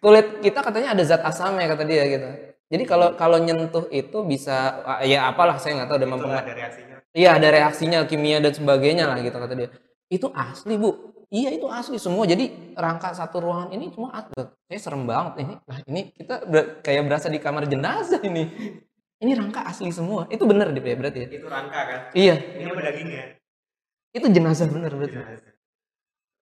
Kulit 0.04 0.44
kita 0.44 0.60
katanya 0.60 0.92
ada 0.92 1.02
zat 1.08 1.24
asamnya 1.24 1.64
kata 1.72 1.84
dia 1.88 2.04
gitu. 2.04 2.28
Jadi 2.68 2.84
kalau 2.84 3.16
kalau 3.16 3.40
nyentuh 3.40 3.88
itu 3.88 4.18
bisa 4.28 4.84
ah, 4.84 5.00
ya 5.00 5.32
apalah 5.32 5.56
saya 5.56 5.80
nggak 5.80 5.88
tahu 5.88 5.96
udah 5.96 6.08
Itu 6.08 6.14
mempengaruhi. 6.14 6.44
ada 6.44 6.54
reaksinya. 6.60 6.96
Iya 7.14 7.30
ada 7.38 7.48
reaksinya 7.48 7.98
kimia 8.04 8.38
dan 8.44 8.52
sebagainya 8.52 9.04
lah 9.08 9.16
gitu 9.24 9.36
kata 9.36 9.54
dia. 9.56 9.68
Itu 10.12 10.28
asli 10.34 10.74
bu. 10.76 10.90
Iya 11.32 11.50
itu 11.56 11.66
asli 11.66 11.96
semua. 11.96 12.28
Jadi 12.28 12.76
rangka 12.76 13.16
satu 13.16 13.40
ruangan 13.40 13.72
ini 13.72 13.88
semua 13.90 14.10
asli. 14.20 14.34
Saya 14.68 14.78
serem 14.82 15.02
banget 15.08 15.40
ini. 15.40 15.54
Nah 15.64 15.78
ini 15.88 16.00
kita 16.12 16.44
ber- 16.44 16.84
kayak 16.84 17.02
berasa 17.08 17.26
di 17.32 17.40
kamar 17.40 17.64
jenazah 17.64 18.20
ini. 18.22 18.44
Ini 19.24 19.32
rangka 19.38 19.64
asli 19.64 19.88
semua. 19.88 20.26
Itu 20.28 20.44
bener 20.44 20.68
deh 20.74 20.82
ya 20.82 20.96
berarti 21.00 21.18
ya. 21.24 21.28
Itu 21.32 21.46
rangka 21.48 21.80
kan. 21.80 22.00
Iya. 22.12 22.34
Ini 22.60 22.68
apa 22.68 22.80
dagingnya? 22.82 23.24
Itu 24.14 24.26
jenazah 24.30 24.66
bener 24.68 24.90
berarti. 24.92 25.16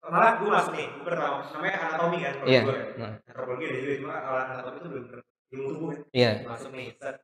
Malah 0.03 0.33
gue 0.37 0.51
masuk 0.51 0.73
nih, 0.75 0.89
gue 0.91 1.05
pertama 1.07 1.47
namanya 1.47 1.77
anatomi 1.79 2.19
kan 2.21 2.33
kalau 2.37 2.51
Iya. 2.51 2.61
gue 2.63 2.75
kan. 2.75 2.87
Nah, 2.99 3.13
Antropologi 3.23 3.65
ada 3.65 3.79
juga 3.79 3.95
cuma 4.03 4.15
kalau 4.19 4.39
anatomi 4.43 4.77
itu 4.77 4.89
belum 4.91 5.05
ilmu 5.53 5.69
tubuh 5.71 5.87
kan. 5.89 6.01
Iya. 6.11 6.31
Masuk 6.43 6.71
nih, 6.75 6.87
set. 6.99 7.17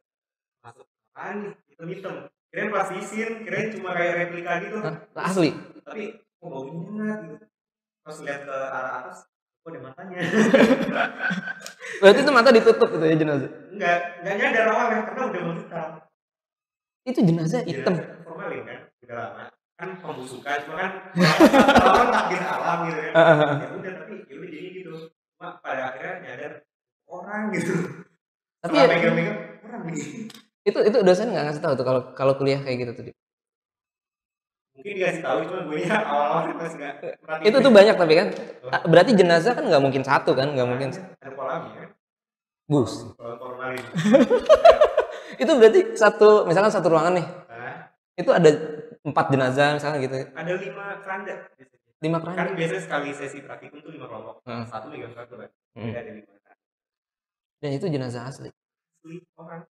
Masuk 0.63 0.85
apaan 0.87 1.35
nih? 1.43 1.53
Hitam-hitam. 1.69 2.15
Kirain 2.49 2.71
plastisin, 2.71 3.31
kirain 3.43 3.69
cuma 3.75 3.91
kayak 3.93 4.15
replika 4.17 4.53
gitu. 4.63 4.79
Asli. 5.13 5.51
Tapi 5.83 6.03
kok 6.17 6.49
baunya 6.49 6.81
enak 6.97 7.19
gitu. 7.27 7.37
Pas 8.01 8.17
lihat 8.25 8.41
ke 8.41 8.57
arah 8.57 8.93
atas, 9.03 9.19
kok 9.61 9.69
ada 9.69 9.81
matanya. 9.85 10.19
Berarti 12.01 12.21
itu 12.23 12.31
mata 12.33 12.51
ditutup 12.55 12.89
gitu 12.89 13.05
ya 13.05 13.17
jenazah. 13.19 13.51
enggak, 13.69 13.97
enggak 14.23 14.35
nyadar 14.39 14.67
awalnya 14.71 15.01
karena 15.03 15.23
udah 15.29 15.41
mau 15.45 15.55
hitam. 15.59 15.89
Itu 17.05 17.21
jenazah 17.21 17.63
hitam. 17.67 17.95
Formalin 18.23 18.63
kan, 18.65 18.81
udah 19.03 19.17
lama. 19.19 19.45
Kan 19.79 19.95
pembusukan, 20.03 20.59
cuma 20.67 20.77
kan 20.77 20.91
kan 21.15 22.07
takdir 22.11 22.43
alam 22.43 22.79
gitu 22.85 22.99
kan. 22.99 23.13
ya 23.63 23.69
udah 23.71 23.93
tapi 23.95 24.15
ya 24.27 24.35
udah 24.35 24.49
jadi 24.51 24.69
gitu. 24.75 24.91
Cuma 25.39 25.49
pada 25.63 25.95
akhirnya 25.95 26.15
nyadar 26.19 26.53
orang 27.07 27.43
gitu. 27.55 27.75
Tapi 28.59 28.75
Setelah 28.75 28.83
ya, 28.83 28.91
megang-megang 28.91 29.39
orang 29.63 29.83
nih. 29.87 29.97
itu 30.67 30.79
itu 30.83 30.99
dosen 31.01 31.31
nggak 31.31 31.45
ngasih 31.47 31.63
tahu 31.63 31.75
tuh 31.79 31.87
kalau 31.87 32.01
kalau 32.13 32.33
kuliah 32.35 32.59
kayak 32.59 32.79
gitu 32.83 32.93
tuh. 32.93 33.05
Mungkin 34.75 34.93
dikasih 34.99 35.23
tahu 35.23 35.39
cuma 35.47 35.61
gue 35.65 35.79
nya 35.87 35.95
awal-awal 36.03 36.43
enggak 36.59 36.95
perhatiin. 37.23 37.47
Itu 37.47 37.57
tuh 37.59 37.71
banyak 37.71 37.95
tapi 37.95 38.15
kan. 38.15 38.29
Ah, 38.69 38.83
Berarti 38.83 39.11
jenazah 39.15 39.55
kan 39.55 39.63
nggak 39.63 39.83
mungkin 39.83 40.03
satu 40.03 40.35
kan, 40.35 40.59
nggak 40.59 40.67
mungkin. 40.67 40.91
ada 40.91 41.31
polanya 41.35 41.71
kan. 41.71 41.89
Bus. 42.67 42.93
Itu 45.39 45.53
berarti 45.55 45.95
satu 45.95 46.51
misalkan 46.51 46.75
satu 46.75 46.91
ruangan 46.91 47.15
nih. 47.15 47.27
Itu 48.19 48.35
ada 48.35 48.51
empat 49.05 49.27
jenazah 49.31 49.69
misalkan 49.75 49.99
gitu. 50.03 50.17
ada 50.33 50.53
lima 50.55 50.87
keranda. 51.01 51.35
biasanya. 51.55 51.79
Lima 51.99 52.19
Kan 52.19 52.27
keranda. 52.31 52.53
biasanya 52.55 52.83
sekali 52.83 53.09
sesi 53.13 53.39
praktikum 53.43 53.79
tuh 53.83 53.91
lima 53.91 54.07
kelompok. 54.07 54.43
Heeh. 54.47 54.65
Satu 54.67 54.87
megang 54.89 55.15
satu 55.15 55.35
kan. 55.37 55.51
Hmm. 55.75 55.93
Ada 55.93 56.11
lima 56.13 56.31
keranda. 56.31 56.53
Dan 57.59 57.71
itu 57.75 57.87
jenazah 57.89 58.23
asli. 58.25 58.49
Asli 58.49 59.17
orang. 59.35 59.63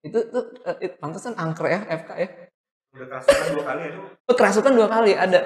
Itu 0.00 0.18
tuh 0.28 0.44
eh, 0.64 0.76
it- 0.84 0.96
pantesan 0.96 1.36
angker 1.36 1.66
ya 1.68 1.80
FK 1.84 2.10
ya. 2.16 2.28
Udah 2.90 3.06
kerasukan 3.06 3.46
dua 3.54 3.64
kali 3.64 3.80
aduh. 3.86 4.02
Oh, 4.26 4.34
kerasukan 4.36 4.72
dua 4.74 4.88
kali 4.90 5.12
ada. 5.14 5.40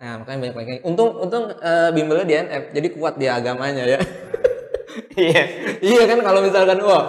Nah, 0.00 0.14
makanya 0.20 0.38
banyak 0.48 0.56
banyak. 0.56 0.74
Untung 0.84 1.10
untung 1.16 1.44
eh, 1.52 1.90
bimbelnya 1.92 2.26
di 2.26 2.34
NF, 2.36 2.62
jadi 2.72 2.88
kuat 2.96 3.14
dia 3.16 3.36
agamanya 3.36 3.84
ya. 3.84 3.98
Iya. 5.14 5.42
iya 5.78 6.02
kan 6.06 6.18
kalau 6.22 6.40
misalkan 6.42 6.78
wah. 6.82 7.04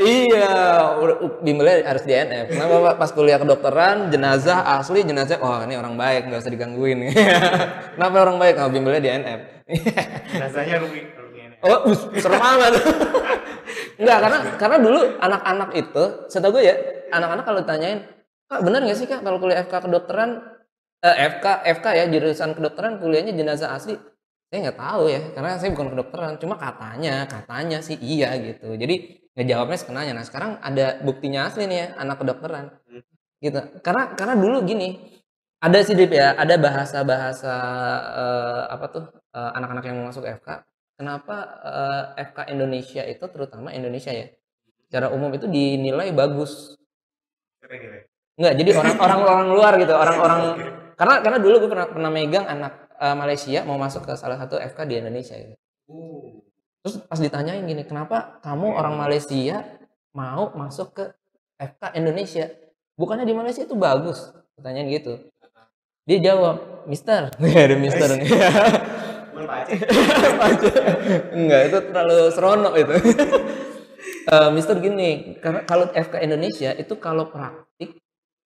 Iya, 0.00 0.48
bimbelnya 1.44 1.84
harus 1.84 2.04
di 2.08 2.16
NF. 2.16 2.56
Kenapa 2.56 2.74
Pak? 2.80 2.94
Pas 2.96 3.10
kuliah 3.12 3.36
kedokteran, 3.36 4.08
jenazah 4.08 4.64
asli, 4.80 5.04
jenazah, 5.04 5.36
wah 5.36 5.64
ini 5.68 5.76
orang 5.76 6.00
baik, 6.00 6.32
nggak 6.32 6.40
usah 6.40 6.52
digangguin. 6.52 7.12
Kenapa 7.96 8.16
orang 8.24 8.36
baik? 8.40 8.54
Kalau 8.56 8.70
bimbelnya 8.72 9.02
di 9.04 9.10
NF. 9.12 9.40
Rumi 11.20 11.40
ini. 11.44 11.56
oh, 11.60 11.92
serem 12.16 12.40
amat. 12.40 12.72
Enggak, 14.00 14.18
karena 14.24 14.38
karena 14.56 14.76
dulu 14.80 15.00
anak-anak 15.20 15.70
itu, 15.76 16.04
setahu 16.32 16.58
gue 16.58 16.62
ya, 16.64 16.74
anak-anak 17.12 17.44
kalau 17.44 17.58
ditanyain, 17.60 18.00
Kak 18.48 18.60
benar 18.64 18.80
nggak 18.84 18.98
sih 18.98 19.08
Kak 19.08 19.20
kalau 19.24 19.38
kuliah 19.40 19.64
FK 19.64 19.88
kedokteran, 19.88 20.30
eh, 21.04 21.16
FK, 21.36 21.46
FK 21.80 21.86
ya, 21.96 22.04
jurusan 22.08 22.52
kedokteran 22.56 23.00
kuliahnya 23.00 23.32
jenazah 23.36 23.76
asli? 23.76 23.96
Saya 24.52 24.68
nggak 24.68 24.80
tahu 24.84 25.04
ya, 25.08 25.20
karena 25.32 25.56
saya 25.56 25.72
bukan 25.72 25.88
kedokteran. 25.96 26.36
Cuma 26.36 26.60
katanya, 26.60 27.24
katanya 27.24 27.80
sih 27.80 27.96
iya 27.96 28.36
gitu. 28.36 28.76
Jadi 28.76 29.24
ngejawabnya 29.32 29.78
sekenanya. 29.80 30.12
Nah 30.12 30.28
sekarang 30.28 30.60
ada 30.60 31.00
buktinya 31.00 31.48
asli 31.48 31.64
nih 31.64 31.78
ya, 31.80 31.86
anak 31.96 32.20
kedokteran. 32.20 32.68
Gitu. 33.40 33.56
Karena 33.80 34.12
karena 34.12 34.36
dulu 34.36 34.60
gini, 34.68 35.00
ada 35.56 35.80
sih 35.80 35.96
Dip 35.96 36.12
ya, 36.12 36.36
ada 36.36 36.60
bahasa-bahasa 36.60 37.54
eh, 38.12 38.62
apa 38.76 38.86
tuh 38.92 39.04
eh, 39.32 39.50
anak-anak 39.56 39.84
yang 39.88 39.96
mau 40.04 40.12
masuk 40.12 40.28
FK. 40.28 40.68
kenapa 41.00 41.36
eh, 41.64 42.04
FK 42.28 42.38
Indonesia 42.52 43.02
itu 43.08 43.24
terutama 43.32 43.72
Indonesia 43.72 44.12
ya 44.12 44.28
secara 44.84 45.08
umum 45.16 45.32
itu 45.32 45.48
dinilai 45.48 46.12
bagus? 46.12 46.76
Enggak, 48.36 48.54
jadi 48.60 48.70
orang 48.76 48.96
orang 49.00 49.20
orang 49.24 49.48
luar 49.48 49.72
gitu, 49.80 49.96
orang-orang 49.96 50.40
karena 51.00 51.14
karena 51.24 51.38
dulu 51.40 51.54
gue 51.64 51.70
pernah 51.72 51.88
pernah 51.88 52.10
megang 52.12 52.44
anak 52.44 52.91
eh, 53.02 53.16
Malaysia 53.18 53.60
mau 53.66 53.74
masuk 53.76 54.06
ke 54.06 54.14
salah 54.14 54.38
satu 54.38 54.62
FK 54.62 54.78
di 54.86 54.94
Indonesia 55.02 55.34
gitu. 55.34 55.58
Uh, 55.90 56.38
Terus 56.82 56.98
pas 57.06 57.18
ditanyain 57.18 57.62
gini, 57.62 57.86
kenapa 57.86 58.42
kamu 58.42 58.74
orang 58.74 58.98
Malaysia 58.98 59.62
mau 60.10 60.50
masuk 60.58 60.98
ke 60.98 61.04
FK 61.58 61.94
Indonesia? 61.94 62.50
Bukannya 62.98 63.22
di 63.22 63.34
Malaysia 63.34 63.62
itu 63.62 63.78
bagus? 63.78 64.34
Pertanyaan 64.58 64.90
gitu. 64.90 65.14
Dia 66.02 66.18
jawab, 66.18 66.86
Mister. 66.90 67.30
Ada 67.62 67.76
Mister 67.78 68.08
nih. 68.18 68.26
Enggak, 71.38 71.60
itu 71.70 71.78
terlalu 71.90 72.18
seronok 72.34 72.74
itu. 72.78 72.94
Eh, 74.22 74.50
Mister 74.54 74.78
gini, 74.78 75.34
karena 75.42 75.66
kalau 75.66 75.90
FK 75.90 76.22
Indonesia 76.22 76.70
itu 76.78 76.94
kalau 77.02 77.26
praktik 77.26 77.98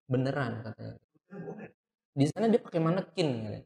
beneran 0.09 0.65
katanya. 0.65 0.97
Di 2.17 2.25
sana 2.33 2.49
dia 2.49 2.57
pakai 2.57 2.81
manekin 2.81 3.27
katanya. 3.45 3.61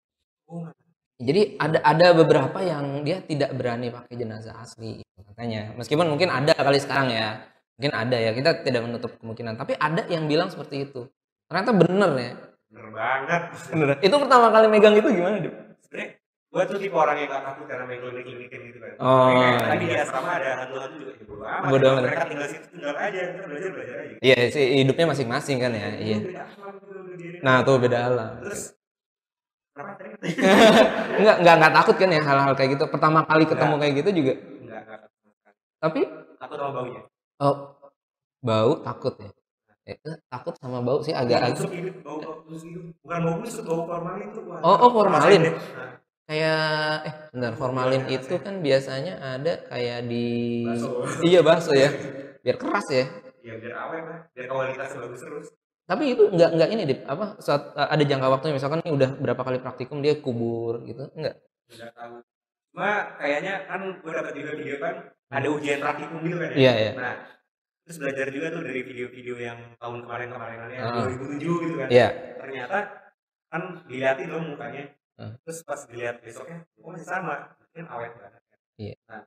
Jadi 1.22 1.42
ada 1.62 1.80
ada 1.86 2.08
beberapa 2.18 2.58
yang 2.66 3.06
dia 3.06 3.22
tidak 3.22 3.54
berani 3.54 3.94
pakai 3.94 4.18
jenazah 4.18 4.58
asli 4.58 5.06
katanya. 5.22 5.78
Meskipun 5.78 6.10
mungkin 6.10 6.34
ada 6.34 6.58
kali 6.58 6.82
sekarang 6.82 7.14
ya. 7.14 7.46
Mungkin 7.78 7.94
ada 7.94 8.18
ya. 8.18 8.34
Kita 8.34 8.66
tidak 8.66 8.82
menutup 8.90 9.14
kemungkinan. 9.22 9.54
Tapi 9.56 9.78
ada 9.78 10.06
yang 10.10 10.26
bilang 10.26 10.50
seperti 10.50 10.90
itu. 10.90 11.06
Ternyata 11.46 11.72
bener 11.78 12.12
ya. 12.18 12.32
Bener 12.74 12.88
banget. 12.90 13.42
Bener. 13.70 13.88
Itu 14.02 14.16
pertama 14.18 14.48
kali 14.50 14.68
megang 14.72 14.96
itu 14.98 15.10
gimana, 15.14 15.38
Dip? 15.38 15.54
Sebenernya 15.86 16.22
gue 16.52 16.64
tuh 16.68 16.78
tipe 16.84 16.96
orang 17.00 17.16
yang 17.16 17.32
gak 17.32 17.44
takut 17.48 17.64
karena 17.64 17.84
main 17.88 18.00
klinik-klinikin 18.04 18.60
gitu 18.68 18.80
kan. 18.84 18.92
Oh, 19.00 19.32
tadi 19.72 19.86
di 19.88 19.96
asrama 19.96 20.36
ada 20.36 20.50
hantu-hantu 20.60 20.96
juga 21.00 21.12
ya 21.16 21.24
bodo 21.24 21.44
amat. 21.48 21.70
Bodo 21.72 21.86
amat. 21.96 22.04
Mereka 22.04 22.26
tinggal 22.28 22.48
situ 22.52 22.68
tinggal 22.76 22.96
aja, 23.00 23.22
kita 23.24 23.46
belajar 23.48 23.70
belajar 23.72 23.96
aja. 24.04 24.16
Iya 24.20 24.38
sih 24.52 24.66
hidupnya 24.84 25.06
masing-masing 25.16 25.58
kan 25.64 25.72
ya. 25.72 25.90
Iya. 25.96 26.18
Nah, 27.40 27.64
tuh 27.64 27.80
beda 27.80 27.98
alam. 28.04 28.44
terus? 28.44 28.76
Enggak 31.20 31.36
enggak 31.42 31.56
enggak 31.58 31.74
takut 31.76 31.96
kan 31.98 32.10
ya 32.12 32.22
hal-hal 32.22 32.54
kayak 32.58 32.70
gitu. 32.78 32.86
Pertama 32.92 33.20
kali 33.26 33.44
ketemu 33.48 33.74
kayak 33.82 33.94
gitu 34.04 34.10
juga. 34.12 34.34
Enggak, 34.38 34.82
enggak. 34.86 35.00
Tapi 35.82 36.02
Takut 36.42 36.58
sama 36.58 36.72
baunya. 36.74 37.02
oh 37.42 37.56
bau 38.42 38.72
takut 38.86 39.14
ya. 39.22 39.32
Eh, 39.90 39.98
takut 40.30 40.54
sama 40.62 40.80
bau 40.86 41.02
sih 41.06 41.14
agak 41.14 41.40
agak 41.42 41.52
Busuk 41.58 41.74
hidup, 41.74 41.96
bau 42.06 42.18
hidup. 42.22 42.84
Bukan 43.02 43.20
bau 43.26 43.36
busuk, 43.42 43.64
bau 43.66 43.82
formalin 43.90 44.28
tuh. 44.34 44.44
Oh, 44.62 44.78
oh, 44.86 44.90
formalin. 44.94 45.44
Nah, 45.50 45.92
kayak 46.30 46.60
eh 47.10 47.14
bentar 47.34 47.54
formalin 47.60 48.04
itu 48.08 48.36
kan 48.46 48.56
biasanya 48.66 49.14
ada 49.36 49.54
kayak 49.70 50.00
di 50.08 50.26
Bakso. 50.66 50.90
iya 51.28 51.40
bakso 51.44 51.72
ya 51.76 51.90
biar 52.46 52.58
keras 52.62 52.88
ya 52.94 53.06
ya 53.42 53.54
biar 53.58 53.74
awet 53.74 54.04
lah, 54.06 54.20
biar 54.34 54.46
kualitasnya 54.54 54.98
bagus 55.02 55.22
terus. 55.26 55.48
Tapi 55.92 56.16
itu 56.16 56.24
nggak 56.32 56.50
nggak 56.56 56.70
ini 56.72 56.84
dip 56.88 57.00
apa 57.04 57.36
saat 57.44 57.76
eh, 57.76 57.88
ada 57.92 58.04
jangka 58.08 58.28
waktunya 58.32 58.56
misalkan 58.56 58.80
ini 58.80 58.92
udah 58.96 59.10
berapa 59.20 59.42
kali 59.44 59.60
praktikum 59.60 60.00
dia 60.00 60.16
kubur 60.16 60.80
gitu 60.88 61.12
enggak 61.20 61.36
Enggak 61.68 61.92
tahu. 61.96 62.16
Cuma 62.72 62.92
kayaknya 63.20 63.54
kan 63.68 63.82
gue 64.00 64.12
dapat 64.12 64.34
juga 64.36 64.52
video 64.56 64.76
kan 64.80 64.96
ada 65.28 65.48
ujian 65.52 65.80
praktikum 65.80 66.20
gitu 66.24 66.38
kan 66.40 66.50
ya. 66.52 66.56
Iya, 66.56 66.74
iya. 66.76 66.92
Nah, 66.96 67.16
terus 67.84 67.98
belajar 68.00 68.28
juga 68.32 68.48
tuh 68.52 68.64
dari 68.64 68.82
video-video 68.84 69.36
yang 69.40 69.60
tahun 69.76 69.98
kemarin-kemarinannya 70.04 70.80
Ah. 70.80 71.08
2007 71.12 71.40
gitu 71.40 71.76
kan. 71.80 71.88
iya 71.88 72.08
Ternyata 72.40 72.78
kan 73.48 73.62
diliatin 73.88 74.28
dong 74.32 74.46
mukanya. 74.56 74.84
Ah. 75.20 75.36
Terus 75.44 75.60
pas 75.64 75.80
dilihat 75.88 76.20
besoknya, 76.24 76.64
kok 76.68 76.88
masih 76.88 77.08
sama. 77.08 77.36
Mungkin 77.60 77.86
awet 77.88 78.12
banget. 78.20 78.42
kan. 78.44 78.60
Iya. 78.76 78.96
Nah, 79.08 79.22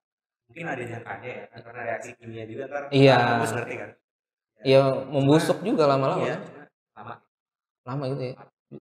mungkin 0.48 0.64
ada 0.68 0.82
jangkanya 0.84 1.28
ya, 1.28 1.44
kan, 1.48 1.60
karena 1.64 1.80
reaksi 1.88 2.10
kimia 2.20 2.44
juga 2.44 2.62
ntar. 2.68 2.82
Iya. 2.92 3.16
Bagus 3.40 3.52
ngerti 3.56 3.74
kan. 3.80 3.90
Ya 4.64 5.04
membusuk 5.12 5.60
juga 5.60 5.84
lama-lama. 5.86 6.24
Iya. 6.24 6.36
Lama. 6.96 7.14
lama 7.84 8.04
gitu 8.16 8.32
ya. 8.32 8.34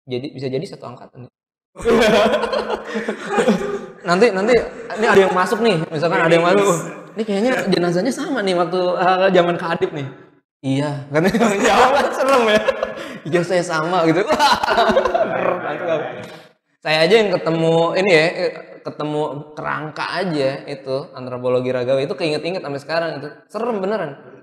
Jadi 0.07 0.27
bisa 0.31 0.47
jadi 0.47 0.65
satu 0.65 0.89
angkatan 0.89 1.27
nanti 4.09 4.29
nanti 4.29 4.53
ini 4.93 5.05
ada 5.09 5.21
yang 5.25 5.33
masuk 5.33 5.57
nih. 5.65 5.81
Misalkan 5.89 6.21
ada 6.21 6.29
yang 6.29 6.45
masuk. 6.45 6.69
Ini 7.17 7.23
kayaknya 7.25 7.65
jenazahnya 7.65 8.13
sama 8.13 8.45
nih 8.45 8.53
waktu 8.53 8.77
eh, 8.77 9.33
zaman 9.33 9.57
kadip 9.57 9.89
nih. 9.89 10.05
Iya 10.63 11.09
kan? 11.09 11.25
Jawab 11.65 11.89
kan 11.97 12.07
serem 12.13 12.43
ya. 12.45 12.61
Iya 13.25 13.41
saya 13.41 13.65
sama 13.65 14.05
gitu. 14.05 14.21
Saya 16.83 17.07
aja 17.09 17.15
yang 17.15 17.31
ketemu 17.33 17.75
ini 17.97 18.11
ya 18.11 18.25
ketemu 18.85 19.21
kerangka 19.57 20.05
aja 20.13 20.61
itu 20.67 20.95
antropologi 21.15 21.71
ragawi 21.73 22.05
itu 22.05 22.13
keinget-inget 22.13 22.61
sampai 22.61 22.81
sekarang 22.85 23.09
itu. 23.17 23.33
Serem 23.49 23.81
beneran 23.81 24.42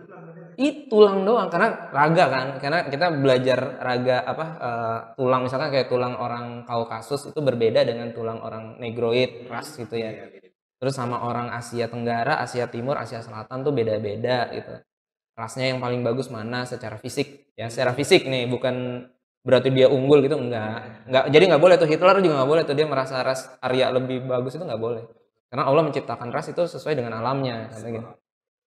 itu 0.61 0.93
tulang 0.93 1.25
doang 1.25 1.49
karena 1.49 1.89
raga 1.89 2.25
kan 2.29 2.47
karena 2.61 2.79
kita 2.85 3.07
belajar 3.17 3.81
raga 3.81 4.17
apa 4.29 4.47
eh, 4.61 4.99
tulang 5.17 5.49
misalkan 5.49 5.73
kayak 5.73 5.89
tulang 5.89 6.21
orang 6.21 6.69
Kaukasus 6.69 7.33
itu 7.33 7.41
berbeda 7.41 7.81
dengan 7.81 8.13
tulang 8.13 8.45
orang 8.45 8.77
negroid 8.77 9.49
ras 9.49 9.73
gitu 9.81 9.97
ya. 9.97 10.29
Terus 10.77 10.97
sama 10.97 11.25
orang 11.25 11.49
Asia 11.57 11.89
Tenggara 11.89 12.45
Asia 12.45 12.69
Timur 12.69 13.01
Asia 13.01 13.25
Selatan 13.25 13.65
tuh 13.65 13.73
beda-beda 13.73 14.53
gitu. 14.53 14.85
Rasnya 15.33 15.73
yang 15.73 15.81
paling 15.81 16.05
bagus 16.05 16.29
mana? 16.29 16.69
Secara 16.69 17.01
fisik. 17.01 17.57
Ya 17.57 17.73
secara 17.73 17.97
fisik 17.97 18.29
nih 18.29 18.45
bukan 18.45 19.09
berarti 19.41 19.73
dia 19.73 19.89
unggul 19.89 20.21
gitu 20.21 20.37
enggak. 20.37 21.09
Enggak 21.09 21.25
jadi 21.33 21.45
nggak 21.57 21.63
boleh 21.65 21.77
tuh 21.81 21.89
Hitler 21.89 22.21
juga 22.21 22.45
nggak 22.45 22.51
boleh 22.53 22.63
tuh 22.69 22.77
dia 22.77 22.85
merasa 22.85 23.25
ras 23.25 23.49
Arya 23.65 23.89
lebih 23.97 24.29
bagus 24.29 24.61
itu 24.61 24.65
nggak 24.69 24.83
boleh. 24.83 25.09
Karena 25.49 25.65
Allah 25.73 25.89
menciptakan 25.89 26.29
ras 26.29 26.53
itu 26.53 26.63
sesuai 26.69 27.01
dengan 27.01 27.17
alamnya 27.17 27.73
kata 27.73 27.89
gitu. 27.89 28.09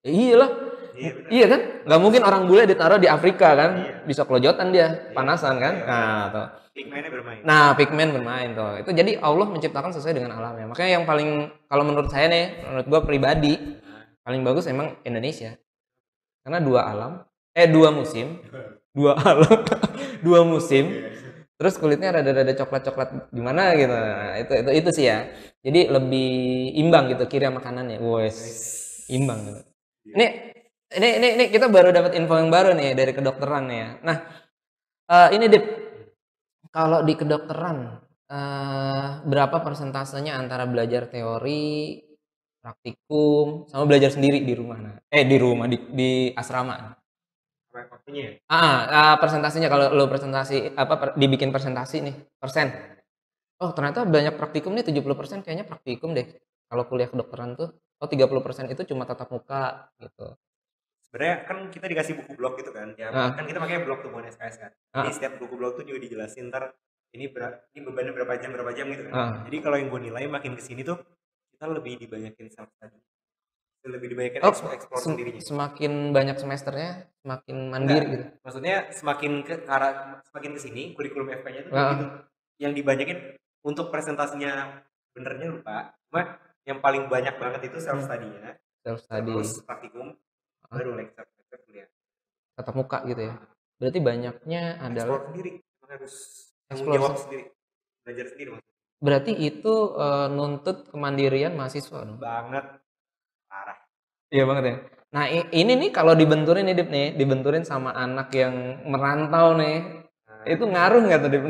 Ya 0.03 0.11
iyalah 0.11 0.51
Iya. 0.93 1.11
Iya 1.29 1.45
kan? 1.49 1.61
Nggak 1.89 1.99
mungkin 2.01 2.21
orang 2.21 2.43
bule 2.45 2.63
ditaruh 2.69 3.01
di 3.01 3.09
Afrika 3.09 3.57
kan? 3.57 3.71
Bisa 4.05 4.23
kelojotan 4.23 4.69
dia, 4.69 5.09
panasan 5.11 5.57
kan? 5.57 5.73
Nah, 5.83 6.23
tuh. 6.29 6.47
Pigmennya 6.73 7.09
bermain. 7.13 7.39
Nah, 7.45 7.77
pigmen 7.77 8.09
bermain 8.09 8.49
tuh. 8.57 8.81
Itu 8.81 8.89
jadi 8.97 9.21
Allah 9.21 9.45
menciptakan 9.45 9.93
sesuai 9.93 10.17
dengan 10.17 10.33
alamnya. 10.33 10.73
Makanya 10.73 10.91
yang 11.01 11.05
paling 11.05 11.53
kalau 11.69 11.83
menurut 11.85 12.09
saya 12.09 12.25
nih, 12.29 12.65
menurut 12.65 12.85
gua 12.89 13.01
pribadi, 13.05 13.53
paling 14.25 14.41
bagus 14.41 14.65
emang 14.65 14.97
Indonesia. 15.05 15.53
Karena 16.41 16.59
dua 16.59 16.89
alam, 16.89 17.11
eh 17.53 17.69
dua 17.69 17.93
musim, 17.93 18.41
dua 18.89 19.13
alam, 19.29 19.61
dua 20.25 20.41
musim. 20.41 21.13
Terus 21.61 21.77
kulitnya 21.77 22.09
rada-rada 22.09 22.53
coklat-coklat 22.57 23.29
gimana 23.29 23.77
gitu. 23.77 23.93
Nah, 23.93 24.35
itu 24.41 24.53
itu 24.57 24.69
itu 24.73 24.89
sih 24.97 25.05
ya. 25.13 25.29
Jadi 25.61 25.93
lebih 25.93 26.29
imbang 26.81 27.13
gitu 27.13 27.29
kira 27.29 27.53
makanannya. 27.53 28.01
Wes. 28.01 28.37
Imbang 29.13 29.39
gitu. 29.45 29.61
Ini 30.09 30.27
ini 30.97 31.07
ini 31.19 31.27
ini 31.37 31.45
kita 31.53 31.67
baru 31.75 31.89
dapat 31.93 32.11
info 32.19 32.33
yang 32.37 32.49
baru 32.53 32.71
nih 32.77 32.93
dari 32.99 33.11
kedokteran 33.17 33.65
ya. 33.69 33.87
Nah, 34.07 34.17
eh, 35.11 35.29
ini 35.35 35.45
Dip, 35.53 35.65
kalau 36.73 36.99
di 37.05 37.13
kedokteran 37.15 37.77
eh, 38.31 39.07
berapa 39.27 39.57
persentasenya 39.61 40.33
antara 40.39 40.65
belajar 40.65 41.07
teori, 41.11 42.01
praktikum, 42.63 43.67
sama 43.69 43.83
belajar 43.89 44.09
sendiri 44.15 44.41
di 44.43 44.53
rumah? 44.55 44.79
Nah, 44.79 44.95
eh 45.11 45.23
di 45.27 45.37
rumah 45.37 45.67
di, 45.69 45.77
di 45.91 46.09
asrama. 46.33 46.95
Waktunya 47.73 48.21
ya? 48.21 48.31
Ah, 48.53 48.77
ah, 48.89 49.15
persentasenya 49.17 49.65
kalau 49.65 49.89
lo 49.97 50.05
presentasi 50.05 50.77
apa 50.77 50.93
per- 51.01 51.15
dibikin 51.17 51.49
presentasi 51.49 51.97
nih, 52.05 52.15
persen. 52.37 52.69
Oh, 53.61 53.71
ternyata 53.73 54.05
banyak 54.05 54.35
praktikum 54.37 54.73
nih 54.77 54.85
70% 54.85 55.41
kayaknya 55.45 55.65
praktikum 55.65 56.13
deh. 56.17 56.27
Kalau 56.69 56.83
kuliah 56.89 57.09
kedokteran 57.09 57.57
tuh, 57.57 57.69
oh 58.01 58.07
30% 58.09 58.69
itu 58.69 58.83
cuma 58.89 59.05
tatap 59.09 59.29
muka 59.33 59.89
gitu. 60.01 60.37
Sebenarnya 61.13 61.45
kan 61.45 61.69
kita 61.69 61.85
dikasih 61.85 62.13
buku 62.17 62.33
blog 62.33 62.57
gitu 62.57 62.73
kan 62.73 62.97
ya 62.97 63.07
Ah. 63.07 63.29
kan 63.31 63.45
kita 63.45 63.61
pakai 63.61 63.85
blog 63.85 64.01
tuh 64.01 64.09
bukan 64.09 64.25
SKS 64.27 64.55
kan 64.57 64.71
Ah. 64.89 65.05
jadi 65.05 65.11
setiap 65.13 65.33
buku 65.37 65.53
blog 65.53 65.77
tuh 65.77 65.85
juga 65.85 66.01
dijelasin 66.01 66.49
ntar 66.49 66.73
ini 67.13 67.29
ber, 67.29 67.45
ini 67.71 67.85
bebannya 67.85 68.11
berapa 68.11 68.33
jam 68.35 68.49
berapa 68.49 68.73
jam 68.73 68.89
gitu 68.89 69.05
kan 69.05 69.13
Ah. 69.13 69.33
jadi 69.45 69.57
kalau 69.61 69.77
yang 69.77 69.87
gue 69.87 70.01
nilai 70.03 70.25
makin 70.27 70.57
ke 70.57 70.63
sini 70.63 70.81
tuh 70.81 70.97
kita 71.51 71.69
lebih 71.69 72.01
dibanyakin 72.01 72.49
self 72.49 72.65
study 72.71 72.97
lebih 73.85 74.09
dibanyakin 74.09 74.41
Oh, 74.41 74.49
explore, 74.49 74.73
explore 74.73 74.97
Sem- 74.97 75.13
sendirinya 75.13 75.41
semakin 75.43 75.91
banyak 76.09 76.37
semesternya, 76.39 76.91
semakin 77.19 77.57
mandiri 77.69 78.05
gitu. 78.09 78.25
maksudnya 78.41 78.75
semakin 78.89 79.31
ke 79.43 79.53
arah 79.67 79.93
semakin 80.25 80.49
ke 80.49 80.61
sini 80.61 80.83
kurikulum 80.93 81.29
FK-nya 81.29 81.61
tuh 81.63 81.71
Ah. 81.73 81.91
gitu 81.93 82.05
yang 82.57 82.73
dibanyakin 82.73 83.37
untuk 83.61 83.91
presentasinya 83.91 84.81
benernya 85.11 85.51
lupa 85.51 85.93
cuma 86.09 86.41
yang 86.63 86.79
paling 86.79 87.05
banyak 87.05 87.37
banget 87.37 87.69
itu 87.69 87.77
self 87.77 88.01
study-nya 88.01 88.57
Self 88.81 88.99
study, 88.99 89.29
terus 89.29 89.61
praktikum 89.61 90.09
Ah. 90.09 90.22
Baru 90.73 90.91
lecture 90.97 91.27
lecture 91.37 91.61
kuliah 91.67 91.87
tatap 92.57 92.75
muka 92.77 92.97
gitu 93.09 93.21
ya. 93.29 93.33
Berarti 93.81 93.99
banyaknya 93.99 94.61
adalah 94.79 95.17
explore 95.17 95.23
sendiri 95.29 95.51
harus 95.89 96.13
tanggung 96.69 96.85
Explore 96.87 96.95
jawab 96.97 97.11
se- 97.13 97.21
sendiri 97.25 97.43
belajar 98.03 98.25
sendiri 98.33 98.49
maksudnya 98.57 98.71
berarti 99.03 99.31
itu 99.35 99.73
eh, 99.99 100.27
nuntut 100.31 100.77
kemandirian 100.91 101.53
mahasiswa 101.59 101.97
dong. 102.07 102.19
banget 102.23 102.65
parah 103.51 103.77
Iya 104.33 104.43
banget 104.49 104.63
ya. 104.65 104.75
Nah, 105.13 105.25
ini 105.29 105.73
nih 105.77 105.89
kalau 105.93 106.17
dibenturin 106.17 106.65
nih 106.65 106.73
Dip 106.73 106.89
nih, 106.89 107.13
dibenturin 107.13 107.61
sama 107.61 107.93
anak 107.93 108.33
yang 108.33 108.81
merantau 108.89 109.53
nih, 109.53 110.01
Nah, 110.25 110.41
itu 110.49 110.65
ngaruh 110.65 111.05
nggak 111.05 111.19
tuh 111.21 111.29
Dip? 111.29 111.43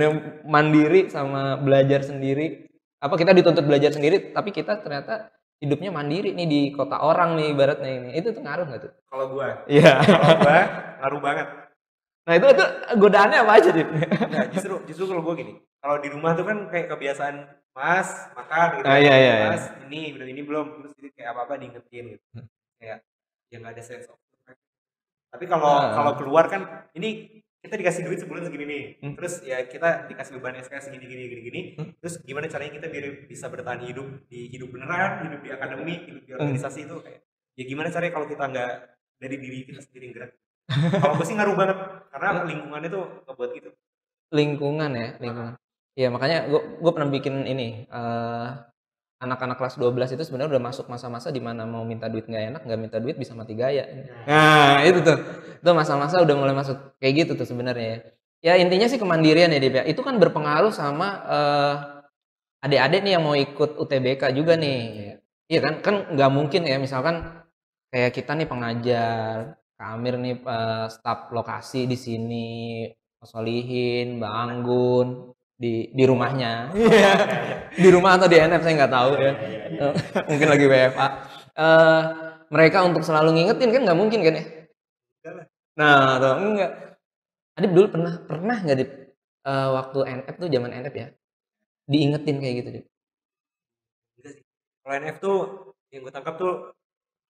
Mandiri 0.43 1.07
sama 1.07 1.55
belajar 1.55 2.03
sendiri? 2.03 2.67
Apa 2.99 3.15
kita 3.15 3.31
dituntut 3.31 3.63
belajar 3.63 3.95
sendiri, 3.95 4.35
tapi 4.35 4.51
kita 4.51 4.83
ternyata 4.83 5.31
hidupnya 5.63 5.89
mandiri 5.89 6.35
nih 6.35 6.43
di 6.45 6.61
kota 6.69 6.99
orang 6.99 7.39
nih 7.39 7.55
ibaratnya 7.55 7.87
ini 7.89 8.09
itu 8.13 8.29
tuh 8.29 8.43
ngaruh 8.43 8.67
nggak 8.67 8.81
tuh 8.83 8.91
Kalau 9.07 9.25
gua, 9.31 9.63
iya 9.65 9.95
kalau 10.03 10.35
gua 10.37 10.59
ngaruh 10.99 11.21
banget. 11.23 11.47
nah 12.23 12.33
itu 12.35 12.47
itu 12.49 12.65
godaannya 12.97 13.37
apa 13.39 13.51
aja 13.55 13.69
dit 13.71 13.87
Nah, 14.27 14.43
justru 14.51 14.75
justru 14.83 15.03
kalau 15.07 15.21
gua 15.21 15.35
gini, 15.35 15.53
kalau 15.79 15.95
di 15.99 16.07
rumah 16.07 16.31
tuh 16.33 16.43
kan 16.43 16.57
kayak 16.67 16.87
kebiasaan 16.87 17.35
Mas 17.73 18.09
makan 18.31 18.67
gitu. 18.77 18.85
Ah, 18.85 18.95
iya, 18.95 19.13
iya, 19.13 19.33
iya. 19.33 19.47
Mas 19.49 19.65
ini 19.89 20.13
udah 20.13 20.27
ini 20.29 20.41
belum 20.41 20.65
terus 20.77 20.93
jadi 20.93 21.09
kayak 21.11 21.29
apa 21.33 21.41
apa 21.43 21.53
diingetin 21.57 22.05
gitu. 22.13 22.25
Kayak 22.77 22.97
ya 23.49 23.55
nggak 23.57 23.73
ada 23.73 23.83
sense 23.83 24.05
of. 24.07 24.17
Tapi 25.33 25.45
kalau 25.49 25.65
Ah. 25.73 25.97
kalau 25.97 26.11
keluar 26.15 26.45
kan 26.45 26.61
ini 26.93 27.41
kita 27.63 27.79
dikasih 27.79 28.01
duit 28.03 28.19
sebulan 28.19 28.43
segini 28.43 28.65
nih. 28.67 28.83
Hmm. 28.99 29.13
Terus 29.15 29.33
ya 29.47 29.63
kita 29.63 30.11
dikasih 30.11 30.31
beban 30.35 30.59
SKS 30.59 30.91
segini 30.91 31.07
gini 31.07 31.23
gini 31.31 31.41
gini. 31.47 31.61
Hmm. 31.79 31.89
Terus 32.03 32.19
gimana 32.27 32.51
caranya 32.51 32.75
kita 32.75 32.87
biar 32.91 33.05
bisa 33.23 33.47
bertahan 33.47 33.87
hidup 33.87 34.07
di 34.27 34.51
hidup 34.51 34.69
beneran, 34.75 35.31
hidup 35.31 35.39
di 35.39 35.49
akademi, 35.55 35.95
hidup 36.11 36.23
di 36.27 36.31
Hmm. 36.35 36.43
organisasi 36.43 36.79
itu 36.83 36.95
kayak 36.99 37.19
ya 37.55 37.63
gimana 37.63 37.87
caranya 37.87 38.11
kalau 38.11 38.27
kita 38.27 38.43
nggak 38.51 38.71
dari 39.23 39.35
diri 39.39 39.59
kita 39.63 39.79
sendiri 39.79 40.05
gerak. 40.11 40.31
kalau 41.03 41.13
gue 41.19 41.25
sih 41.27 41.35
ngaruh 41.35 41.55
banget 41.55 41.77
karena 42.11 42.29
lingkungannya 42.47 42.89
tuh 42.91 43.03
ngebuat 43.27 43.49
gitu. 43.59 43.69
lingkungan 44.33 44.91
ya 44.95 45.07
lingkungan 45.19 45.53
Iya 45.93 46.09
makanya 46.09 46.49
gue 46.49 46.61
gue 46.81 46.91
pernah 46.95 47.09
bikin 47.13 47.45
ini 47.45 47.85
eh, 47.85 48.47
anak-anak 49.23 49.55
kelas 49.55 49.75
12 49.79 50.19
itu 50.19 50.23
sebenarnya 50.27 50.59
udah 50.59 50.63
masuk 50.67 50.85
masa-masa 50.91 51.31
di 51.31 51.39
mana 51.39 51.63
mau 51.63 51.87
minta 51.87 52.11
duit 52.11 52.27
nggak 52.27 52.43
enak 52.53 52.61
nggak 52.67 52.79
minta 52.79 52.97
duit 52.99 53.15
bisa 53.15 53.31
mati 53.31 53.55
gaya. 53.55 53.87
Nah 54.27 54.83
itu 54.83 54.99
tuh. 54.99 55.17
Itu 55.63 55.71
masa-masa 55.71 56.19
udah 56.19 56.35
mulai 56.35 56.51
masuk 56.51 56.99
kayak 56.99 57.13
gitu 57.23 57.31
tuh 57.39 57.47
sebenarnya 57.47 57.87
ya. 57.87 57.99
Ya 58.43 58.53
intinya 58.59 58.91
sih 58.91 58.99
kemandirian 58.99 59.55
ya 59.55 59.59
Dip 59.63 59.75
ya. 59.79 59.83
Itu 59.87 60.03
kan 60.03 60.19
berpengaruh 60.19 60.75
sama 60.75 61.07
eh, 61.25 61.75
adik-adik 62.67 62.99
nih 63.07 63.11
yang 63.15 63.23
mau 63.23 63.35
ikut 63.39 63.79
UTBK 63.79 64.35
juga 64.35 64.59
nih. 64.59 64.79
Iya 65.47 65.59
kan? 65.63 65.73
Kan 65.79 65.95
nggak 66.13 66.31
mungkin 66.35 66.61
ya 66.67 66.75
misalkan 66.77 67.23
kayak 67.87 68.11
kita 68.11 68.35
nih 68.35 68.47
pengajar 68.51 69.55
Kak 69.79 69.89
Amir 69.95 70.19
nih 70.19 70.35
eh, 70.43 70.87
staf 70.91 71.31
lokasi 71.31 71.87
di 71.87 71.95
sini 71.95 72.47
Mas 73.23 73.31
Solihin, 73.31 74.19
Mbak 74.19 74.33
Anggun 74.35 75.07
di 75.63 75.73
di 75.95 76.03
rumahnya. 76.03 76.75
di 77.83 77.87
rumah 77.87 78.19
atau 78.19 78.27
di 78.27 78.35
NF 78.35 78.59
saya 78.59 78.73
nggak 78.83 78.93
tahu 78.93 79.11
ya. 79.15 79.33
Mungkin 80.27 80.47
lagi 80.51 80.65
WFA. 80.67 81.07
Eh, 81.55 82.01
mereka 82.51 82.83
untuk 82.83 83.07
selalu 83.07 83.29
ngingetin 83.39 83.71
kan 83.71 83.81
nggak 83.87 83.99
mungkin 83.99 84.19
kan 84.19 84.33
ya? 84.35 84.45
Nah, 85.79 86.19
tuh 86.19 86.33
enggak. 86.43 86.71
Adip 87.55 87.71
dulu 87.71 87.87
pernah 87.87 88.13
pernah 88.27 88.57
nggak 88.59 88.77
Dip 88.77 88.91
Eh, 89.43 89.69
waktu 89.75 89.99
NF 90.23 90.35
tuh 90.39 90.47
zaman 90.47 90.71
NF 90.71 90.95
ya? 90.95 91.07
Diingetin 91.83 92.39
kayak 92.39 92.55
gitu, 92.63 92.69
Dip. 92.79 92.85
Kalau 94.83 94.93
NF 94.99 95.17
tuh 95.19 95.37
yang 95.91 96.07
gue 96.07 96.13
tangkap 96.15 96.39
tuh 96.39 96.71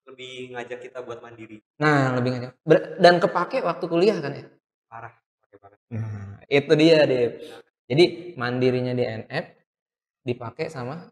lebih 0.06 0.54
ngajak 0.54 0.80
kita 0.90 1.02
buat 1.02 1.26
mandiri. 1.26 1.58
Nah, 1.82 2.14
lebih 2.14 2.38
ngajak. 2.38 2.52
Ber- 2.62 3.02
dan 3.02 3.18
kepake 3.18 3.66
waktu 3.66 3.86
kuliah 3.90 4.18
kan 4.22 4.38
ya? 4.38 4.46
Parah. 4.86 5.14
Nah, 5.90 6.38
itu 6.46 6.74
dia, 6.78 7.02
Dip. 7.10 7.34
Jadi 7.88 8.36
mandirinya 8.40 8.96
di 8.96 9.04
NF 9.04 9.46
dipakai 10.24 10.72
sama 10.72 11.12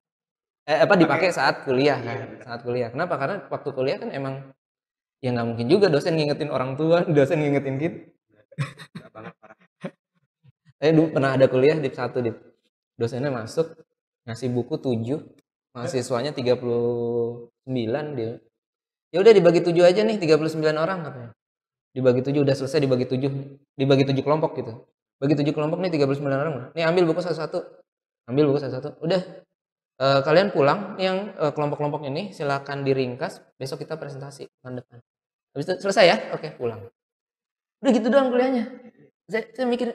eh 0.63 0.80
apa 0.80 0.93
dipakai 0.95 1.34
saat 1.34 1.67
kuliah 1.67 1.99
Iya, 1.99 2.15
kan? 2.15 2.30
Saat 2.47 2.59
kuliah. 2.63 2.89
Kenapa? 2.93 3.19
Karena 3.19 3.43
waktu 3.49 3.69
kuliah 3.76 3.97
kan 3.99 4.09
emang 4.13 4.55
ya 5.19 5.36
nggak 5.36 5.47
mungkin 5.47 5.67
juga 5.67 5.91
dosen 5.91 6.15
ngingetin 6.15 6.49
orang 6.49 6.80
tua, 6.80 7.03
dosen 7.15 7.43
ngingetin 7.43 7.76
kita. 7.82 7.97
Enggak 8.95 9.09
banget 9.11 9.34
parah. 9.41 9.57
Saya 10.80 10.91
dulu 10.97 11.07
pernah 11.11 11.32
ada 11.36 11.45
kuliah 11.51 11.78
di 11.78 11.89
satu 11.91 12.24
di 12.24 12.32
dosennya 12.95 13.34
masuk 13.34 13.74
ngasih 14.30 14.53
buku 14.53 14.78
7, 14.78 15.17
mahasiswanya 15.74 16.32
39 16.38 17.49
dia. 18.17 18.38
Ya 19.11 19.17
udah 19.19 19.34
dibagi 19.34 19.59
7 19.65 19.82
aja 19.82 20.01
nih 20.05 20.17
39 20.22 20.61
orang 20.78 20.99
katanya. 21.03 21.32
Dibagi 21.91 22.22
7 22.24 22.45
udah 22.45 22.55
selesai 22.55 22.80
dibagi 22.80 23.05
7, 23.09 23.28
dibagi 23.76 24.03
7 24.07 24.24
kelompok 24.24 24.55
gitu. 24.61 24.74
Bagi 25.22 25.38
7 25.38 25.53
kelompok 25.53 25.78
nih 25.86 25.93
39 25.93 26.17
orang. 26.26 26.74
Nih 26.74 26.82
ambil 26.82 27.05
buku 27.05 27.22
satu-satu. 27.22 27.61
Ambil 28.26 28.49
buku 28.49 28.57
satu-satu. 28.57 28.97
Udah 29.05 29.22
eh, 30.01 30.19
kalian 30.26 30.49
pulang 30.49 30.97
yang 30.97 31.38
eh, 31.38 31.53
kelompok-kelompok 31.53 32.01
ini 32.09 32.34
silakan 32.34 32.82
diringkas, 32.82 33.45
besok 33.61 33.86
kita 33.86 34.01
presentasi 34.01 34.49
tahun 34.65 34.82
depan. 34.82 34.97
Habis 35.53 35.65
itu 35.69 35.74
selesai 35.86 36.05
ya? 36.09 36.17
Oke, 36.34 36.57
pulang. 36.57 36.82
Udah 37.86 37.91
gitu 37.93 38.09
doang 38.09 38.34
kuliahnya. 38.34 38.65
Saya, 39.30 39.45
saya 39.53 39.69
mikir 39.69 39.93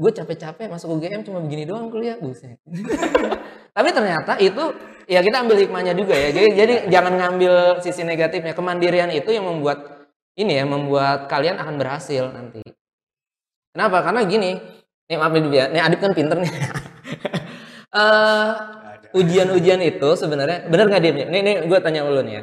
gue 0.00 0.12
capek-capek 0.16 0.72
masuk 0.72 0.96
UGM 0.96 1.28
cuma 1.28 1.44
begini 1.44 1.68
doang 1.68 1.92
kuliah 1.92 2.16
buset 2.16 2.56
tapi 3.76 3.88
ternyata 3.92 4.40
itu 4.40 4.72
ya 5.04 5.20
kita 5.20 5.44
ambil 5.44 5.60
hikmahnya 5.60 5.92
juga 5.92 6.16
ya 6.16 6.32
jadi 6.32 6.48
jadi 6.56 6.74
jangan 6.88 7.20
ngambil 7.20 7.84
sisi 7.84 8.00
negatifnya 8.08 8.56
kemandirian 8.56 9.12
itu 9.12 9.28
yang 9.28 9.44
membuat 9.44 10.08
ini 10.40 10.56
ya 10.56 10.64
membuat 10.64 11.28
kalian 11.28 11.60
akan 11.60 11.76
berhasil 11.76 12.32
nanti 12.32 12.64
kenapa? 13.72 13.96
Karena 14.06 14.20
gini. 14.26 14.50
Nih 15.10 15.16
maaf 15.18 15.32
nih 15.34 15.50
ya. 15.50 15.64
Nih 15.72 15.80
Adip 15.82 15.98
kan 16.02 16.12
pinter 16.14 16.38
nih. 16.38 16.52
Eh, 17.90 18.50
ujian-ujian 19.18 19.82
itu 19.82 20.14
sebenarnya 20.14 20.70
bener 20.70 20.86
nggak 20.86 21.02
dia 21.02 21.12
nih 21.26 21.42
nih 21.42 21.54
gue 21.66 21.78
tanya 21.82 22.06
dulu 22.06 22.22
nih 22.22 22.34
ya. 22.38 22.42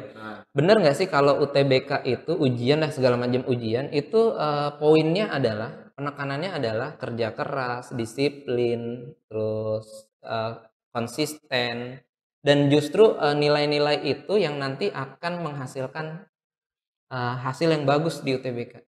Bener 0.52 0.76
nggak 0.76 0.96
sih 0.96 1.08
kalau 1.08 1.40
UTBK 1.40 2.04
itu 2.04 2.36
ujian 2.36 2.84
dan 2.84 2.92
segala 2.92 3.16
macam 3.16 3.48
ujian 3.48 3.88
itu 3.88 4.36
eh, 4.36 4.70
poinnya 4.76 5.32
adalah 5.32 5.88
penekanannya 5.96 6.50
adalah 6.54 6.94
kerja 7.00 7.32
keras, 7.32 7.96
disiplin, 7.96 9.12
terus 9.26 10.12
eh, 10.20 10.52
konsisten 10.92 11.98
dan 12.44 12.58
justru 12.72 13.16
eh, 13.18 13.34
nilai-nilai 13.36 14.04
itu 14.04 14.36
yang 14.38 14.60
nanti 14.60 14.92
akan 14.92 15.32
menghasilkan 15.44 16.06
eh, 17.12 17.34
hasil 17.44 17.68
yang 17.72 17.84
bagus 17.88 18.20
di 18.20 18.36
UTBK. 18.36 18.87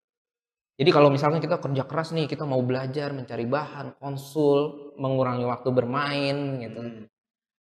Jadi 0.79 0.89
kalau 0.95 1.11
misalnya 1.11 1.43
kita 1.43 1.59
kerja 1.59 1.83
keras 1.83 2.15
nih, 2.15 2.25
kita 2.31 2.47
mau 2.47 2.63
belajar, 2.63 3.11
mencari 3.11 3.43
bahan, 3.43 3.99
konsul, 3.99 4.95
mengurangi 4.95 5.43
waktu 5.43 5.69
bermain 5.75 6.37
gitu. 6.63 6.79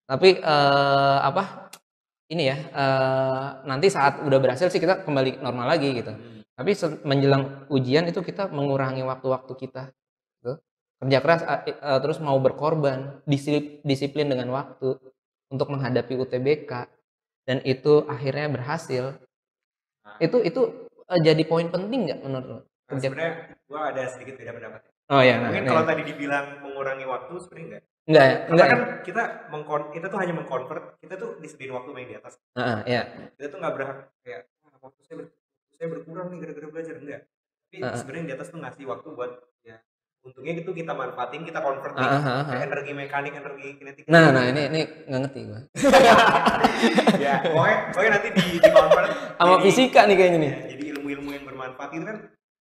Tapi 0.09 0.29
eh, 0.41 1.19
apa? 1.23 1.69
Ini 2.29 2.43
ya, 2.45 2.57
eh, 2.57 3.47
nanti 3.65 3.87
saat 3.89 4.21
udah 4.23 4.39
berhasil 4.41 4.69
sih 4.69 4.81
kita 4.81 5.03
kembali 5.05 5.41
normal 5.41 5.75
lagi 5.77 5.89
gitu. 5.97 6.13
Tapi 6.55 6.71
se- 6.77 7.01
menjelang 7.03 7.67
ujian 7.73 8.05
itu 8.07 8.21
kita 8.23 8.47
mengurangi 8.53 9.01
waktu-waktu 9.03 9.53
kita. 9.57 9.83
Gitu. 10.39 10.53
Kerja 11.03 11.19
keras 11.23 11.41
eh, 11.67 11.99
terus 12.03 12.19
mau 12.23 12.37
berkorban, 12.39 13.21
disiplin, 13.27 13.81
disiplin 13.83 14.27
dengan 14.31 14.49
waktu 14.55 14.95
untuk 15.51 15.67
menghadapi 15.73 16.13
UTBK 16.19 16.71
dan 17.49 17.59
itu 17.65 18.05
akhirnya 18.07 18.47
berhasil. 18.53 19.17
Itu 20.25 20.37
itu 20.43 20.61
eh, 21.11 21.21
jadi 21.27 21.43
poin 21.49 21.67
penting 21.73 21.99
nggak 22.07 22.19
menurut 22.25 22.47
lo? 22.47 22.59
Nah, 22.89 22.97
sebenarnya 22.99 23.33
gua 23.63 23.81
ada 23.87 24.03
sedikit 24.07 24.33
beda 24.35 24.51
pendapat. 24.51 24.81
Oh 25.07 25.21
ya, 25.21 25.35
nah, 25.35 25.49
Mungkin 25.49 25.63
nih. 25.63 25.69
kalau 25.69 25.83
tadi 25.83 26.01
dibilang 26.03 26.45
mengurangi 26.59 27.05
waktu 27.05 27.33
sebenarnya 27.39 27.65
enggak. 27.65 27.83
enggak 28.05 28.23
ya, 28.23 28.35
Karena 28.35 28.49
enggak. 28.49 28.65
ya? 28.65 28.69
kan 28.69 28.79
kita 29.01 29.23
mengkon 29.47 29.81
kita 29.89 30.05
tuh 30.07 30.19
hanya 30.19 30.33
mengkonvert, 30.35 30.83
kita 30.97 31.13
tuh 31.15 31.29
disediain 31.37 31.71
waktu 31.71 31.89
main 31.91 32.05
di 32.05 32.15
atas. 32.15 32.33
Heeh, 32.51 32.77
ya. 32.87 33.01
Kita 33.33 33.47
tuh 33.47 33.59
nggak 33.59 33.73
berhak 33.73 33.97
kayak 34.19 34.41
"Ah, 34.63 34.77
waktu 34.79 34.99
saya 35.03 35.15
ber- 35.17 35.33
saya 35.71 35.87
berkurang 35.87 36.27
nih 36.27 36.37
gara-gara 36.39 36.67
belajar 36.67 36.95
enggak. 36.95 37.21
Tapi 37.63 37.77
Heeh. 37.79 37.95
sebenarnya 37.95 38.25
di 38.25 38.33
atas 38.33 38.47
tuh 38.49 38.59
ngasih 38.59 38.85
waktu 38.85 39.07
buat 39.09 39.31
ya 39.61 39.77
untungnya 40.19 40.53
itu 40.57 40.71
kita 40.71 40.91
manfaatin, 40.91 41.41
kita 41.41 41.59
convert 41.59 41.93
nih, 41.95 42.03
Heeh, 42.03 42.21
heeh, 42.21 42.41
ke 42.43 42.51
heeh. 42.51 42.67
energi 42.67 42.91
mekanik, 42.93 43.33
energi 43.33 43.67
kinetik. 43.75 44.03
Nah, 44.05 44.25
nah 44.29 44.43
ini 44.43 44.61
ini 44.67 44.79
nggak 45.05 45.21
ngerti 45.23 45.39
gua. 45.47 45.59
ya, 47.19 47.33
pokoknya, 47.45 47.77
pokoknya 47.89 48.11
nanti 48.11 48.29
di, 48.31 48.45
di 48.57 48.69
convert 48.69 49.09
Sama 49.31 49.47
jadi- 49.49 49.63
fisika 49.63 49.99
nih 50.05 50.15
kayaknya 50.15 50.39
nih. 50.39 50.51
Ya, 50.51 50.59
jadi 50.69 50.83
ilmu-ilmu 50.93 51.29
yang 51.31 51.45
bermanfaat 51.45 51.89
itu 51.93 52.05
kan 52.05 52.17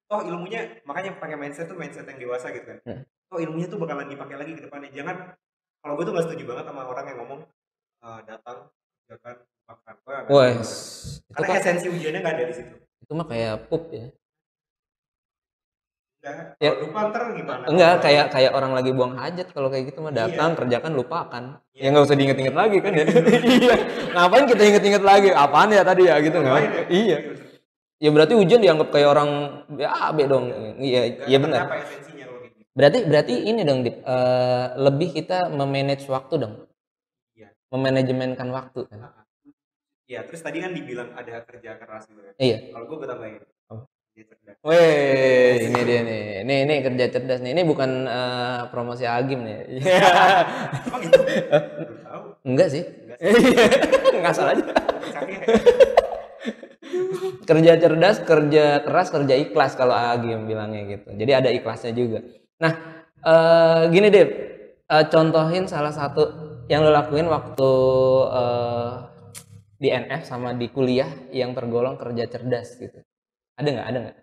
oh 0.08 0.20
ilmunya 0.22 0.60
makanya 0.82 1.16
pakai 1.16 1.36
mindset 1.36 1.66
tuh 1.66 1.76
mindset 1.76 2.04
yang 2.04 2.18
dewasa 2.18 2.48
gitu 2.50 2.64
kan 2.66 2.78
Hmm. 2.82 3.02
oh 3.28 3.38
ilmunya 3.38 3.66
tuh 3.66 3.76
bakalan 3.76 4.06
dipakai 4.06 4.36
lagi 4.36 4.52
ke 4.52 4.62
depannya 4.62 4.88
jangan 4.90 5.16
kalau 5.78 5.94
gue 5.94 6.04
tuh 6.04 6.12
gak 6.12 6.24
setuju 6.26 6.44
banget 6.46 6.64
sama 6.66 6.82
orang 6.84 7.04
yang 7.06 7.18
ngomong 7.18 7.40
"Eh, 7.98 8.20
datang 8.24 8.58
jangan 9.04 9.36
makan 9.64 9.94
Wah, 10.26 10.48
itu 10.48 10.64
karena 11.30 11.46
kan 11.46 11.56
esensi 11.56 11.86
ujiannya 11.86 12.20
gak 12.20 12.34
ada 12.34 12.44
di 12.44 12.54
situ 12.54 12.74
itu 12.98 13.12
mah 13.12 13.26
kayak 13.26 13.68
pup 13.68 13.84
ya. 13.88 14.08
enggak 16.18 16.58
Ya. 16.58 16.70
lupa 16.74 17.00
ntar 17.08 17.22
gimana 17.30 17.62
Enggak, 17.64 17.88
Kalau- 17.90 18.02
kayak 18.02 18.26
kayak 18.28 18.52
orang 18.52 18.72
lagi 18.74 18.90
buang 18.90 19.14
hajat 19.14 19.48
kalau 19.48 19.68
kayak 19.68 19.84
gitu 19.86 19.98
mah 20.00 20.10
Iya. 20.10 20.18
datang 20.26 20.50
kerjakan 20.52 20.92
lupakan. 20.92 21.44
Iya. 21.72 21.80
Ya 21.80 21.88
nggak 21.88 22.04
usah 22.04 22.16
diinget-inget 22.18 22.54
lagi 22.54 22.76
kan 22.82 22.92
ya. 22.92 23.04
iya. 23.54 23.74
Ngapain 24.12 24.44
kita 24.44 24.62
inget-inget 24.66 25.02
lagi? 25.02 25.28
Apaan 25.30 25.70
ya 25.70 25.80
tadi 25.80 26.02
ya 26.04 26.18
gitu 26.18 26.36
nggak? 26.36 26.52
Ngapain 26.52 26.70
ya? 26.70 26.82
Iya. 26.90 27.16
Ya 27.98 28.14
berarti 28.14 28.38
ujian 28.38 28.62
dianggap 28.62 28.94
kayak 28.94 29.10
orang 29.10 29.30
ya 29.74 30.14
B 30.14 30.30
dong. 30.30 30.46
Iya, 30.78 31.26
iya 31.26 31.38
benar. 31.42 31.66
gitu 31.66 32.62
Berarti 32.70 32.98
berarti 33.10 33.34
ini 33.50 33.66
dong 33.66 33.82
Dip, 33.82 34.06
eh, 34.06 34.66
lebih 34.78 35.10
kita 35.18 35.50
memanage 35.50 36.06
waktu 36.06 36.34
dong. 36.38 36.54
Iya. 37.34 37.50
Memanajemenkan 37.74 38.48
waktu 38.54 38.86
kan. 38.86 39.10
Iya, 40.06 40.22
terus 40.30 40.40
tadi 40.46 40.62
kan 40.62 40.70
dibilang 40.70 41.10
ada 41.18 41.42
kerja 41.42 41.74
keras 41.74 42.06
gitu 42.06 42.22
kan. 42.22 42.32
Iya. 42.38 42.70
Kalau 42.70 42.86
gue 42.86 42.96
tambahin. 43.02 43.42
Oh. 43.66 43.82
Weh, 44.62 45.66
ini 45.66 45.80
dia 45.82 46.00
nih. 46.06 46.22
Ini 46.46 46.54
ini 46.70 46.74
kerja 46.86 47.04
cerdas 47.10 47.42
nih. 47.42 47.50
Ini 47.50 47.62
bukan 47.66 47.90
eh, 48.06 48.62
promosi 48.70 49.10
Agim 49.10 49.42
nih. 49.42 49.58
Emang 50.86 51.02
gitu? 51.02 51.18
Tahu. 52.06 52.22
Enggak 52.46 52.68
sih. 52.70 52.86
Enggak. 52.86 53.18
Ngasal 54.22 54.54
aja. 54.54 54.62
Kerja 57.48 57.80
cerdas, 57.80 58.20
kerja 58.20 58.84
keras, 58.84 59.08
kerja 59.08 59.34
ikhlas 59.40 59.72
kalau 59.72 59.96
Agim 59.96 60.44
bilangnya 60.44 60.84
gitu. 60.84 61.08
Jadi 61.16 61.32
ada 61.32 61.48
ikhlasnya 61.48 61.96
juga. 61.96 62.20
Nah, 62.60 62.72
eh, 63.24 63.82
gini 63.88 64.08
deh. 64.12 64.26
Eh, 64.88 65.04
contohin 65.08 65.64
salah 65.64 65.92
satu 65.92 66.28
yang 66.68 66.84
lo 66.84 66.92
lakuin 66.92 67.24
waktu 67.24 67.72
eh, 68.36 68.92
di 69.80 69.88
NF 69.88 70.28
sama 70.28 70.52
di 70.52 70.68
kuliah 70.68 71.08
yang 71.32 71.56
tergolong 71.56 71.96
kerja 71.96 72.28
cerdas 72.28 72.76
gitu. 72.76 73.00
Ada 73.56 73.68
nggak? 73.72 73.86
Ada 73.88 73.98
nggak 74.04 74.16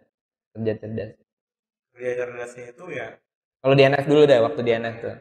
kerja 0.54 0.74
cerdas? 0.78 1.12
Kerja 1.96 2.12
cerdasnya 2.20 2.66
itu 2.76 2.86
ya 2.92 3.08
Kalau 3.66 3.74
di 3.74 3.84
NF 3.90 4.06
dulu 4.06 4.22
deh, 4.30 4.40
waktu 4.46 4.62
di 4.62 4.72
NF 4.78 4.96
tuh. 5.02 5.18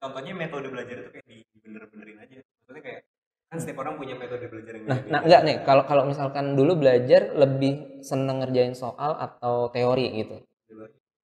contohnya 0.00 0.32
metode 0.36 0.68
belajar 0.68 1.00
itu 1.00 1.10
kayak 1.12 1.24
di 1.24 1.36
bener-benerin 1.64 2.20
aja. 2.20 2.36
Maksudnya 2.44 2.82
kayak 2.84 3.00
kan 3.54 3.62
setiap 3.62 3.78
orang 3.80 3.94
punya 3.94 4.14
metode 4.18 4.50
belajar 4.50 4.72
yang 4.74 4.84
Nah, 4.90 4.98
nah 5.06 5.20
enggak 5.22 5.40
nih, 5.46 5.56
kalau 5.62 5.86
kalau 5.86 6.02
misalkan 6.04 6.58
dulu 6.58 6.74
belajar 6.74 7.30
lebih 7.32 8.02
seneng 8.02 8.42
ngerjain 8.42 8.74
soal 8.74 9.14
atau 9.14 9.70
teori 9.70 10.10
gitu. 10.18 10.36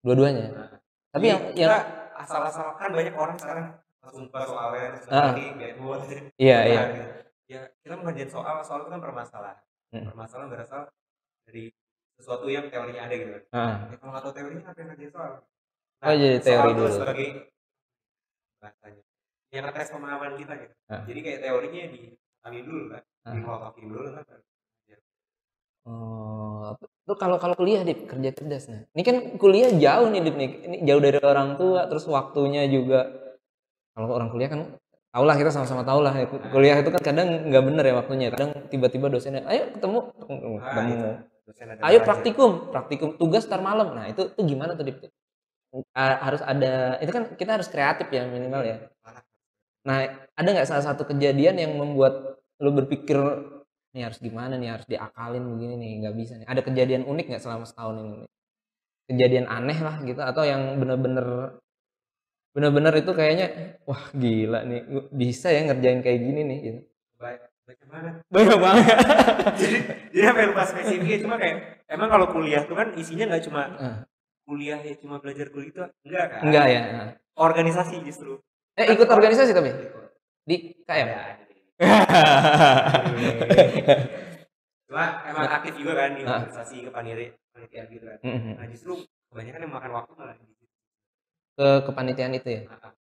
Dua-duanya. 0.01 0.47
Nah, 0.49 0.68
Tapi 1.11 1.26
Jadi 1.26 1.33
yang 1.35 1.43
yang 1.59 1.70
asal-asal 2.14 2.78
kan 2.78 2.95
banyak 2.95 3.12
orang 3.12 3.35
sekarang 3.35 3.66
langsung 4.01 4.31
buka 4.31 4.41
soalnya 4.47 4.89
terus 4.95 5.07
Ah. 5.11 5.35
nanti 5.35 5.45
buat 5.76 6.01
iya 6.39 6.57
Nah, 6.57 6.64
iya. 6.64 6.83
gitu. 6.89 7.11
ya 7.51 7.61
kita 7.83 7.95
mengerjain 7.99 8.31
soal 8.31 8.57
soal 8.62 8.78
itu 8.81 8.91
kan 8.91 9.01
permasalahan 9.03 9.59
Hmm. 9.91 10.07
permasalahan 10.07 10.49
berasal 10.49 10.81
dari 11.45 11.74
sesuatu 12.14 12.47
yang 12.47 12.70
teorinya 12.70 13.11
ada 13.11 13.14
gitu 13.16 13.43
Ah, 13.51 13.91
ya, 13.91 13.97
kalau 13.99 14.11
nggak 14.14 14.22
tahu 14.22 14.33
teorinya 14.33 14.62
ngapain 14.64 14.87
ngerjain 14.87 15.11
soal 15.11 15.31
Nah, 16.01 16.07
Oh, 16.07 16.14
jadi 16.14 16.39
teori 16.39 16.70
soal 16.70 16.78
dulu. 16.78 16.91
sebagai 16.95 17.28
bahasanya 18.57 19.03
yang 19.51 19.62
ngetes 19.66 19.89
pemahaman 19.91 20.33
kita 20.39 20.53
gitu 20.62 20.74
Ah. 20.87 21.03
jadi 21.05 21.20
kayak 21.20 21.41
teorinya 21.43 21.83
ditani 22.41 22.59
dulu 22.64 22.82
kan 22.88 23.03
Ah. 23.20 23.36
dikotokin 23.36 23.84
dulu 23.93 24.09
kan 24.16 24.24
Oh, 25.88 26.76
lu 27.09 27.14
kalau 27.16 27.41
kalau 27.41 27.57
kuliah 27.57 27.80
di 27.80 27.97
kerja 28.05 28.36
cerdas 28.36 28.68
nah. 28.68 28.84
Ini 28.93 29.01
kan 29.01 29.16
kuliah 29.41 29.72
jauh 29.72 30.12
nih 30.12 30.20
Dip 30.20 30.36
nih. 30.36 30.51
Ini 30.68 30.76
jauh 30.84 31.01
dari 31.01 31.16
orang 31.24 31.57
tua, 31.57 31.88
terus 31.88 32.05
waktunya 32.05 32.68
juga. 32.68 33.09
Kalau 33.97 34.12
orang 34.12 34.28
kuliah 34.28 34.53
kan 34.53 34.76
tau 35.09 35.24
lah 35.24 35.41
kita 35.41 35.49
sama-sama 35.49 35.80
tahu 35.80 36.05
lah. 36.05 36.12
Kuliah 36.53 36.84
itu 36.84 36.93
kan 36.93 37.01
kadang 37.01 37.49
nggak 37.49 37.64
bener 37.64 37.84
ya 37.88 37.95
waktunya. 37.97 38.28
Kadang 38.28 38.68
tiba-tiba 38.68 39.09
dosennya 39.09 39.41
ayo 39.49 39.72
ketemu. 39.72 39.99
Ah, 40.05 40.61
ketemu. 40.68 40.95
ada 41.49 41.80
ayo 41.88 41.99
praktikum. 42.05 42.51
Praktikum 42.68 43.09
tugas 43.16 43.49
tar 43.49 43.64
malam. 43.64 43.97
Nah 43.97 44.12
itu 44.12 44.36
itu 44.36 44.41
gimana 44.45 44.76
tuh 44.76 44.84
Dip? 44.84 45.01
Ah, 45.97 46.28
harus 46.28 46.45
ada 46.45 47.01
itu 47.01 47.09
kan 47.09 47.24
kita 47.41 47.57
harus 47.57 47.72
kreatif 47.72 48.05
ya 48.12 48.28
minimal 48.28 48.68
ya. 48.68 48.84
Nah 49.88 50.28
ada 50.36 50.49
nggak 50.53 50.68
salah 50.68 50.84
satu 50.93 51.09
kejadian 51.09 51.57
yang 51.57 51.72
membuat 51.72 52.30
lu 52.61 52.71
berpikir 52.77 53.17
nih 53.97 54.03
harus 54.07 54.19
gimana 54.21 54.55
nih? 54.61 54.69
Harus 54.77 54.87
diakalin 54.87 55.45
begini 55.57 55.75
nih 55.81 55.91
nggak 56.05 56.15
bisa 56.17 56.33
nih. 56.39 56.47
Ada 56.47 56.61
kejadian 56.63 57.03
unik 57.09 57.27
nggak 57.33 57.43
selama 57.43 57.65
setahun 57.67 57.97
ini 57.99 58.19
kejadian 59.11 59.47
aneh 59.51 59.79
lah 59.83 59.99
gitu 60.07 60.23
atau 60.23 60.47
yang 60.47 60.79
bener-bener 60.79 61.59
bener-bener 62.55 62.95
itu 62.99 63.11
kayaknya 63.15 63.47
wah 63.87 64.11
gila 64.15 64.63
nih 64.67 64.83
bisa 65.11 65.51
ya 65.51 65.67
ngerjain 65.67 66.03
kayak 66.03 66.21
gini 66.23 66.41
nih 66.47 66.59
gitu. 66.63 66.81
Baik, 67.19 67.41
baik 67.67 67.81
banget 67.91 68.15
banyak 68.31 68.59
banget. 68.59 68.87
Jadi 69.61 69.77
jadi 70.15 70.27
apa 70.31 70.39
yang 70.47 70.53
spesifiknya 70.63 71.19
cuma 71.27 71.37
kayak 71.43 71.57
emang 71.91 72.09
kalau 72.11 72.27
kuliah 72.31 72.63
tuh 72.67 72.77
kan 72.79 72.95
isinya 72.95 73.25
nggak 73.35 73.43
cuma 73.51 73.63
Ah. 73.79 73.97
kuliah 74.47 74.79
ya 74.83 74.95
cuma 74.99 75.23
belajar 75.23 75.47
kuliah 75.51 75.71
itu 75.71 75.83
enggak 76.07 76.25
kan? 76.31 76.41
Enggak 76.47 76.67
ya 76.71 76.81
organisasi 77.39 77.95
justru. 78.05 78.39
Eh 78.79 78.87
ikut 78.95 79.07
organisasi 79.11 79.51
tapi? 79.55 79.71
Di 80.47 80.75
KM 80.87 81.09
cuma 84.91 85.05
emang 85.24 85.47
aktif 85.49 85.72
juga 85.78 85.93
kan 85.97 86.11
di 86.12 86.22
Ah. 86.22 86.43
organisasi 86.43 86.76
kepanitiaan 86.91 87.33
kepanitiaan 87.51 87.87
gitu 87.89 88.05
kan 88.05 88.18
Mhm. 88.20 88.53
nah 88.59 88.66
justru 88.68 88.93
kebanyakan 89.31 89.61
yang 89.62 89.72
makan 89.72 89.91
waktu 89.95 90.12
malah 90.12 90.35
di 90.35 90.45
situ. 90.45 90.64
ke 91.57 91.68
kepanitiaan 91.87 92.33
itu 92.35 92.49
ya 92.51 92.62
Ah, 92.66 92.78
ah. 92.85 92.93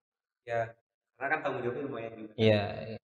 ya 0.45 0.59
karena 1.17 1.27
kan 1.27 1.39
tanggung 1.43 1.61
jawabnya 1.61 1.83
lumayan 1.85 2.11
juga 2.15 2.33
iya 2.35 2.61
iya. 2.85 2.97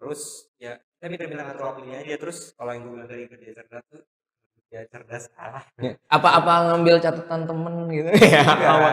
terus 0.00 0.20
ya 0.56 0.72
kita 0.98 1.06
pintar-pintar 1.08 1.44
ngatur 1.46 1.64
waktunya 1.68 1.96
aja 2.00 2.14
terus 2.18 2.38
kalau 2.54 2.70
yang 2.72 2.82
gue 2.82 2.92
bilang 2.92 3.06
dari 3.06 3.24
kerja 3.26 3.48
cerdas 3.54 3.84
tuh 3.86 4.02
kerja 4.58 4.78
cerdas 4.88 5.22
salah 5.30 5.62
apa 6.08 6.28
apa 6.32 6.52
ngambil 6.66 6.96
catatan 6.98 7.40
temen 7.44 7.74
gitu 7.88 8.10
ya 8.26 8.42
apa 8.74 8.90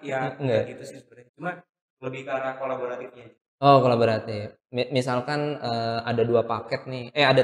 ya 0.00 0.18
gitu 0.64 0.82
sih 0.84 0.96
sebenarnya 1.00 1.28
cuma 1.34 1.50
lebih 1.96 2.24
ke 2.24 2.30
arah 2.30 2.54
kolaboratifnya. 2.56 3.26
Oh, 3.60 3.80
kolaboratif. 3.80 4.52
Mi- 4.76 4.90
Misalkan 4.92 5.56
eh, 5.56 5.98
ada 6.04 6.22
dua 6.28 6.42
paket 6.44 6.84
nih, 6.84 7.04
eh 7.16 7.24
ada 7.24 7.42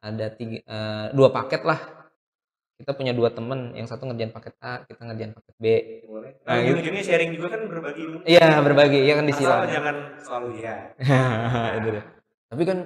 ada 0.00 0.26
tiga, 0.38 0.58
eh, 0.62 1.06
dua 1.10 1.28
paket 1.34 1.62
lah. 1.66 1.80
Kita 2.80 2.96
punya 2.96 3.12
dua 3.12 3.28
temen, 3.28 3.76
yang 3.76 3.84
satu 3.84 4.08
ngerjain 4.08 4.32
paket 4.32 4.54
A, 4.64 4.80
kita 4.88 5.00
ngerjain 5.04 5.36
paket 5.36 5.54
B. 5.60 5.66
boleh 6.08 6.32
Nah, 6.40 6.48
nah, 6.48 6.56
gitu. 6.64 6.72
ujung-ujungnya 6.80 7.04
sharing 7.04 7.30
juga 7.36 7.48
kan 7.52 7.60
berbagi 7.68 8.00
ilmu 8.08 8.18
Iya, 8.24 8.46
berbagi, 8.64 8.98
iya 9.04 9.14
kan 9.20 9.24
asal 9.28 9.30
disilang. 9.36 9.60
jangan 9.68 9.96
selalu 10.24 10.48
ya 10.64 10.76
Itu 11.78 11.88
deh. 11.92 12.04
Tapi 12.48 12.62
kan 12.64 12.78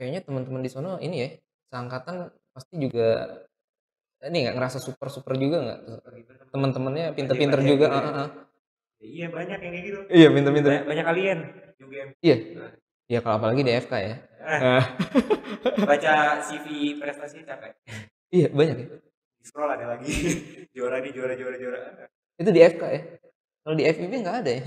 kayaknya 0.00 0.20
teman-teman 0.24 0.62
di 0.64 0.70
sono 0.72 0.96
ini 1.04 1.16
ya, 1.20 1.28
seangkatan 1.68 2.32
pasti 2.56 2.74
juga 2.80 3.08
ini 4.24 4.36
nggak 4.48 4.56
ngerasa 4.56 4.78
super 4.80 5.08
super 5.12 5.36
juga 5.36 5.56
nggak 5.60 5.80
teman-temannya 6.48 7.12
pinter-pinter 7.12 7.60
juga 7.60 7.86
gitu 7.92 8.08
ya. 8.08 8.24
iya 9.04 9.26
banyak 9.28 9.58
yang 9.60 9.72
kayak 9.74 9.84
gitu 9.84 9.98
iya 10.08 10.28
pinter-pinter 10.32 10.70
banyak, 10.72 10.84
banyak 10.88 11.04
kalian 11.04 11.38
juga 11.78 12.14
iya 12.24 12.36
ya 13.08 13.18
kalau 13.20 13.36
apalagi 13.42 13.62
di 13.66 13.72
FK 13.74 13.94
ya 13.98 14.16
Eh, 14.44 14.84
baca 15.88 16.36
CV 16.44 17.00
prestasi 17.00 17.48
capek 17.48 17.72
iya 18.28 18.52
banyak 18.52 18.76
ya 18.76 18.86
di 19.40 19.44
scroll 19.44 19.72
ada 19.72 19.96
lagi 19.96 20.12
juara 20.76 21.00
nih 21.00 21.12
juara 21.16 21.32
juara 21.32 21.56
juara 21.56 21.78
Itu 22.36 22.50
di 22.50 22.60
FK 22.60 22.82
ya? 22.82 23.02
Kalau 23.64 23.74
di 23.80 23.84
FIB 23.88 24.12
nggak 24.20 24.36
ada 24.44 24.50
ya? 24.50 24.62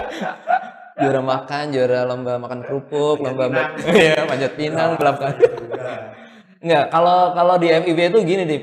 juara 1.00 1.20
makan, 1.20 1.64
juara 1.68 1.98
lomba 2.08 2.40
makan 2.40 2.60
kerupuk, 2.64 3.20
Panjat 3.20 3.36
lomba 3.36 3.44
pinang. 3.44 3.72
Iya, 4.00 4.16
panjat 4.24 4.52
pinang, 4.56 4.90
kaki. 4.96 5.44
Juga. 5.44 5.92
Enggak, 6.60 6.84
kalau 6.92 7.18
kalau 7.36 7.54
di 7.60 7.68
FIB 7.68 7.98
itu 8.08 8.18
gini, 8.24 8.42
Dip. 8.48 8.62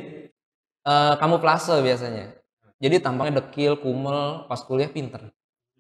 Eh, 0.87 1.13
kamuflase 1.21 1.77
biasanya. 1.85 2.33
Jadi 2.81 2.95
tampangnya 3.01 3.41
dekil, 3.41 3.77
kumel, 3.77 4.45
pas 4.49 4.61
kuliah 4.65 4.89
pinter. 4.89 5.33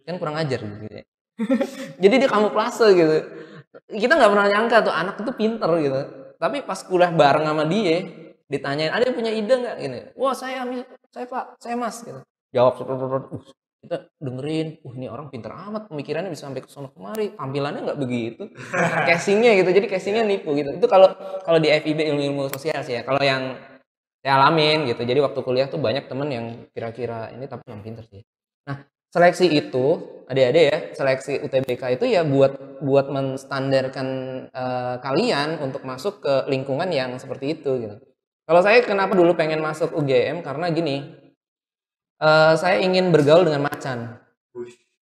Kan 0.05 0.17
kurang 0.21 0.37
ajar 0.37 0.61
gitu 0.61 0.85
ya. 0.89 1.05
Jadi 2.01 2.15
dia 2.17 2.29
kamuflase 2.29 2.87
gitu. 2.97 3.15
Kita 3.87 4.13
nggak 4.17 4.31
pernah 4.33 4.47
nyangka 4.49 4.77
tuh 4.83 4.93
anak 4.93 5.15
itu 5.21 5.31
pinter 5.37 5.69
gitu. 5.79 6.01
Tapi 6.37 6.61
pas 6.65 6.79
kuliah 6.85 7.09
bareng 7.09 7.45
sama 7.45 7.65
dia, 7.65 8.05
ditanyain, 8.45 8.93
ada 8.93 9.03
yang 9.05 9.15
punya 9.17 9.31
ide 9.33 9.53
nggak? 9.53 9.75
Gini, 9.81 9.99
wah 10.13 10.33
saya, 10.37 10.65
saya 11.09 11.25
pak, 11.25 11.57
saya 11.57 11.75
mas 11.75 11.97
gitu. 12.05 12.21
Jawab, 12.53 12.77
uh, 12.85 13.41
kita 13.81 13.97
dengerin, 14.21 14.81
uh 14.85 14.93
ini 14.93 15.07
orang 15.09 15.33
pinter 15.33 15.49
amat, 15.49 15.89
pemikirannya 15.89 16.29
bisa 16.29 16.49
sampai 16.49 16.61
ke 16.61 16.69
sono 16.69 16.93
kemari, 16.93 17.33
tampilannya 17.33 17.81
nggak 17.89 17.99
begitu, 17.99 18.43
casingnya 19.09 19.57
gitu, 19.57 19.69
jadi 19.73 19.87
casingnya 19.89 20.23
nipu 20.25 20.53
gitu. 20.53 20.77
Itu 20.77 20.85
kalau 20.85 21.13
kalau 21.41 21.57
di 21.57 21.73
FIB 21.73 22.05
ilmu-ilmu 22.13 22.53
sosial 22.53 22.81
sih 22.85 22.97
ya. 22.97 23.01
Kalau 23.01 23.21
yang 23.21 23.57
saya 24.21 24.37
alamin 24.41 24.89
gitu, 24.89 25.01
jadi 25.05 25.19
waktu 25.25 25.39
kuliah 25.41 25.67
tuh 25.69 25.81
banyak 25.81 26.05
temen 26.05 26.29
yang 26.29 26.45
kira-kira 26.73 27.33
ini 27.33 27.45
tapi 27.49 27.65
yang 27.69 27.81
pinter 27.81 28.05
sih. 28.05 28.21
Nah 28.69 28.85
seleksi 29.17 29.49
itu, 29.49 29.85
adik-adik 30.29 30.63
ya, 30.69 30.77
seleksi 30.93 31.41
UTBK 31.41 31.97
itu 31.97 32.05
ya 32.05 32.21
buat 32.21 32.77
buat 32.85 33.09
menstandarkan 33.09 34.07
eh, 34.53 34.95
kalian 35.01 35.57
untuk 35.57 35.81
masuk 35.81 36.21
ke 36.21 36.45
lingkungan 36.53 36.85
yang 36.93 37.17
seperti 37.17 37.57
itu 37.57 37.81
gitu. 37.81 37.97
Kalau 38.45 38.61
saya 38.61 38.85
kenapa 38.85 39.17
dulu 39.17 39.33
pengen 39.33 39.59
masuk 39.65 39.97
UGM 39.97 40.45
karena 40.45 40.69
gini, 40.69 41.17
eh, 42.21 42.53
saya 42.53 42.77
ingin 42.77 43.09
bergaul 43.09 43.49
dengan 43.49 43.65
macan. 43.65 44.21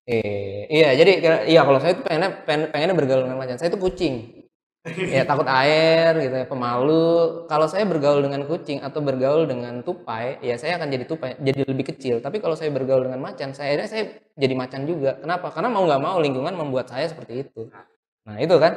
Eh, 0.05 0.69
iya, 0.69 0.93
jadi 0.95 1.11
iya 1.49 1.61
kalau 1.65 1.81
saya 1.81 1.97
tuh 1.97 2.05
pengennya 2.07 2.29
pengen, 2.47 2.69
pengennya 2.71 2.95
bergaul 2.95 3.25
dengan 3.27 3.41
macan. 3.41 3.57
Saya 3.59 3.73
tuh 3.73 3.81
kucing. 3.81 4.44
Ya 4.85 5.25
takut 5.25 5.49
air 5.49 6.13
gitu 6.21 6.35
ya, 6.41 6.45
pemalu. 6.45 7.45
Kalau 7.49 7.65
saya 7.65 7.89
bergaul 7.89 8.21
dengan 8.21 8.45
kucing 8.45 8.85
atau 8.85 9.01
bergaul 9.01 9.49
dengan 9.49 9.81
tupai, 9.81 10.37
ya 10.45 10.55
saya 10.61 10.77
akan 10.77 10.87
jadi 10.93 11.05
tupai, 11.09 11.41
jadi 11.41 11.65
lebih 11.65 11.89
kecil. 11.95 12.21
Tapi 12.21 12.37
kalau 12.37 12.53
saya 12.53 12.69
bergaul 12.69 13.09
dengan 13.09 13.17
macan, 13.17 13.57
saya 13.57 13.73
akhirnya 13.73 13.89
saya 13.89 14.03
jadi 14.37 14.53
macan 14.53 14.85
juga. 14.85 15.17
Kenapa? 15.17 15.49
Karena 15.49 15.73
mau 15.73 15.83
nggak 15.89 16.01
mau 16.01 16.17
lingkungan 16.21 16.53
membuat 16.53 16.93
saya 16.93 17.09
seperti 17.09 17.49
itu. 17.49 17.67
Nah 18.29 18.37
itu 18.37 18.55
kan. 18.61 18.73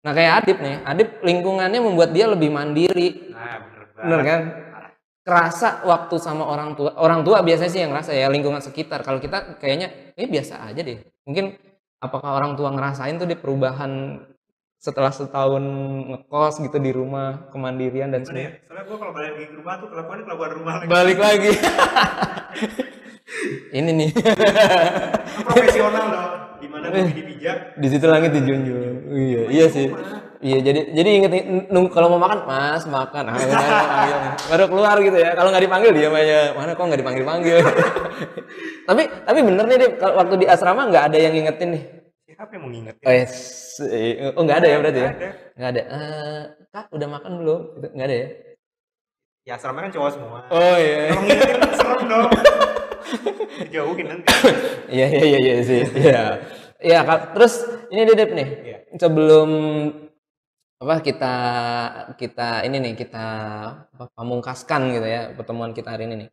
Nah 0.00 0.12
kayak 0.16 0.32
Adip 0.46 0.58
nih, 0.62 0.76
Adip 0.86 1.08
lingkungannya 1.20 1.80
membuat 1.82 2.14
dia 2.16 2.24
lebih 2.30 2.48
mandiri, 2.48 3.30
Nah, 3.40 3.56
bener 3.96 4.20
kan? 4.24 4.40
Kerasa 5.20 5.84
waktu 5.84 6.16
sama 6.16 6.48
orang 6.48 6.72
tua, 6.72 6.96
orang 6.96 7.20
tua 7.20 7.44
biasanya 7.44 7.70
sih 7.70 7.80
yang 7.84 7.92
ngerasa 7.92 8.16
ya 8.16 8.26
lingkungan 8.32 8.64
sekitar. 8.64 9.04
Kalau 9.04 9.20
kita 9.20 9.60
kayaknya 9.60 9.92
ini 10.16 10.26
biasa 10.32 10.64
aja 10.64 10.80
deh. 10.80 10.96
Mungkin 11.28 11.60
apakah 12.00 12.40
orang 12.40 12.56
tua 12.56 12.72
ngerasain 12.72 13.20
tuh 13.20 13.28
di 13.28 13.36
perubahan 13.36 14.24
setelah 14.80 15.12
setahun 15.12 15.60
ngekos 16.08 16.64
gitu 16.64 16.80
di 16.80 16.88
rumah 16.96 17.52
kemandirian 17.52 18.08
dan 18.08 18.24
ya? 18.24 18.32
semua 18.32 18.48
Soalnya 18.64 18.84
gue 18.88 18.96
kalau 18.96 19.12
balik 19.12 19.30
lagi 19.36 19.46
ke 19.52 19.54
rumah 19.60 19.74
tuh 19.76 19.88
kelakuannya 19.92 20.24
kelakuan 20.24 20.50
rumah 20.56 20.74
lagi. 20.80 20.88
balik 20.88 21.18
lagi. 21.20 21.52
Ini 23.76 23.90
nih. 23.92 24.10
Profesional 25.46 26.04
dong. 26.08 26.32
Di 26.64 26.68
mana 26.72 26.84
gue 26.88 27.12
dipijak. 27.12 27.76
di 27.76 27.88
situ 27.92 28.06
langit 28.08 28.32
dijunjung. 28.32 29.12
Iya. 29.12 29.42
Iya 29.52 29.66
sih. 29.68 29.86
Iya 30.40 30.58
jadi 30.64 30.80
jadi 30.96 31.10
inget 31.12 31.32
nunggu 31.68 31.92
kalau 31.92 32.16
mau 32.16 32.20
makan 32.24 32.48
mas 32.48 32.88
makan. 32.88 33.28
Ah, 33.28 33.36
benar, 33.36 33.60
panggil. 33.84 34.16
baru 34.48 34.64
keluar 34.72 34.96
gitu 35.04 35.18
ya. 35.20 35.36
Kalau 35.36 35.52
nggak 35.52 35.64
dipanggil 35.68 35.92
dia 35.92 36.08
aja. 36.08 36.56
Mana 36.56 36.72
kok 36.72 36.88
nggak 36.88 37.00
dipanggil 37.04 37.24
panggil 37.28 37.60
tapi 38.88 39.02
tapi 39.06 39.38
bener 39.44 39.64
nih 39.68 39.76
deh 39.76 39.90
kalau 40.00 40.24
waktu 40.24 40.34
di 40.40 40.46
asrama 40.48 40.88
nggak 40.88 41.04
ada 41.12 41.18
yang 41.20 41.36
ngingetin 41.36 41.68
nih 41.76 41.99
Siapa 42.40 42.56
yang 42.56 42.62
mau 42.64 42.72
ngingetin? 42.72 43.04
oh, 43.04 43.12
yes. 43.12 43.34
oh 44.32 44.42
nggak 44.48 44.58
ada 44.64 44.68
ya 44.72 44.76
berarti 44.80 45.00
ya 45.04 45.10
Nggak 45.60 45.70
ada. 45.76 45.82
Eh, 45.92 46.40
kak 46.72 46.86
udah 46.88 47.08
makan 47.12 47.32
belum 47.36 47.60
Gitu, 47.76 47.88
nggak 47.92 48.06
ada 48.08 48.16
ya 48.16 48.28
Ya 49.44 49.52
asrama 49.60 49.84
kan 49.84 49.92
cowok 49.92 50.10
semua. 50.16 50.40
oh 50.48 50.76
iya 50.80 51.12
Kalau 51.12 51.20
ngingetin 51.20 51.56
kan 51.60 51.72
serem 51.84 52.00
dong. 52.08 52.28
Dijauhin 53.60 54.06
nanti. 54.08 54.26
Iya 54.96 55.06
iya 55.12 55.24
iya 55.28 55.38
iya 55.44 55.56
sih. 55.60 55.82
Iya. 55.92 56.22
Iya, 56.80 56.98
Kak. 57.04 57.36
terus 57.36 57.60
ini 57.92 58.08
Dedep 58.08 58.32
nih. 58.32 58.48
Iya. 58.64 58.78
Sebelum 58.96 59.50
apa 60.80 60.96
kita 61.04 61.34
kita 62.16 62.64
ini 62.64 62.76
nih 62.80 62.92
kita 62.96 63.26
apa, 63.84 64.04
pamungkaskan 64.16 64.96
gitu 64.96 65.04
ya 65.04 65.36
pertemuan 65.36 65.76
kita 65.76 65.92
hari 65.92 66.08
ini 66.08 66.24
nih. 66.24 66.28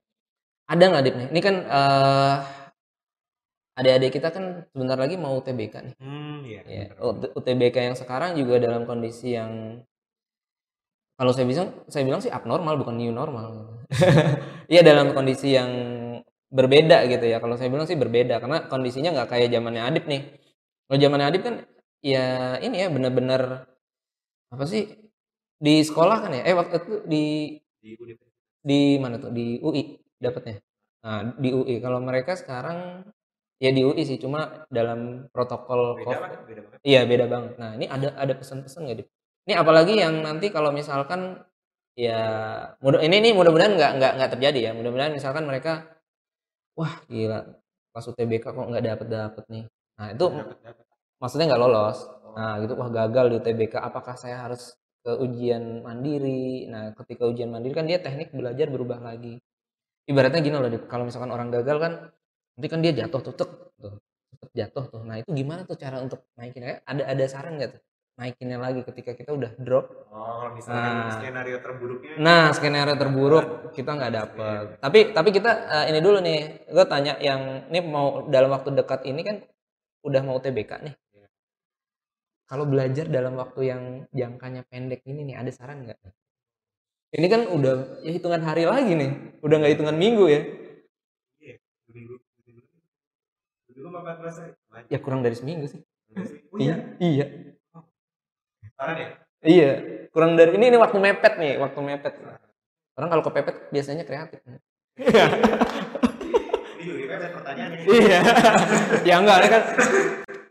Ada 0.71 0.83
nggak 0.87 1.03
Dip 1.03 1.15
nih? 1.19 1.27
Ini 1.35 1.41
kan 1.43 1.55
eh 1.67 2.35
adik-adik 3.77 4.11
kita 4.17 4.33
kan 4.33 4.65
sebentar 4.73 4.97
lagi 4.97 5.15
mau 5.15 5.37
UTBK 5.37 5.75
nih. 5.85 5.95
Hmm, 6.01 6.41
iya. 6.43 6.61
Ya, 6.65 6.85
UTBK 7.37 7.75
yang 7.93 7.97
sekarang 7.97 8.33
juga 8.33 8.57
dalam 8.57 8.89
kondisi 8.89 9.37
yang 9.37 9.81
kalau 11.17 11.33
saya 11.33 11.45
bilang 11.49 11.69
saya 11.89 12.03
bilang 12.05 12.21
sih 12.21 12.29
abnormal 12.29 12.77
bukan 12.81 12.95
new 12.97 13.13
normal. 13.13 13.77
Iya 14.67 14.83
dalam 14.83 15.15
kondisi 15.15 15.55
yang 15.55 15.71
berbeda 16.51 17.07
gitu 17.07 17.23
ya. 17.23 17.39
Kalau 17.39 17.55
saya 17.55 17.71
bilang 17.71 17.87
sih 17.87 17.95
berbeda 17.95 18.35
karena 18.43 18.67
kondisinya 18.67 19.15
nggak 19.15 19.29
kayak 19.31 19.47
zamannya 19.53 19.83
Adip 19.87 20.05
nih. 20.11 20.21
Kalau 20.85 20.97
zamannya 20.99 21.27
Adip 21.31 21.41
kan 21.47 21.55
ya 22.03 22.59
ini 22.59 22.75
ya 22.83 22.87
benar-benar 22.91 23.63
apa 24.51 24.63
sih 24.67 24.83
di 25.55 25.79
sekolah 25.87 26.17
kan 26.23 26.31
ya? 26.35 26.43
Eh 26.51 26.55
waktu 26.59 26.75
itu 26.83 26.93
di 27.07 27.23
Di 27.79 27.95
di 28.67 28.79
mana 28.99 29.15
tuh 29.23 29.31
di 29.31 29.63
UI 29.63 29.95
dapatnya. 30.19 30.59
Nah, 31.07 31.21
di 31.39 31.49
UI 31.55 31.79
kalau 31.79 31.99
mereka 32.03 32.35
sekarang 32.35 33.07
ya 33.57 33.69
di 33.73 33.81
UI 33.81 34.03
sih 34.05 34.17
cuma 34.21 34.65
dalam 34.69 35.25
protokol 35.33 35.97
Beda 35.97 36.05
COVID. 36.05 36.17
kan? 36.21 36.41
Beda 36.45 36.61
banget. 36.65 36.79
Iya 36.85 37.01
beda 37.09 37.25
banget. 37.25 37.53
Nah 37.57 37.69
ini 37.77 37.85
ada 37.89 38.07
ada 38.13 38.33
pesan-pesan 38.37 38.81
nggak 38.85 38.97
Dip? 39.01 39.07
Ini 39.47 39.53
apalagi 39.57 39.93
yang 39.97 40.13
nanti 40.21 40.47
kalau 40.51 40.69
misalkan 40.71 41.41
ya 41.97 42.21
mudah 42.83 43.01
ini 43.01 43.17
nih 43.23 43.33
mudah-mudahan 43.33 43.73
nggak 43.73 43.91
nggak 43.97 44.11
nggak 44.21 44.31
terjadi 44.37 44.59
ya. 44.59 44.71
Mudah-mudahan 44.77 45.13
misalkan 45.15 45.43
mereka 45.49 45.89
wah 46.77 46.93
gila 47.09 47.57
pas 47.89 48.05
UTBK 48.05 48.45
kok 48.53 48.67
nggak 48.69 48.85
dapet 48.85 49.07
dapet 49.09 49.43
nih. 49.49 49.65
Nah 49.97 50.07
itu 50.13 50.25
Dapet, 50.29 50.57
dapet. 50.61 50.85
maksudnya 51.17 51.45
nggak 51.49 51.61
lolos. 51.61 51.99
Nah 52.37 52.53
gitu 52.61 52.73
wah 52.77 52.89
gagal 52.93 53.25
di 53.33 53.35
UTBK. 53.41 53.73
Apakah 53.81 54.13
saya 54.13 54.37
harus 54.45 54.77
ke 55.01 55.09
ujian 55.17 55.81
mandiri? 55.81 56.69
Nah 56.69 56.93
ketika 56.93 57.25
ujian 57.25 57.49
mandiri 57.49 57.73
kan 57.73 57.89
dia 57.89 57.97
teknik 57.97 58.29
belajar 58.35 58.69
berubah 58.69 59.01
lagi. 59.01 59.41
Ibaratnya 60.07 60.39
gini 60.39 60.55
loh 60.55 60.69
kalau 60.87 61.03
misalkan 61.09 61.33
orang 61.33 61.49
gagal 61.51 61.77
kan 61.81 61.93
nanti 62.57 62.67
kan 62.73 62.79
dia 62.81 62.93
jatuh 63.05 63.21
tuh 63.21 63.33
tek, 63.37 63.49
tuh 63.77 63.93
jatuh 64.57 64.85
tuh. 64.89 65.01
Nah 65.05 65.21
itu 65.21 65.29
gimana 65.29 65.61
tuh 65.69 65.77
cara 65.77 66.01
untuk 66.01 66.25
naikinnya? 66.33 66.81
Ada 66.89 67.13
ada 67.13 67.23
saran 67.29 67.61
nggak 67.61 67.77
tuh? 67.77 67.81
Naikinnya 68.17 68.57
lagi 68.57 68.81
ketika 68.81 69.13
kita 69.13 69.29
udah 69.37 69.53
drop. 69.61 69.93
Oh, 70.09 70.49
misalnya 70.57 71.05
Nah. 71.05 71.13
skenario 71.13 71.57
terburuknya. 71.61 72.17
Nah 72.17 72.49
skenario 72.49 72.97
terburuk 72.97 73.45
kita 73.77 73.93
nggak 73.93 74.13
dapet. 74.17 74.65
Tapi 74.81 74.99
tapi 75.13 75.29
kita 75.29 75.51
eh, 75.69 75.85
ini 75.93 75.99
dulu 76.01 76.17
nih. 76.25 76.65
Gue 76.73 76.85
tanya 76.89 77.13
yang 77.21 77.69
ini 77.69 77.79
mau 77.85 78.25
dalam 78.25 78.49
waktu 78.49 78.73
dekat 78.73 79.05
ini 79.05 79.21
kan 79.21 79.37
udah 80.01 80.21
mau 80.25 80.41
TBK 80.41 80.71
nih. 80.81 80.95
Kalau 82.47 82.63
belajar 82.63 83.05
dalam 83.11 83.35
waktu 83.35 83.61
yang 83.69 83.81
jangkanya 84.15 84.63
pendek 84.65 85.03
ini 85.03 85.21
nih 85.27 85.35
ada 85.35 85.51
saran 85.51 85.83
nggak? 85.83 85.99
Ini 87.13 87.27
kan 87.27 87.41
udah 87.53 88.01
ya 88.07 88.11
hitungan 88.15 88.39
hari 88.39 88.63
lagi 88.63 88.95
nih. 88.95 89.11
Udah 89.43 89.55
nggak 89.61 89.77
hitungan 89.77 89.95
minggu 89.99 90.25
ya. 90.31 90.41
Iya. 91.43 91.55
Dulu 93.77 93.85
dulu. 93.85 93.93
Dulu 93.93 94.01
mah 94.01 94.01
14 94.17 94.41
hari. 94.41 94.51
Lanjut. 94.73 94.89
Ya 94.89 94.97
kurang 94.97 95.21
dari 95.21 95.35
seminggu 95.37 95.65
sih. 95.69 95.81
Oh 96.49 96.57
iya. 96.57 96.75
Iya. 96.97 97.25
Saran 98.73 98.95
ya? 98.97 99.07
Iya, 99.37 99.69
kurang 100.09 100.33
dari 100.33 100.49
ini 100.57 100.73
ini 100.73 100.77
waktu 100.81 100.97
mepet 100.97 101.37
nih, 101.37 101.61
waktu 101.61 101.77
mepet. 101.77 102.13
Orang 102.97 103.09
kalau 103.13 103.21
kepepet 103.21 103.69
biasanya 103.69 104.01
kreatif. 104.01 104.41
Pertanyaannya. 107.17 107.79
iya. 107.89 108.19
ya 109.03 109.15
enggak, 109.19 109.37
kan 109.49 109.63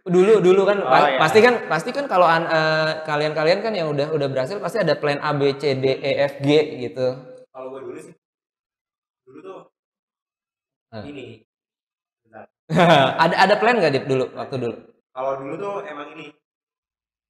dulu 0.07 0.39
dulu 0.39 0.63
kan 0.63 0.79
Oh, 0.83 0.91
pa- 0.91 1.11
iya. 1.11 1.19
pasti 1.19 1.39
kan 1.43 1.55
pasti 1.67 1.91
kan 1.91 2.07
kalau 2.07 2.27
eh, 2.31 2.93
kalian-kalian 3.03 3.59
kan 3.63 3.73
yang 3.75 3.91
udah 3.91 4.15
udah 4.15 4.29
berhasil 4.31 4.59
pasti 4.63 4.79
ada 4.79 4.95
plan 4.95 5.19
A 5.19 5.35
B 5.35 5.51
C 5.59 5.75
D 5.75 5.99
E 5.99 6.13
F 6.31 6.39
G 6.43 6.49
gitu. 6.87 7.07
Kalau 7.51 7.75
gue 7.75 7.81
dulu 7.83 7.99
sih. 7.99 8.15
Dulu 9.27 9.39
tuh 9.43 9.59
ini. 11.07 11.46
Ada 13.23 13.35
ada 13.47 13.55
plan 13.63 13.79
nggak 13.79 13.93
Dip 13.95 14.05
dulu 14.11 14.27
waktu 14.35 14.57
dulu? 14.59 14.77
Kalau 15.15 15.33
dulu 15.39 15.55
tuh 15.57 15.75
emang 15.87 16.09
ini. 16.19 16.35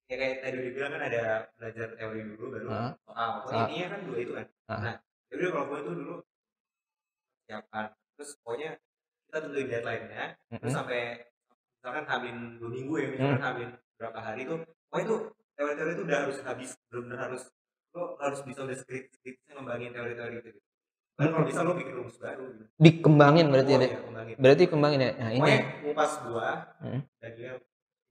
Ya 0.07 0.17
kayak 0.17 0.37
tadi 0.41 0.55
udah 0.63 0.73
bilang 0.73 0.91
kan 0.95 1.03
ada 1.03 1.23
belajar 1.59 1.87
teori 1.99 2.21
dulu 2.25 2.45
baru 2.55 2.67
Ah. 2.71 2.91
soal. 3.05 3.31
Pokoknya 3.43 3.59
Ah. 3.59 3.67
intinya 3.69 3.87
kan 3.91 4.01
dua 4.07 4.19
itu 4.23 4.33
kan. 4.33 4.47
Ah. 4.71 4.79
Nah, 4.81 4.95
jadi 5.29 5.43
kalau 5.51 5.67
gue 5.67 5.79
tuh 5.83 5.95
dulu 5.95 6.15
siapkan. 7.45 7.87
Terus 8.17 8.31
pokoknya 8.41 8.71
kita 9.27 9.37
tentuin 9.45 9.69
deadline-nya. 9.69 10.25
Terus 10.49 10.63
Mm-mm. 10.63 10.73
sampai 10.73 11.01
misalkan 11.77 12.05
hamil 12.07 12.37
dua 12.57 12.71
minggu 12.73 12.95
ya, 12.97 13.07
misalkan 13.13 13.37
Hmm. 13.37 13.47
hamil 13.47 13.69
berapa 13.99 14.19
hari 14.23 14.41
tuh. 14.47 14.59
Pokoknya 14.89 15.07
tuh 15.07 15.21
teori-teori 15.57 15.93
itu 15.93 16.03
udah 16.07 16.19
harus 16.25 16.37
habis, 16.43 16.71
benar-benar 16.89 17.19
harus 17.29 17.43
lo 17.97 18.03
harus 18.21 18.41
bisa 18.45 18.61
udah 18.61 18.77
skrip 18.77 19.05
skripnya 19.11 19.53
ngembangin 19.57 19.91
teori-teori 19.93 20.37
gitu. 20.45 20.61
Dan 21.17 21.27
kalau 21.33 21.45
bisa 21.49 21.61
lo 21.65 21.73
bikin 21.73 21.95
rumus 21.97 22.17
baru 22.21 22.45
gitu. 22.53 22.65
Dikembangin 22.77 23.47
berarti 23.49 23.73
ya, 23.73 23.79
Oh, 23.79 23.83
iya, 23.83 23.99
kembangin. 24.05 24.35
Berarti 24.37 24.63
kembangin 24.69 25.01
ya. 25.01 25.11
Nah, 25.17 25.31
ini 25.33 25.41
Pokoknya 25.41 25.61
ngupas 25.81 26.13
buah 26.29 26.57
Hmm. 26.85 27.01
dan 27.25 27.31
dia 27.33 27.53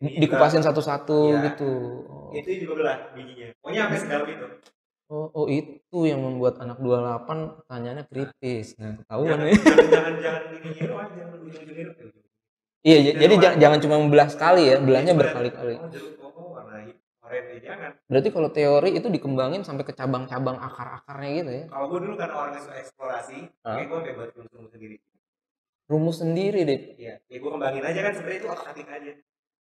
dikupasin 0.02 0.64
satu-satu 0.66 1.20
Iya. 1.32 1.40
gitu. 1.54 1.72
Oh. 2.10 2.30
itu 2.34 2.50
juga 2.66 2.74
belah 2.82 2.98
bijinya. 3.14 3.48
Pokoknya 3.62 3.82
sampai 3.88 4.00
sedalam 4.02 4.28
itu. 4.28 4.46
Oh, 5.06 5.30
oh 5.38 5.46
itu 5.46 5.98
yang 6.10 6.18
membuat 6.18 6.58
anak 6.58 6.82
28 6.82 7.62
tanyanya 7.70 8.04
kritis. 8.10 8.74
Nah, 8.82 8.98
ketahuan 8.98 9.38
nih. 9.38 9.54
jangan 9.54 10.14
jangan, 10.18 10.42
ini 10.50 10.70
ujung-ujungnya 11.46 11.86
doang. 11.94 12.10
Iya, 12.86 12.98
jadi 13.18 13.34
jangan, 13.38 13.58
jangan 13.62 13.80
cuma 13.82 13.96
membelah 14.02 14.30
sekali 14.30 14.62
ya, 14.70 14.78
belahnya 14.82 15.14
Jadi 15.14 15.22
berkali-kali. 15.22 15.76
Oh, 15.78 15.90
koko 16.22 16.42
warna. 16.58 16.90
Berarti 18.06 18.30
kalau 18.30 18.50
teori 18.54 18.90
itu 18.98 19.08
dikembangin 19.10 19.66
sampai 19.66 19.84
ke 19.84 19.94
cabang-cabang 19.98 20.58
akar-akarnya 20.62 21.32
gitu 21.42 21.52
ya. 21.52 21.64
Kalau 21.70 21.86
gue 21.90 22.00
dulu 22.06 22.16
kan 22.16 22.30
orang 22.30 22.52
yang 22.54 22.64
suka 22.64 22.78
eksplorasi, 22.80 23.40
kayak 23.66 23.88
gue 23.90 24.00
buat 24.14 24.30
rumus 24.54 24.72
sendiri. 24.74 24.96
Rumus 25.86 26.18
sendiri 26.22 26.60
deh. 26.66 26.80
Iya, 26.98 27.16
ya 27.30 27.38
gue 27.38 27.52
kembangin 27.52 27.84
aja 27.86 28.00
kan 28.02 28.14
sebenarnya 28.18 28.40
itu 28.42 28.50
otak-atik 28.50 28.88
aja. 28.90 29.12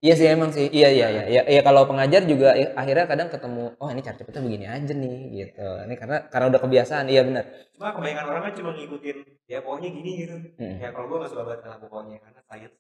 Iya 0.02 0.14
sih 0.18 0.26
emang 0.26 0.50
sih. 0.50 0.66
Iya 0.66 0.88
iya 0.90 1.06
iya. 1.14 1.22
Iya, 1.30 1.42
iya 1.46 1.60
kalau 1.62 1.86
pengajar 1.86 2.26
juga 2.26 2.58
eh, 2.58 2.74
akhirnya 2.74 3.06
kadang 3.06 3.30
ketemu, 3.30 3.78
oh 3.78 3.86
ini 3.86 4.02
cara 4.02 4.18
cepetnya 4.18 4.42
begini 4.42 4.66
aja 4.66 4.92
nih 4.98 5.18
gitu. 5.30 5.68
Ini 5.86 5.94
karena 5.94 6.26
karena 6.26 6.46
udah 6.50 6.60
kebiasaan. 6.66 7.06
Iya 7.06 7.22
benar. 7.22 7.44
Cuma 7.78 7.94
kebanyakan 7.94 8.24
orang 8.26 8.42
kan 8.50 8.52
cuma 8.58 8.70
ngikutin, 8.74 9.16
ya 9.46 9.58
pokoknya 9.62 9.88
gini 9.94 10.10
gitu. 10.26 10.34
Mm. 10.58 10.76
Ya 10.82 10.88
kalau 10.90 11.06
gue 11.06 11.18
gak 11.22 11.30
suka 11.30 11.42
banget 11.46 11.78
pokoknya, 11.78 12.16
karena 12.18 12.40
sains, 12.50 12.74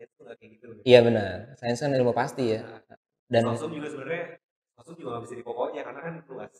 sains 0.00 0.12
tuh 0.16 0.24
gak 0.24 0.36
kayak 0.40 0.50
gitu. 0.56 0.64
Iya 0.88 0.98
benar. 1.04 1.36
Sains 1.60 1.76
kan 1.76 1.92
ilmu 1.92 2.12
pasti 2.16 2.44
ya. 2.56 2.60
Dan 3.32 3.44
Sosum 3.48 3.70
juga 3.72 3.88
sebenarnya, 3.88 4.24
sosum 4.76 4.94
juga 5.00 5.16
bisa 5.24 5.34
di 5.38 5.44
pokoknya, 5.44 5.80
karena 5.86 6.00
kan 6.04 6.14
luas. 6.28 6.52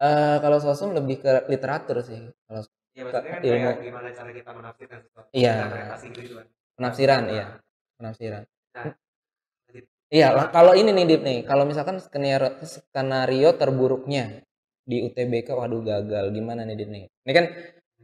eh, 0.00 0.36
kalau 0.42 0.58
sosum 0.60 0.90
lebih 0.96 1.16
ke 1.24 1.32
literatur 1.52 1.96
sih. 2.04 2.20
Kalau 2.48 2.62
Ya 2.90 3.06
maksudnya 3.06 3.30
kan 3.38 3.40
Ilmu. 3.46 3.70
kayak 3.70 3.86
gimana 3.86 4.08
cara 4.10 4.30
kita 4.34 4.50
menafsirkan 4.50 4.98
sesuatu. 5.06 5.28
Iya. 5.30 5.54
Gitu 6.10 6.32
kan. 6.34 6.46
penafsiran, 6.76 7.22
iya. 7.30 7.46
Penafsiran. 8.00 8.42
Nah, 8.74 8.92
Iya, 10.10 10.34
lah, 10.34 10.46
kalau 10.50 10.74
ini 10.74 10.90
nih 10.90 11.06
Dip 11.06 11.22
nih, 11.22 11.38
kalau 11.46 11.62
misalkan 11.70 12.02
skenario, 12.02 12.58
skenario 12.66 13.54
terburuknya 13.54 14.42
di 14.82 15.06
UTBK, 15.06 15.54
waduh 15.54 15.86
gagal, 15.86 16.34
gimana 16.34 16.66
nih 16.66 16.74
Dip 16.74 16.90
nih? 16.90 17.04
Ini 17.06 17.32
kan 17.38 17.44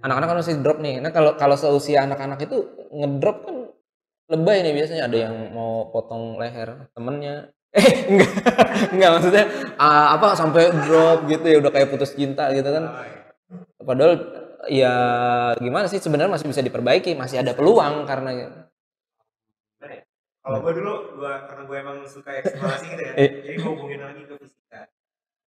anak-anak 0.07 0.27
kan 0.31 0.37
masih 0.39 0.57
drop 0.63 0.79
nih. 0.79 1.03
Nah 1.03 1.11
kalau 1.11 1.35
kalau 1.35 1.57
seusia 1.59 2.07
anak-anak 2.07 2.39
itu 2.47 2.57
ngedrop 2.95 3.37
kan 3.43 3.57
lebay 4.31 4.63
nih 4.63 4.73
biasanya 4.79 5.03
ada 5.11 5.19
yang 5.19 5.35
mau 5.51 5.91
potong 5.91 6.39
leher 6.39 6.87
temennya. 6.95 7.51
Eh 7.77 8.09
enggak, 8.09 8.33
enggak 8.97 9.11
maksudnya 9.21 9.45
ah, 9.77 10.17
apa 10.17 10.33
sampai 10.33 10.73
drop 10.89 11.29
gitu 11.29 11.45
ya 11.45 11.57
udah 11.61 11.73
kayak 11.73 11.93
putus 11.93 12.17
cinta 12.17 12.49
gitu 12.57 12.65
kan. 12.65 12.85
Padahal 13.77 14.13
ya 14.73 14.95
gimana 15.61 15.87
sih 15.87 16.01
sebenarnya 16.01 16.33
masih 16.33 16.49
bisa 16.49 16.65
diperbaiki, 16.65 17.13
masih 17.15 17.45
ada 17.45 17.53
peluang 17.53 18.09
karena 18.09 18.31
ya? 18.33 18.49
Kalau 20.47 20.63
gue 20.63 20.73
dulu, 20.79 21.19
gua 21.19 21.43
karena 21.51 21.63
gue 21.67 21.77
emang 21.83 21.97
suka 22.07 22.39
eksplorasi 22.39 22.87
gitu 22.95 23.03
ya, 23.03 23.13
Eh. 23.27 23.31
jadi 23.43 23.57
gue 23.59 23.67
hubungin 23.67 23.99
lagi 23.99 24.23
ke 24.31 24.35
fisika. 24.39 24.87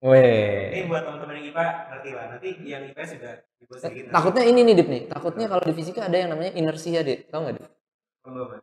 Weh. 0.04 0.76
Ini 0.76 0.92
buat 0.92 1.08
teman-teman 1.08 1.40
yang 1.40 1.56
IPA 1.56 1.66
ngerti 1.88 2.10
lah. 2.12 2.26
Nanti 2.36 2.50
yang 2.68 2.84
juga 2.84 3.32
gue 3.64 3.78
sedikit. 3.80 4.12
Takutnya 4.12 4.44
ini 4.44 4.60
nih, 4.68 4.76
Dip 4.76 4.88
nih. 4.92 5.04
Takutnya 5.08 5.48
kalau 5.48 5.64
di 5.64 5.72
fisika 5.72 6.04
ada 6.04 6.18
yang 6.20 6.36
namanya 6.36 6.52
inersia, 6.52 7.00
Dip. 7.00 7.32
Tahu 7.32 7.40
nggak, 7.48 7.56
Dip? 7.56 7.66
Belum. 8.28 8.60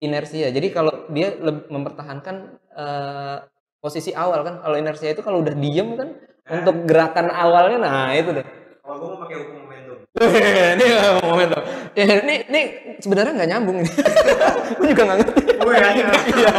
Inersia. 0.00 0.48
Jadi 0.48 0.68
kalau 0.72 1.06
dia 1.12 1.36
mempertahankan 1.68 2.36
eh, 2.72 3.36
posisi 3.80 4.12
awal 4.16 4.44
kan. 4.44 4.54
Kalau 4.64 4.76
inersia 4.76 5.12
itu 5.12 5.20
kalau 5.20 5.44
udah 5.44 5.54
diem 5.56 5.96
kan 5.96 6.08
untuk 6.50 6.88
gerakan 6.88 7.28
awalnya 7.30 7.78
nah 7.80 8.10
itu 8.12 8.32
deh. 8.32 8.46
Kalau 8.80 8.96
gue 8.96 9.08
mau 9.12 9.18
pakai 9.22 9.36
hukum 9.44 9.56
momentum. 9.60 9.96
ini 10.74 10.84
momen 11.22 11.46
tuh. 11.52 11.62
Ya, 11.94 12.04
ini 12.26 12.34
ini 12.48 12.60
sebenarnya 12.98 13.32
nggak 13.38 13.50
nyambung 13.54 13.76
ini. 13.84 13.92
Gue 14.78 14.86
juga 14.90 15.02
nggak 15.06 15.18
ngerti. 15.22 15.42
Gue 15.60 15.74
ya. 15.78 15.88
Iya. 16.30 16.52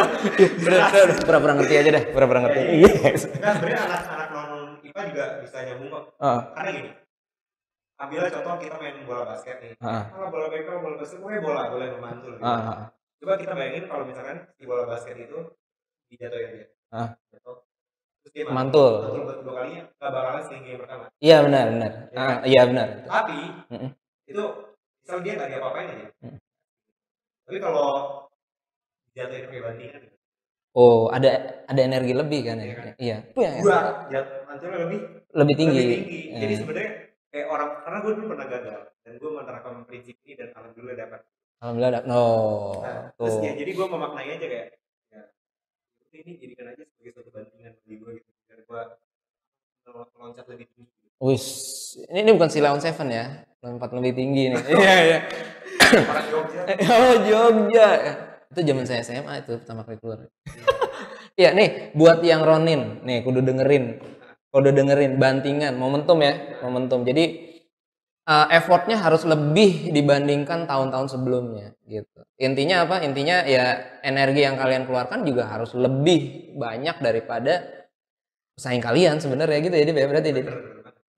Pura-pura 1.27 1.53
ngerti 1.59 1.73
aja 1.75 1.89
deh, 1.91 2.03
pura-pura 2.15 2.39
ngerti. 2.47 2.61
Yes. 2.87 3.27
Nah, 3.41 3.51
sebenarnya 3.57 3.81
anak-anak 3.83 4.27
non 4.31 4.51
IPA 4.85 5.01
juga 5.11 5.25
bisa 5.43 5.57
nyambung 5.67 5.89
kok. 5.91 6.03
Ah, 6.21 6.39
Karena 6.55 6.69
gini, 6.71 6.89
ambillah 7.99 8.29
contoh 8.31 8.53
kita 8.61 8.75
main 8.79 8.95
bola 9.03 9.23
basket 9.27 9.55
nih. 9.59 9.71
ah, 9.83 10.03
Kalau 10.07 10.27
bola 10.31 10.45
basket, 10.47 10.71
bola 10.71 10.95
basket, 10.95 11.17
pokoknya 11.19 11.41
bola, 11.43 11.61
bola 11.67 11.83
yang 11.83 11.95
memantul. 11.99 12.31
Gitu. 12.37 12.43
ah. 12.47 12.79
Coba 13.21 13.37
kita 13.37 13.53
bayangin 13.53 13.85
kalau 13.85 14.03
misalkan 14.09 14.49
di 14.57 14.65
bola 14.65 14.89
basket 14.89 15.13
itu 15.13 15.37
dijatuhin 16.09 16.49
dia. 16.57 16.67
Ah. 16.89 17.13
Jatuh. 17.29 17.61
Terus 18.25 18.31
dia 18.33 18.43
Mantul. 18.49 18.93
Mantul 19.05 19.21
buat 19.29 19.37
kedua 19.45 19.53
kalinya, 19.61 19.83
gak 20.01 20.09
bakalan 20.09 20.41
setinggi 20.41 20.69
yang 20.73 20.81
pertama. 20.81 21.05
Iya 21.21 21.37
benar, 21.45 21.65
benar. 21.69 21.91
Ah, 22.17 22.37
iya 22.41 22.61
benar. 22.65 22.87
Tapi, 23.05 23.39
Mm-mm. 23.69 23.89
itu 24.25 24.43
misal 25.05 25.17
dia 25.21 25.33
gak 25.37 25.49
diapa-apain 25.53 25.87
aja. 25.93 26.07
Mm. 26.25 26.37
Tapi 27.45 27.57
kalau 27.61 27.87
dijatuhin 29.13 29.45
pakai 29.49 29.61
bantingan. 29.69 30.01
Oh, 30.71 31.11
ada 31.11 31.29
ada 31.67 31.81
energi 31.83 32.13
lebih 32.15 32.41
kan 32.47 32.57
ya? 32.57 32.65
Iya 32.65 32.73
kan? 32.73 32.93
Iya. 32.97 33.17
Itu 33.27 33.39
yang 33.43 33.53
gua 33.59 33.79
jatuh 34.07 34.37
mantulnya 34.47 34.77
lebih 34.87 34.99
lebih 35.35 35.55
tinggi. 35.59 35.77
lebih 35.83 35.97
tinggi. 35.99 36.21
Jadi 36.41 36.53
Eh. 36.55 36.59
sebenarnya 36.63 36.91
kayak 37.31 37.47
orang 37.51 37.69
karena 37.83 37.97
gue 37.99 38.11
dulu 38.15 38.25
pernah 38.33 38.47
gagal 38.47 38.79
dan 39.03 39.13
gue 39.19 39.29
menerapkan 39.35 39.73
prinsip 39.83 40.15
ini 40.23 40.33
dan 40.39 40.47
alhamdulillah 40.55 40.97
dapat. 40.97 41.21
Alhamdulillah. 41.61 42.03
No. 42.09 42.23
Nah, 42.81 43.13
terus 43.13 43.37
ya, 43.37 43.53
jadi 43.53 43.71
gue 43.77 43.85
memaknai 43.85 44.33
aja 44.33 44.45
kayak 44.49 44.67
ya 45.13 45.21
ini 46.17 46.31
jadikan 46.41 46.73
aja 46.73 46.83
sebagai 46.89 47.11
suatu 47.13 47.29
bantingan 47.29 47.77
bagi 47.85 47.95
gue 48.01 48.11
gitu 48.17 48.29
biar 48.49 48.59
gue 48.65 48.81
meloncat 50.17 50.45
lebih 50.49 50.65
tinggi. 50.73 50.89
Wis, 51.21 51.45
ini, 52.09 52.25
ini 52.25 52.29
bukan 52.33 52.49
si 52.49 52.57
Leon 52.65 52.81
Seven 52.81 53.13
ya, 53.13 53.45
lompat 53.61 53.93
lebih 53.93 54.13
tinggi 54.17 54.57
nih. 54.57 54.63
Iya 54.73 54.95
iya. 55.05 55.19
Orang 55.91 56.25
Jogja 56.33 56.61
oh 56.97 57.15
Jogja, 57.29 57.89
itu 58.49 58.59
zaman 58.65 58.85
saya 58.89 59.01
SMA 59.05 59.33
itu 59.45 59.53
pertama 59.61 59.85
kali 59.85 60.01
keluar. 60.01 60.25
Iya 61.37 61.53
nih, 61.53 61.93
buat 61.93 62.25
yang 62.25 62.41
Ronin, 62.41 63.05
nih 63.05 63.21
kudu 63.21 63.45
dengerin, 63.45 64.01
kudu 64.49 64.69
dengerin 64.73 65.21
bantingan, 65.21 65.77
momentum 65.77 66.17
ya, 66.25 66.57
momentum. 66.65 67.05
Jadi 67.05 67.50
eh, 68.27 68.47
effortnya 68.57 68.97
harus 69.01 69.23
lebih 69.25 69.89
dibandingkan 69.95 70.69
tahun-tahun 70.69 71.07
sebelumnya, 71.13 71.73
gitu. 71.89 72.21
Intinya 72.41 72.85
apa? 72.85 73.01
Intinya 73.05 73.45
ya 73.45 73.79
energi 74.01 74.41
yang 74.45 74.57
kalian 74.57 74.85
keluarkan 74.89 75.25
juga 75.25 75.49
harus 75.49 75.73
lebih 75.77 76.53
banyak 76.57 76.97
daripada 77.01 77.65
pesaing 78.57 78.83
kalian 78.83 79.17
sebenarnya 79.21 79.59
gitu 79.65 79.75
ya, 79.77 79.85
Dip, 79.87 79.97
ya 79.97 80.07
berarti 80.09 80.29
Dip? 80.33 80.47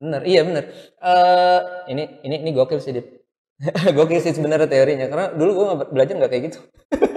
Bener, 0.03 0.21
iya 0.27 0.41
bener. 0.43 0.63
Eh 0.99 1.59
ini 1.91 2.03
ini 2.27 2.35
ini 2.43 2.51
gokil 2.51 2.79
sih, 2.83 2.91
gokil 3.97 4.19
sih 4.19 4.33
sebenarnya 4.35 4.67
teorinya 4.67 5.07
karena 5.07 5.27
dulu 5.31 5.51
nggak 5.55 5.89
belajar 5.95 6.13
nggak 6.19 6.31
kayak 6.31 6.43
gitu. 6.51 6.59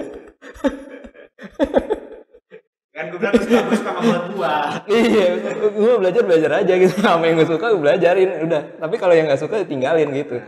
kan 2.97 3.13
gue 3.13 3.19
bilang 3.21 3.33
gue 3.37 3.45
suka 3.45 3.61
gue 3.61 3.77
suka 3.77 3.91
sama 3.93 4.01
buat 4.01 4.23
gue. 4.33 4.53
iya, 4.97 5.25
gua 5.69 5.95
belajar 6.01 6.21
belajar 6.25 6.51
aja 6.65 6.73
gitu. 6.81 6.95
Sama 7.05 7.29
yang 7.29 7.37
gue 7.37 7.47
suka 7.47 7.65
gue 7.69 7.81
belajarin 7.85 8.29
udah. 8.49 8.61
Tapi 8.81 8.95
kalau 8.97 9.13
yang 9.13 9.29
nggak 9.29 9.41
suka 9.41 9.61
tinggalin 9.69 10.09
gitu. 10.17 10.41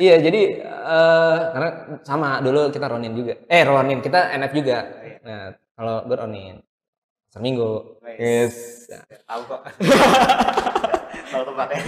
Iya, 0.00 0.24
jadi 0.24 0.42
eh 0.64 1.38
karena 1.52 1.70
sama 2.00 2.40
dulu 2.40 2.72
kita 2.72 2.88
Ronin 2.88 3.12
juga. 3.12 3.36
Eh 3.44 3.60
Ronin 3.68 4.00
kita 4.00 4.32
NF 4.40 4.52
juga. 4.56 4.78
Nah, 5.20 5.52
kalau 5.76 6.08
gue 6.08 6.16
Ronin 6.16 6.56
seminggu. 7.28 8.00
Yes. 8.16 8.88
Tahu 9.28 9.42
kok. 9.44 9.60
Tahu 11.32 11.42
tempatnya. 11.44 11.80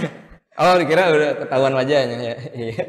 Oh, 0.55 0.75
dikira 0.79 1.11
udah 1.11 1.31
ketahuan 1.41 1.73
wajahnya 1.73 2.17
ya. 2.21 2.35
Iya. 2.53 2.83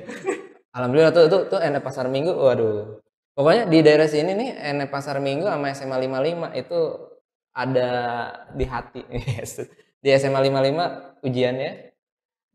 Alhamdulillah 0.77 1.13
tuh 1.17 1.25
tuh 1.33 1.43
tuh 1.49 1.61
NF 1.65 1.81
Pasar 1.81 2.13
Minggu, 2.13 2.37
waduh. 2.37 3.01
Pokoknya 3.37 3.69
di 3.69 3.79
daerah 3.85 4.09
sini 4.09 4.33
nih 4.33 4.51
NF 4.73 4.89
Pasar 4.89 5.21
Minggu 5.21 5.45
sama 5.45 5.69
SMA 5.77 5.97
55 6.01 6.57
itu 6.57 6.81
ada 7.53 7.89
di 8.57 8.65
hati. 8.65 9.03
Yes. 9.37 9.61
Di 10.01 10.09
SMA 10.17 10.41
55 10.41 11.21
ujiannya, 11.27 11.71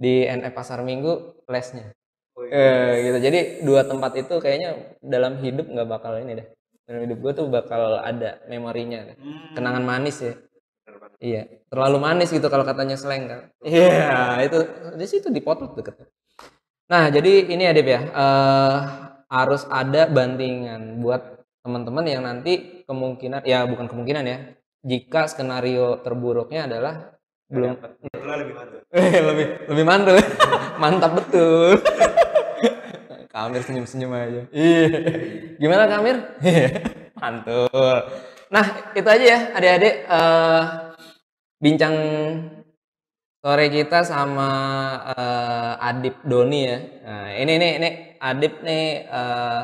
di 0.02 0.26
NF 0.26 0.54
Pasar 0.58 0.82
Minggu 0.82 1.46
lesnya. 1.46 1.94
Oh, 2.34 2.42
Eh, 2.50 2.92
gitu. 3.06 3.18
Jadi 3.22 3.40
dua 3.62 3.86
tempat 3.86 4.18
itu 4.18 4.34
kayaknya 4.42 4.98
dalam 5.06 5.38
hidup 5.38 5.70
nggak 5.70 5.86
bakal 5.86 6.18
ini 6.18 6.42
deh. 6.42 6.48
Dalam 6.90 7.02
hidup 7.06 7.18
gue 7.22 7.32
tuh 7.38 7.46
bakal 7.54 8.02
ada 8.02 8.42
memorinya, 8.50 9.06
deh. 9.14 9.18
Hmm. 9.22 9.54
kenangan 9.54 9.84
manis 9.86 10.18
ya. 10.18 10.34
Iya, 11.22 11.46
terlalu 11.70 11.98
manis 12.02 12.34
gitu 12.34 12.50
kalau 12.50 12.66
katanya 12.66 12.98
slang 12.98 13.30
kan. 13.30 13.42
Iya, 13.62 14.42
itu 14.42 14.58
di 14.98 15.06
situ 15.06 15.30
di 15.30 15.38
potlot 15.38 15.78
deket. 15.78 16.10
Nah, 16.90 17.14
jadi 17.14 17.46
ini 17.46 17.70
ya 17.70 17.74
Dip 17.78 17.86
ya, 17.88 18.02
eh, 18.10 18.78
harus 19.32 19.64
ada 19.72 20.12
bantingan 20.12 21.00
buat 21.00 21.40
teman-teman 21.64 22.04
yang 22.04 22.28
nanti 22.28 22.84
kemungkinan, 22.84 23.48
ya 23.48 23.64
bukan 23.64 23.88
kemungkinan 23.88 24.28
ya, 24.28 24.38
jika 24.84 25.32
skenario 25.32 26.04
terburuknya 26.04 26.68
adalah 26.68 27.16
belum 27.48 27.80
lebih 27.80 28.56
mantul. 28.56 28.80
Eh, 28.92 29.24
lebih 29.24 29.48
lebih 29.72 29.86
mantul, 29.88 30.16
mantap 30.84 31.16
betul. 31.16 31.80
Kamir 33.32 33.64
senyum-senyum 33.64 34.12
aja. 34.12 34.42
Iya. 34.52 34.88
Gimana 35.56 35.88
Kamir? 35.88 36.20
mantul. 37.16 37.96
Nah 38.52 38.66
itu 38.92 39.08
aja 39.08 39.24
ya 39.24 39.40
adik-adik 39.56 39.96
eh, 40.12 40.64
bincang 41.64 41.96
sore 43.40 43.66
kita 43.72 44.04
sama 44.04 44.50
eh, 45.16 45.88
Adip 45.88 46.20
Doni 46.28 46.62
ya. 46.68 46.78
Nah, 47.08 47.28
ini 47.40 47.54
nih 47.56 47.72
ini 47.80 47.90
Adip 48.22 48.62
nih 48.62 49.10
eh, 49.10 49.64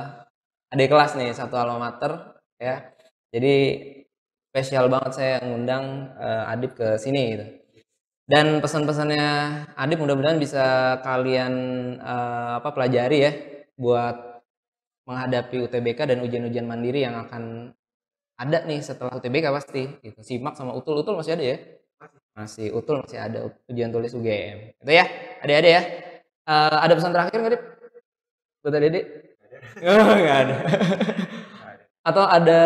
adik 0.74 0.90
kelas 0.92 1.14
nih 1.20 1.30
satu 1.38 1.56
alma 1.62 1.78
mater 1.78 2.12
ya. 2.58 2.90
Jadi 3.30 3.56
spesial 4.50 4.90
banget 4.90 5.12
saya 5.14 5.36
ngundang 5.46 5.86
eh, 6.18 6.52
Adip 6.52 6.74
ke 6.74 6.98
sini 6.98 7.22
gitu. 7.38 7.46
Dan 8.28 8.60
pesan-pesannya 8.60 9.26
Adip 9.78 10.02
mudah-mudahan 10.02 10.42
bisa 10.42 10.98
kalian 11.06 11.54
eh, 12.02 12.52
apa 12.60 12.70
pelajari 12.74 13.18
ya 13.22 13.32
buat 13.78 14.16
menghadapi 15.08 15.70
UTBK 15.70 16.00
dan 16.10 16.20
ujian-ujian 16.26 16.68
mandiri 16.68 17.06
yang 17.06 17.16
akan 17.16 17.72
ada 18.38 18.60
nih 18.70 18.82
setelah 18.82 19.14
UTBK 19.18 19.48
pasti 19.54 19.84
gitu. 20.02 20.20
Simak 20.26 20.58
sama 20.58 20.74
Utul 20.74 21.02
Utul 21.06 21.18
masih 21.18 21.38
ada 21.38 21.46
ya? 21.46 21.58
Masih 22.38 22.74
Utul 22.74 23.02
masih 23.06 23.20
ada 23.22 23.40
ujian 23.70 23.90
tulis 23.94 24.14
UGM. 24.14 24.78
Itu 24.82 24.92
ya. 24.92 25.06
Ada-ada 25.46 25.70
ya. 25.70 25.82
Eh, 26.48 26.78
ada 26.84 26.94
pesan 26.98 27.14
terakhir 27.14 27.38
nggak, 27.38 27.54
Dip? 27.54 27.77
Adik-adik? 28.70 29.06
Oh, 29.78 30.14
nggak 30.16 30.38
ada. 30.48 30.56
Atau 32.08 32.24
ada 32.24 32.62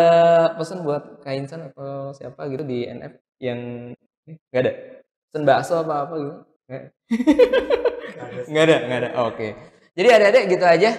pesan 0.54 0.86
buat 0.86 1.18
Kak 1.18 1.34
Insan 1.34 1.66
atau 1.66 2.14
siapa 2.14 2.46
gitu 2.46 2.62
di 2.62 2.86
NF 2.86 3.18
yang 3.42 3.90
nggak 4.22 4.62
ada? 4.62 4.72
Pesan 5.28 5.42
bakso 5.42 5.74
apa 5.82 6.06
apa 6.06 6.14
gitu? 6.14 6.34
Nggak 8.48 8.64
ada, 8.70 8.76
nggak 8.86 8.98
ada. 9.02 9.10
Oke. 9.26 9.48
Jadi 9.98 10.08
adik-adik 10.08 10.44
gitu 10.56 10.64
aja 10.64 10.90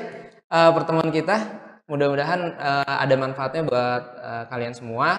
eh, 0.44 0.72
pertemuan 0.76 1.10
kita. 1.10 1.36
Mudah-mudahan 1.88 2.42
eh, 2.60 2.96
ada 3.08 3.16
manfaatnya 3.16 3.64
buat 3.64 4.04
eh, 4.20 4.44
kalian 4.52 4.76
semua. 4.76 5.16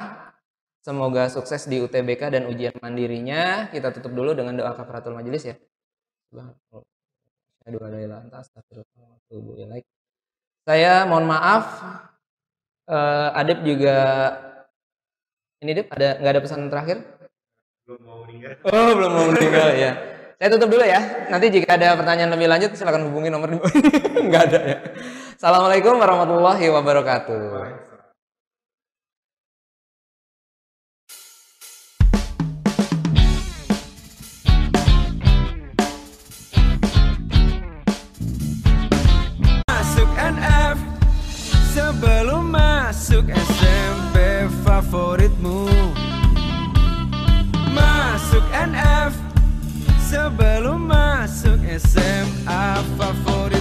Semoga 0.84 1.32
sukses 1.32 1.64
di 1.64 1.80
UTBK 1.80 2.28
dan 2.28 2.44
ujian 2.44 2.76
mandirinya. 2.76 3.72
Kita 3.72 3.88
tutup 3.88 4.12
dulu 4.12 4.36
dengan 4.36 4.52
doa 4.52 4.76
kafaratul 4.76 5.16
majelis 5.16 5.48
ya. 5.48 5.56
Aduh, 7.64 7.80
ada 7.80 8.20
lantas. 8.20 8.52
Saya 10.64 11.04
mohon 11.04 11.26
maaf. 11.28 11.64
Eh, 12.84 13.28
Adip 13.40 13.64
juga 13.64 13.96
ini 15.64 15.72
Dip 15.72 15.88
ada 15.96 16.20
nggak 16.20 16.32
ada 16.36 16.42
pesan 16.44 16.68
terakhir? 16.68 17.00
Belum 17.88 18.00
mau 18.04 18.18
meninggal. 18.24 18.60
Oh, 18.68 18.90
belum 18.92 19.10
mau 19.12 19.24
meninggal 19.32 19.68
ya. 19.72 19.92
Saya 20.36 20.48
tutup 20.52 20.68
dulu 20.68 20.84
ya. 20.84 21.00
Nanti 21.32 21.48
jika 21.48 21.80
ada 21.80 21.96
pertanyaan 21.96 22.36
lebih 22.36 22.48
lanjut 22.52 22.76
silakan 22.76 23.08
hubungi 23.08 23.32
nomor 23.32 23.48
di 23.48 23.56
bawah 23.56 23.72
ini. 23.72 23.92
Enggak 24.28 24.42
ada 24.52 24.60
ya. 24.60 24.78
Assalamualaikum 25.40 25.96
warahmatullahi 25.96 26.66
wabarakatuh. 26.68 27.40
sebelum 41.94 42.50
masuk 42.50 43.22
SMP 43.30 44.18
favoritmu. 44.66 45.70
Masuk 47.70 48.42
NF 48.50 49.14
sebelum 50.02 50.90
masuk 50.90 51.54
SMA 51.78 52.82
favorit 52.98 53.53